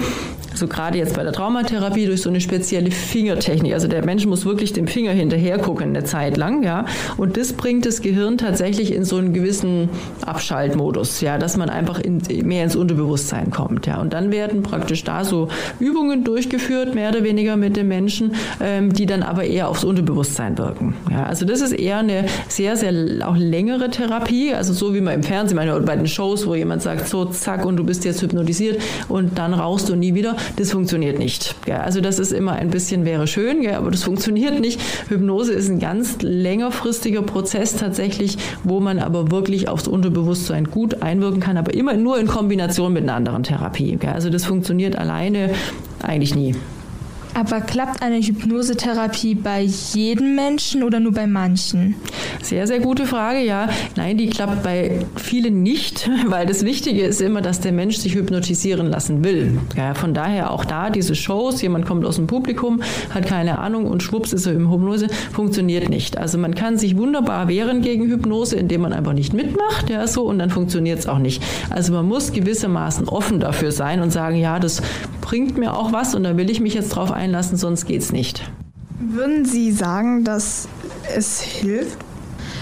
also 0.56 0.68
gerade 0.68 0.96
jetzt 0.96 1.14
bei 1.14 1.22
der 1.22 1.34
Traumatherapie 1.34 2.06
durch 2.06 2.22
so 2.22 2.30
eine 2.30 2.40
spezielle 2.40 2.90
Fingertechnik. 2.90 3.74
Also 3.74 3.88
der 3.88 4.02
Mensch 4.06 4.24
muss 4.24 4.46
wirklich 4.46 4.72
dem 4.72 4.86
Finger 4.86 5.10
hinterher 5.12 5.58
gucken 5.58 5.88
eine 5.88 6.04
Zeit 6.04 6.38
lang, 6.38 6.62
ja. 6.62 6.86
Und 7.18 7.36
das 7.36 7.52
bringt 7.52 7.84
das 7.84 8.00
Gehirn 8.00 8.38
tatsächlich 8.38 8.94
in 8.94 9.04
so 9.04 9.16
einen 9.16 9.34
gewissen 9.34 9.90
Abschaltmodus, 10.24 11.20
ja, 11.20 11.36
dass 11.36 11.58
man 11.58 11.68
einfach 11.68 12.00
in, 12.00 12.22
mehr 12.44 12.64
ins 12.64 12.74
Unterbewusstsein 12.74 13.50
kommt, 13.50 13.86
ja. 13.86 14.00
Und 14.00 14.14
dann 14.14 14.32
werden 14.32 14.62
praktisch 14.62 15.04
da 15.04 15.24
so 15.24 15.48
Übungen 15.78 16.24
durchgeführt, 16.24 16.94
mehr 16.94 17.10
oder 17.10 17.22
weniger 17.22 17.58
mit 17.58 17.76
dem 17.76 17.88
Menschen, 17.88 18.34
ähm, 18.58 18.94
die 18.94 19.04
dann 19.04 19.22
aber 19.22 19.44
eher 19.44 19.68
aufs 19.68 19.84
Unterbewusstsein 19.84 20.56
wirken. 20.56 20.94
Ja, 21.10 21.24
also 21.24 21.44
das 21.44 21.60
ist 21.60 21.72
eher 21.72 21.98
eine 21.98 22.24
sehr, 22.48 22.76
sehr 22.76 22.94
auch 23.28 23.36
längere 23.36 23.90
Therapie, 23.90 24.54
also 24.54 24.72
so 24.72 24.94
wie 24.94 25.02
man 25.02 25.16
im 25.16 25.22
Fernsehen, 25.22 25.56
meine, 25.56 25.78
bei 25.80 25.96
den 25.96 26.08
Shows, 26.08 26.46
wo 26.46 26.54
jemand 26.54 26.80
sagt, 26.80 27.08
so 27.08 27.26
zack 27.26 27.66
und 27.66 27.76
du 27.76 27.84
bist 27.84 28.06
jetzt 28.06 28.22
hypnotisiert 28.22 28.80
und 29.10 29.36
dann 29.36 29.52
rauchst 29.52 29.90
du 29.90 29.96
nie 29.96 30.14
wieder 30.14 30.34
das 30.56 30.72
funktioniert 30.72 31.18
nicht. 31.18 31.54
Also 31.68 32.00
das 32.00 32.18
ist 32.18 32.32
immer 32.32 32.52
ein 32.52 32.70
bisschen 32.70 33.04
wäre 33.04 33.26
schön, 33.26 33.66
aber 33.68 33.90
das 33.90 34.04
funktioniert 34.04 34.60
nicht. 34.60 34.80
Hypnose 35.08 35.52
ist 35.52 35.68
ein 35.68 35.80
ganz 35.80 36.18
längerfristiger 36.20 37.22
Prozess 37.22 37.76
tatsächlich, 37.76 38.38
wo 38.64 38.80
man 38.80 38.98
aber 38.98 39.30
wirklich 39.30 39.68
aufs 39.68 39.88
Unterbewusstsein 39.88 40.70
gut 40.70 41.02
einwirken 41.02 41.40
kann, 41.40 41.56
aber 41.56 41.74
immer 41.74 41.94
nur 41.94 42.18
in 42.18 42.26
Kombination 42.26 42.92
mit 42.92 43.02
einer 43.02 43.14
anderen 43.14 43.42
Therapie. 43.42 43.98
Also 44.06 44.30
das 44.30 44.44
funktioniert 44.44 44.96
alleine 44.96 45.50
eigentlich 46.02 46.34
nie. 46.34 46.54
Aber 47.36 47.60
klappt 47.60 48.00
eine 48.00 48.16
Hypnosetherapie 48.16 49.34
bei 49.34 49.60
jedem 49.60 50.34
Menschen 50.36 50.82
oder 50.82 51.00
nur 51.00 51.12
bei 51.12 51.26
manchen? 51.26 51.94
Sehr, 52.40 52.66
sehr 52.66 52.80
gute 52.80 53.04
Frage, 53.04 53.40
ja. 53.40 53.68
Nein, 53.94 54.16
die 54.16 54.30
klappt 54.30 54.62
bei 54.62 55.00
vielen 55.16 55.62
nicht, 55.62 56.08
weil 56.28 56.46
das 56.46 56.64
Wichtige 56.64 57.02
ist 57.02 57.20
immer, 57.20 57.42
dass 57.42 57.60
der 57.60 57.72
Mensch 57.72 57.98
sich 57.98 58.14
hypnotisieren 58.14 58.86
lassen 58.86 59.22
will. 59.22 59.58
Ja, 59.76 59.92
von 59.92 60.14
daher 60.14 60.50
auch 60.50 60.64
da 60.64 60.88
diese 60.88 61.14
Shows, 61.14 61.60
jemand 61.60 61.84
kommt 61.84 62.06
aus 62.06 62.16
dem 62.16 62.26
Publikum, 62.26 62.80
hat 63.10 63.26
keine 63.26 63.58
Ahnung 63.58 63.84
und 63.84 64.02
schwupps 64.02 64.32
ist 64.32 64.46
er 64.46 64.54
im 64.54 64.72
Hypnose, 64.72 65.08
funktioniert 65.30 65.90
nicht. 65.90 66.16
Also 66.16 66.38
man 66.38 66.54
kann 66.54 66.78
sich 66.78 66.96
wunderbar 66.96 67.48
wehren 67.48 67.82
gegen 67.82 68.06
Hypnose, 68.06 68.56
indem 68.56 68.80
man 68.80 68.94
einfach 68.94 69.12
nicht 69.12 69.34
mitmacht, 69.34 69.90
ja, 69.90 70.06
so, 70.06 70.22
und 70.22 70.38
dann 70.38 70.48
funktioniert 70.48 71.00
es 71.00 71.06
auch 71.06 71.18
nicht. 71.18 71.42
Also 71.68 71.92
man 71.92 72.06
muss 72.06 72.32
gewissermaßen 72.32 73.10
offen 73.10 73.40
dafür 73.40 73.72
sein 73.72 74.00
und 74.00 74.10
sagen, 74.10 74.36
ja, 74.36 74.58
das 74.58 74.80
bringt 75.26 75.58
mir 75.58 75.74
auch 75.74 75.90
was 75.90 76.14
und 76.14 76.22
da 76.22 76.36
will 76.36 76.48
ich 76.50 76.60
mich 76.60 76.74
jetzt 76.74 76.90
drauf 76.90 77.10
einlassen, 77.10 77.56
sonst 77.56 77.84
geht 77.86 78.00
es 78.00 78.12
nicht. 78.12 78.48
Würden 79.00 79.44
Sie 79.44 79.72
sagen, 79.72 80.22
dass 80.22 80.68
es 81.16 81.40
hilft, 81.40 81.98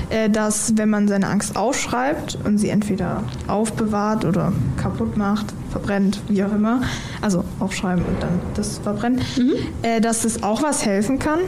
äh, 0.09 0.31
dass 0.31 0.75
wenn 0.79 0.89
man 0.89 1.07
seine 1.07 1.29
Angst 1.29 1.57
aufschreibt 1.57 2.39
und 2.43 2.57
sie 2.57 2.71
entweder 2.71 3.23
aufbewahrt 3.49 4.25
oder 4.25 4.55
kaputt 4.79 5.19
macht, 5.19 5.53
verbrennt, 5.71 6.23
wie 6.29 6.43
auch 6.43 6.53
immer, 6.53 6.81
also 7.21 7.45
aufschreiben 7.61 8.03
und 8.03 8.23
dann 8.23 8.41
das 8.55 8.79
verbrennen, 8.79 9.21
mhm. 9.37 9.53
Äh, 9.83 10.01
dass 10.01 10.25
es 10.25 10.43
auch 10.43 10.63
was 10.63 10.87
helfen 10.87 11.19
kann? 11.19 11.41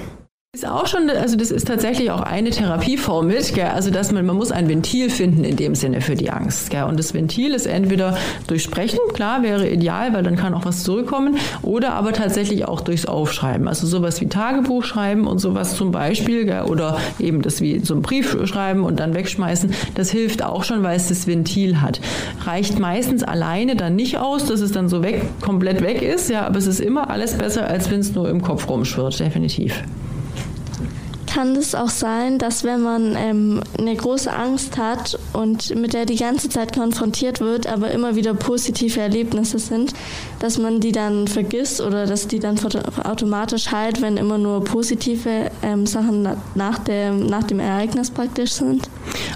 Ist 0.57 0.67
auch 0.67 0.87
schon, 0.87 1.11
also 1.11 1.37
das 1.37 1.51
ist 1.51 1.67
tatsächlich 1.67 2.11
auch 2.11 2.23
eine 2.23 2.49
Therapieform 2.49 3.27
mit, 3.27 3.53
gell? 3.53 3.67
also 3.67 3.91
dass 3.91 4.11
man, 4.11 4.25
man 4.25 4.37
muss 4.37 4.51
ein 4.51 4.71
Ventil 4.71 5.11
finden 5.11 5.45
in 5.45 5.57
dem 5.57 5.75
Sinne 5.75 6.01
für 6.01 6.15
die 6.15 6.31
Angst. 6.31 6.71
Gell? 6.71 6.85
Und 6.85 6.99
das 6.99 7.13
Ventil 7.13 7.53
ist 7.53 7.67
entweder 7.67 8.17
durch 8.47 8.63
Sprechen, 8.63 8.99
klar, 9.13 9.43
wäre 9.43 9.69
ideal, 9.69 10.15
weil 10.15 10.23
dann 10.23 10.37
kann 10.37 10.55
auch 10.55 10.65
was 10.65 10.83
zurückkommen, 10.83 11.37
oder 11.61 11.93
aber 11.93 12.15
tatsächlich 12.15 12.67
auch 12.67 12.81
durchs 12.81 13.05
Aufschreiben. 13.05 13.69
Also 13.69 13.87
sowas 13.87 14.19
wie 14.23 14.29
Tagebuch 14.29 14.83
schreiben 14.83 15.27
und 15.27 15.41
sowas 15.41 15.77
zum 15.77 15.91
Beispiel, 15.93 16.47
gell? 16.47 16.63
oder 16.63 16.97
eben 17.19 17.43
das 17.43 17.61
wie 17.61 17.81
so 17.81 17.95
ein 17.95 18.01
Brief 18.01 18.39
schreiben 18.47 18.83
und 18.83 18.99
dann 18.99 19.13
wegschmeißen, 19.13 19.75
das 19.95 20.11
hilft 20.11 20.43
auch 20.43 20.65
schon, 20.65 20.83
weil 20.83 20.97
es 20.97 21.09
das 21.09 21.27
Ventil 21.27 21.83
hat. 21.83 22.01
Reicht 22.47 22.79
meistens 22.79 23.23
alleine 23.23 23.77
dann 23.77 23.95
nicht 23.95 24.17
aus, 24.17 24.47
dass 24.47 24.63
es 24.63 24.73
dann 24.73 24.89
so 24.89 25.03
weg, 25.03 25.21
komplett 25.43 25.83
weg 25.83 26.01
ist, 26.01 26.31
ja, 26.31 26.47
aber 26.47 26.57
es 26.57 26.67
ist 26.67 26.81
immer 26.81 27.11
alles 27.11 27.35
besser, 27.35 27.67
als 27.67 27.91
wenn 27.91 28.01
es 28.01 28.15
nur 28.15 28.31
im 28.31 28.41
Kopf 28.41 28.71
rumschwirrt, 28.71 29.21
definitiv 29.21 29.83
kann 31.37 31.55
es 31.55 31.75
auch 31.75 31.91
sein, 31.91 32.39
dass 32.39 32.65
wenn 32.65 32.81
man 32.81 33.15
ähm, 33.15 33.61
eine 33.79 33.95
große 33.95 34.33
Angst 34.33 34.79
hat 34.79 35.19
und 35.35 35.77
mit 35.77 35.93
der 35.93 36.07
die 36.07 36.17
ganze 36.17 36.49
Zeit 36.49 36.75
konfrontiert 36.75 37.41
wird, 37.41 37.67
aber 37.67 37.91
immer 37.91 38.17
wieder 38.17 38.33
positive 38.33 38.99
Erlebnisse 38.99 39.59
sind, 39.59 39.93
dass 40.39 40.57
man 40.57 40.81
die 40.81 40.93
dann 40.93 41.29
vergisst 41.29 41.83
oder 41.83 42.07
dass 42.07 42.27
die 42.27 42.39
dann 42.39 42.59
automatisch 43.05 43.71
heilt, 43.71 44.01
wenn 44.01 44.17
immer 44.17 44.39
nur 44.39 44.65
positive 44.65 45.51
ähm, 45.63 45.85
Sachen 45.85 46.27
nach 46.55 46.79
dem, 46.79 47.27
nach 47.27 47.43
dem 47.43 47.61
Ereignis 47.61 48.11
praktisch 48.11 48.53
sind? 48.53 48.89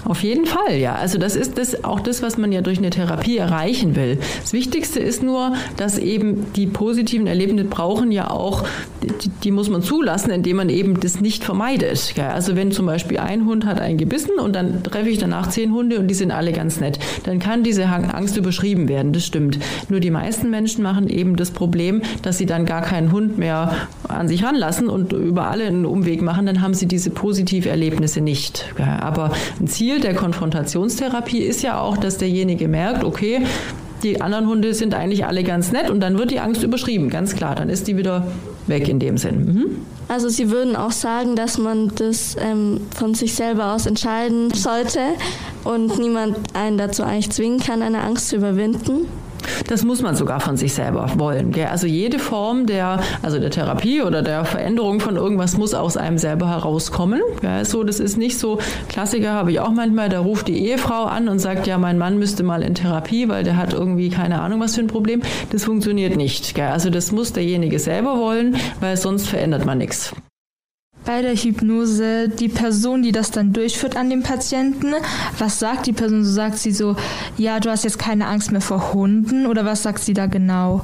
Auf 0.03 0.23
jeden 0.23 0.47
Fall, 0.47 0.77
ja. 0.77 0.95
Also 0.95 1.19
das 1.19 1.35
ist 1.35 1.59
das, 1.59 1.83
auch 1.83 1.99
das, 1.99 2.23
was 2.23 2.35
man 2.35 2.51
ja 2.51 2.61
durch 2.61 2.79
eine 2.79 2.89
Therapie 2.89 3.37
erreichen 3.37 3.95
will. 3.95 4.17
Das 4.41 4.53
Wichtigste 4.53 4.99
ist 4.99 5.21
nur, 5.21 5.53
dass 5.77 5.99
eben 5.99 6.51
die 6.53 6.65
positiven 6.65 7.27
Erlebnisse 7.27 7.67
brauchen 7.67 8.11
ja 8.11 8.31
auch, 8.31 8.63
die, 9.43 9.51
muss 9.51 9.69
man 9.69 9.81
zulassen, 9.81 10.31
indem 10.31 10.57
man 10.57 10.69
eben 10.69 10.99
das 10.99 11.21
nicht 11.21 11.43
vermeidet. 11.43 12.15
Ja. 12.15 12.29
Also 12.29 12.55
wenn 12.55 12.71
zum 12.71 12.85
Beispiel 12.85 13.17
ein 13.17 13.45
Hund 13.45 13.65
hat 13.65 13.79
einen 13.79 13.97
gebissen 13.97 14.39
und 14.39 14.55
dann 14.55 14.83
treffe 14.83 15.09
ich 15.09 15.17
danach 15.17 15.49
zehn 15.49 15.73
Hunde 15.73 15.99
und 15.99 16.07
die 16.07 16.13
sind 16.13 16.31
alle 16.31 16.51
ganz 16.51 16.79
nett, 16.79 16.99
dann 17.23 17.39
kann 17.39 17.63
diese 17.63 17.85
Angst 17.85 18.37
überschrieben 18.37 18.87
werden, 18.87 19.13
das 19.13 19.25
stimmt. 19.25 19.59
Nur 19.89 19.99
die 19.99 20.11
meisten 20.11 20.49
Menschen 20.49 20.83
machen 20.83 21.09
eben 21.09 21.35
das 21.35 21.51
Problem, 21.51 22.01
dass 22.21 22.37
sie 22.37 22.45
dann 22.45 22.65
gar 22.65 22.81
keinen 22.81 23.11
Hund 23.11 23.37
mehr 23.37 23.75
an 24.07 24.27
sich 24.27 24.43
ranlassen 24.43 24.87
und 24.87 25.13
über 25.13 25.47
alle 25.47 25.65
einen 25.65 25.85
Umweg 25.85 26.21
machen, 26.21 26.45
dann 26.45 26.61
haben 26.61 26.73
sie 26.73 26.87
diese 26.87 27.09
positive 27.09 27.69
Erlebnisse 27.69 28.21
nicht. 28.21 28.65
Ja. 28.77 28.99
Aber 28.99 29.31
ein 29.59 29.67
Ziel 29.67 29.99
der 29.99 30.13
Konfrontationstherapie 30.13 31.39
ist 31.39 31.63
ja 31.63 31.79
auch, 31.79 31.97
dass 31.97 32.17
derjenige 32.17 32.67
merkt, 32.67 33.03
okay, 33.03 33.41
die 34.03 34.19
anderen 34.19 34.47
Hunde 34.47 34.73
sind 34.73 34.93
eigentlich 34.95 35.25
alle 35.25 35.43
ganz 35.43 35.71
nett 35.71 35.89
und 35.89 35.99
dann 35.99 36.17
wird 36.17 36.31
die 36.31 36.39
Angst 36.39 36.63
überschrieben, 36.63 37.09
ganz 37.09 37.35
klar. 37.35 37.55
Dann 37.55 37.69
ist 37.69 37.87
die 37.87 37.97
wieder 37.97 38.25
weg 38.67 38.87
in 38.87 38.99
dem 38.99 39.17
Sinn. 39.17 39.45
Mhm. 39.45 39.65
Also 40.07 40.27
Sie 40.27 40.51
würden 40.51 40.75
auch 40.75 40.91
sagen, 40.91 41.35
dass 41.35 41.57
man 41.57 41.93
das 41.95 42.35
ähm, 42.37 42.81
von 42.95 43.13
sich 43.13 43.33
selber 43.33 43.73
aus 43.73 43.85
entscheiden 43.85 44.53
sollte 44.53 44.99
und 45.63 45.99
niemand 45.99 46.37
einen 46.53 46.77
dazu 46.77 47.03
eigentlich 47.03 47.29
zwingen 47.29 47.59
kann, 47.59 47.81
eine 47.81 48.01
Angst 48.01 48.27
zu 48.27 48.35
überwinden? 48.35 49.07
Das 49.67 49.83
muss 49.83 50.01
man 50.01 50.15
sogar 50.15 50.39
von 50.39 50.57
sich 50.57 50.73
selber 50.73 51.11
wollen. 51.17 51.51
Gell? 51.51 51.67
Also 51.67 51.87
jede 51.87 52.19
Form 52.19 52.65
der, 52.65 52.99
also 53.21 53.39
der 53.39 53.51
Therapie 53.51 54.01
oder 54.01 54.21
der 54.21 54.45
Veränderung 54.45 54.99
von 54.99 55.15
irgendwas 55.15 55.57
muss 55.57 55.73
aus 55.73 55.97
einem 55.97 56.17
selber 56.17 56.49
herauskommen. 56.49 57.21
Gell? 57.41 57.65
So, 57.65 57.83
das 57.83 57.99
ist 57.99 58.17
nicht 58.17 58.37
so, 58.37 58.59
Klassiker 58.89 59.31
habe 59.33 59.51
ich 59.51 59.59
auch 59.59 59.71
manchmal, 59.71 60.09
da 60.09 60.19
ruft 60.19 60.47
die 60.47 60.67
Ehefrau 60.67 61.05
an 61.05 61.27
und 61.27 61.39
sagt, 61.39 61.67
ja, 61.67 61.77
mein 61.77 61.97
Mann 61.97 62.17
müsste 62.17 62.43
mal 62.43 62.63
in 62.63 62.75
Therapie, 62.75 63.29
weil 63.29 63.43
der 63.43 63.57
hat 63.57 63.73
irgendwie 63.73 64.09
keine 64.09 64.41
Ahnung, 64.41 64.59
was 64.59 64.75
für 64.75 64.81
ein 64.81 64.87
Problem. 64.87 65.21
Das 65.51 65.63
funktioniert 65.63 66.15
nicht. 66.15 66.55
Gell? 66.55 66.67
Also 66.67 66.89
das 66.89 67.11
muss 67.11 67.33
derjenige 67.33 67.79
selber 67.79 68.17
wollen, 68.17 68.55
weil 68.79 68.97
sonst 68.97 69.27
verändert 69.27 69.65
man 69.65 69.77
nichts 69.77 70.13
bei 71.05 71.21
der 71.21 71.35
Hypnose 71.35 72.29
die 72.29 72.49
Person, 72.49 73.01
die 73.01 73.11
das 73.11 73.31
dann 73.31 73.53
durchführt 73.53 73.95
an 73.95 74.09
dem 74.09 74.23
Patienten, 74.23 74.93
was 75.37 75.59
sagt 75.59 75.87
die 75.87 75.93
Person? 75.93 76.23
So 76.23 76.31
sagt 76.31 76.57
sie 76.57 76.71
so, 76.71 76.95
ja, 77.37 77.59
du 77.59 77.69
hast 77.69 77.83
jetzt 77.83 77.99
keine 77.99 78.27
Angst 78.27 78.51
mehr 78.51 78.61
vor 78.61 78.93
Hunden 78.93 79.47
oder 79.47 79.65
was 79.65 79.83
sagt 79.83 80.03
sie 80.03 80.13
da 80.13 80.27
genau? 80.27 80.81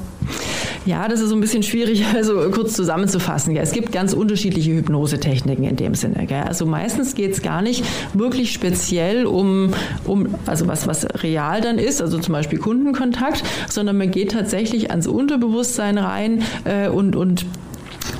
Ja, 0.86 1.06
das 1.06 1.20
ist 1.20 1.28
so 1.28 1.36
ein 1.36 1.40
bisschen 1.40 1.62
schwierig, 1.62 2.04
also 2.14 2.50
kurz 2.50 2.72
zusammenzufassen. 2.72 3.56
Es 3.56 3.72
gibt 3.72 3.92
ganz 3.92 4.12
unterschiedliche 4.12 4.72
Hypnosetechniken 4.72 5.64
in 5.64 5.76
dem 5.76 5.94
Sinne. 5.94 6.26
Also 6.46 6.66
meistens 6.66 7.14
geht 7.14 7.32
es 7.32 7.42
gar 7.42 7.62
nicht 7.62 7.84
wirklich 8.14 8.52
speziell 8.52 9.26
um, 9.26 9.74
um 10.04 10.34
also 10.46 10.66
was, 10.66 10.86
was 10.86 11.06
real 11.22 11.60
dann 11.60 11.78
ist, 11.78 12.00
also 12.00 12.18
zum 12.18 12.32
Beispiel 12.32 12.58
Kundenkontakt, 12.58 13.42
sondern 13.68 13.98
man 13.98 14.10
geht 14.10 14.32
tatsächlich 14.32 14.90
ans 14.90 15.06
Unterbewusstsein 15.06 15.98
rein 15.98 16.42
äh, 16.64 16.88
und, 16.88 17.16
und 17.16 17.46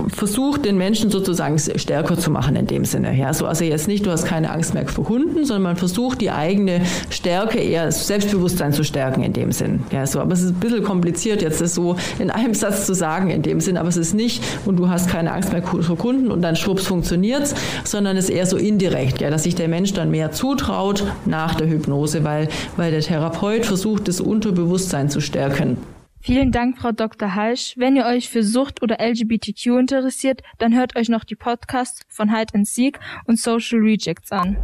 versucht, 0.08 0.64
den 0.64 0.76
Menschen 0.76 1.10
sozusagen 1.10 1.58
stärker 1.58 2.16
zu 2.16 2.30
machen 2.30 2.56
in 2.56 2.66
dem 2.66 2.84
Sinne. 2.84 3.14
Ja, 3.16 3.32
so 3.32 3.46
also 3.46 3.64
jetzt 3.64 3.88
nicht, 3.88 4.06
du 4.06 4.10
hast 4.10 4.24
keine 4.24 4.50
Angst 4.50 4.74
mehr 4.74 4.86
vor 4.86 5.08
Hunden, 5.08 5.44
sondern 5.44 5.62
man 5.62 5.76
versucht, 5.76 6.20
die 6.20 6.30
eigene 6.30 6.82
Stärke 7.10 7.58
eher 7.58 7.90
Selbstbewusstsein 7.90 8.72
zu 8.72 8.84
stärken 8.84 9.22
in 9.22 9.32
dem 9.32 9.52
Sinn. 9.52 9.84
Ja, 9.90 10.06
so, 10.06 10.20
aber 10.20 10.32
es 10.32 10.42
ist 10.42 10.50
ein 10.50 10.60
bisschen 10.60 10.82
kompliziert, 10.82 11.42
jetzt 11.42 11.60
das 11.60 11.74
so 11.74 11.96
in 12.18 12.30
einem 12.30 12.54
Satz 12.58 12.86
zu 12.86 12.94
sagen 12.94 13.30
in 13.30 13.42
dem 13.42 13.60
Sinn, 13.60 13.76
aber 13.76 13.88
es 13.88 13.96
ist 13.96 14.14
nicht, 14.14 14.42
und 14.64 14.76
du 14.76 14.88
hast 14.88 15.08
keine 15.08 15.32
Angst 15.32 15.52
mehr 15.52 15.62
vor 15.62 15.98
Kunden 15.98 16.30
und 16.30 16.42
dann 16.42 16.56
schwupps 16.56 16.86
funktioniert's, 16.86 17.54
sondern 17.84 18.16
es 18.16 18.28
ist 18.28 18.34
eher 18.34 18.46
so 18.46 18.56
indirekt, 18.56 19.20
ja, 19.20 19.30
dass 19.30 19.44
sich 19.44 19.54
der 19.54 19.68
Mensch 19.68 19.92
dann 19.92 20.10
mehr 20.10 20.32
zutraut 20.32 21.04
nach 21.24 21.54
der 21.54 21.68
Hypnose, 21.68 22.24
weil, 22.24 22.48
weil 22.76 22.90
der 22.90 23.00
Therapeut 23.00 23.66
versucht, 23.66 24.08
das 24.08 24.20
Unterbewusstsein 24.20 25.10
zu 25.10 25.20
stärken. 25.20 25.78
Vielen 26.20 26.52
Dank, 26.52 26.78
Frau 26.78 26.92
Dr. 26.92 27.34
Halsch. 27.34 27.74
Wenn 27.76 27.96
ihr 27.96 28.04
euch 28.06 28.28
für 28.28 28.42
Sucht 28.42 28.82
oder 28.82 28.98
LGBTQ 29.00 29.66
interessiert, 29.78 30.42
dann 30.58 30.74
hört 30.74 30.96
euch 30.96 31.08
noch 31.08 31.24
die 31.24 31.36
Podcasts 31.36 32.02
von 32.08 32.34
Hide 32.34 32.54
and 32.54 32.66
Seek 32.66 32.98
und 33.26 33.38
Social 33.38 33.78
Rejects 33.78 34.32
an. 34.32 34.56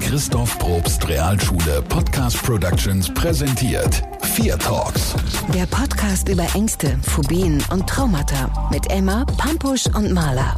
Christoph 0.00 0.58
Probst 0.58 1.08
Realschule 1.08 1.82
Podcast 1.88 2.42
Productions 2.42 3.12
präsentiert 3.12 4.02
Vier 4.22 4.58
Talks. 4.58 5.14
Der 5.52 5.66
Podcast 5.66 6.28
über 6.28 6.46
Ängste, 6.54 6.98
Phobien 7.02 7.62
und 7.70 7.88
Traumata 7.88 8.68
mit 8.70 8.90
Emma, 8.90 9.24
Pampusch 9.38 9.86
und 9.94 10.12
Maler. 10.12 10.56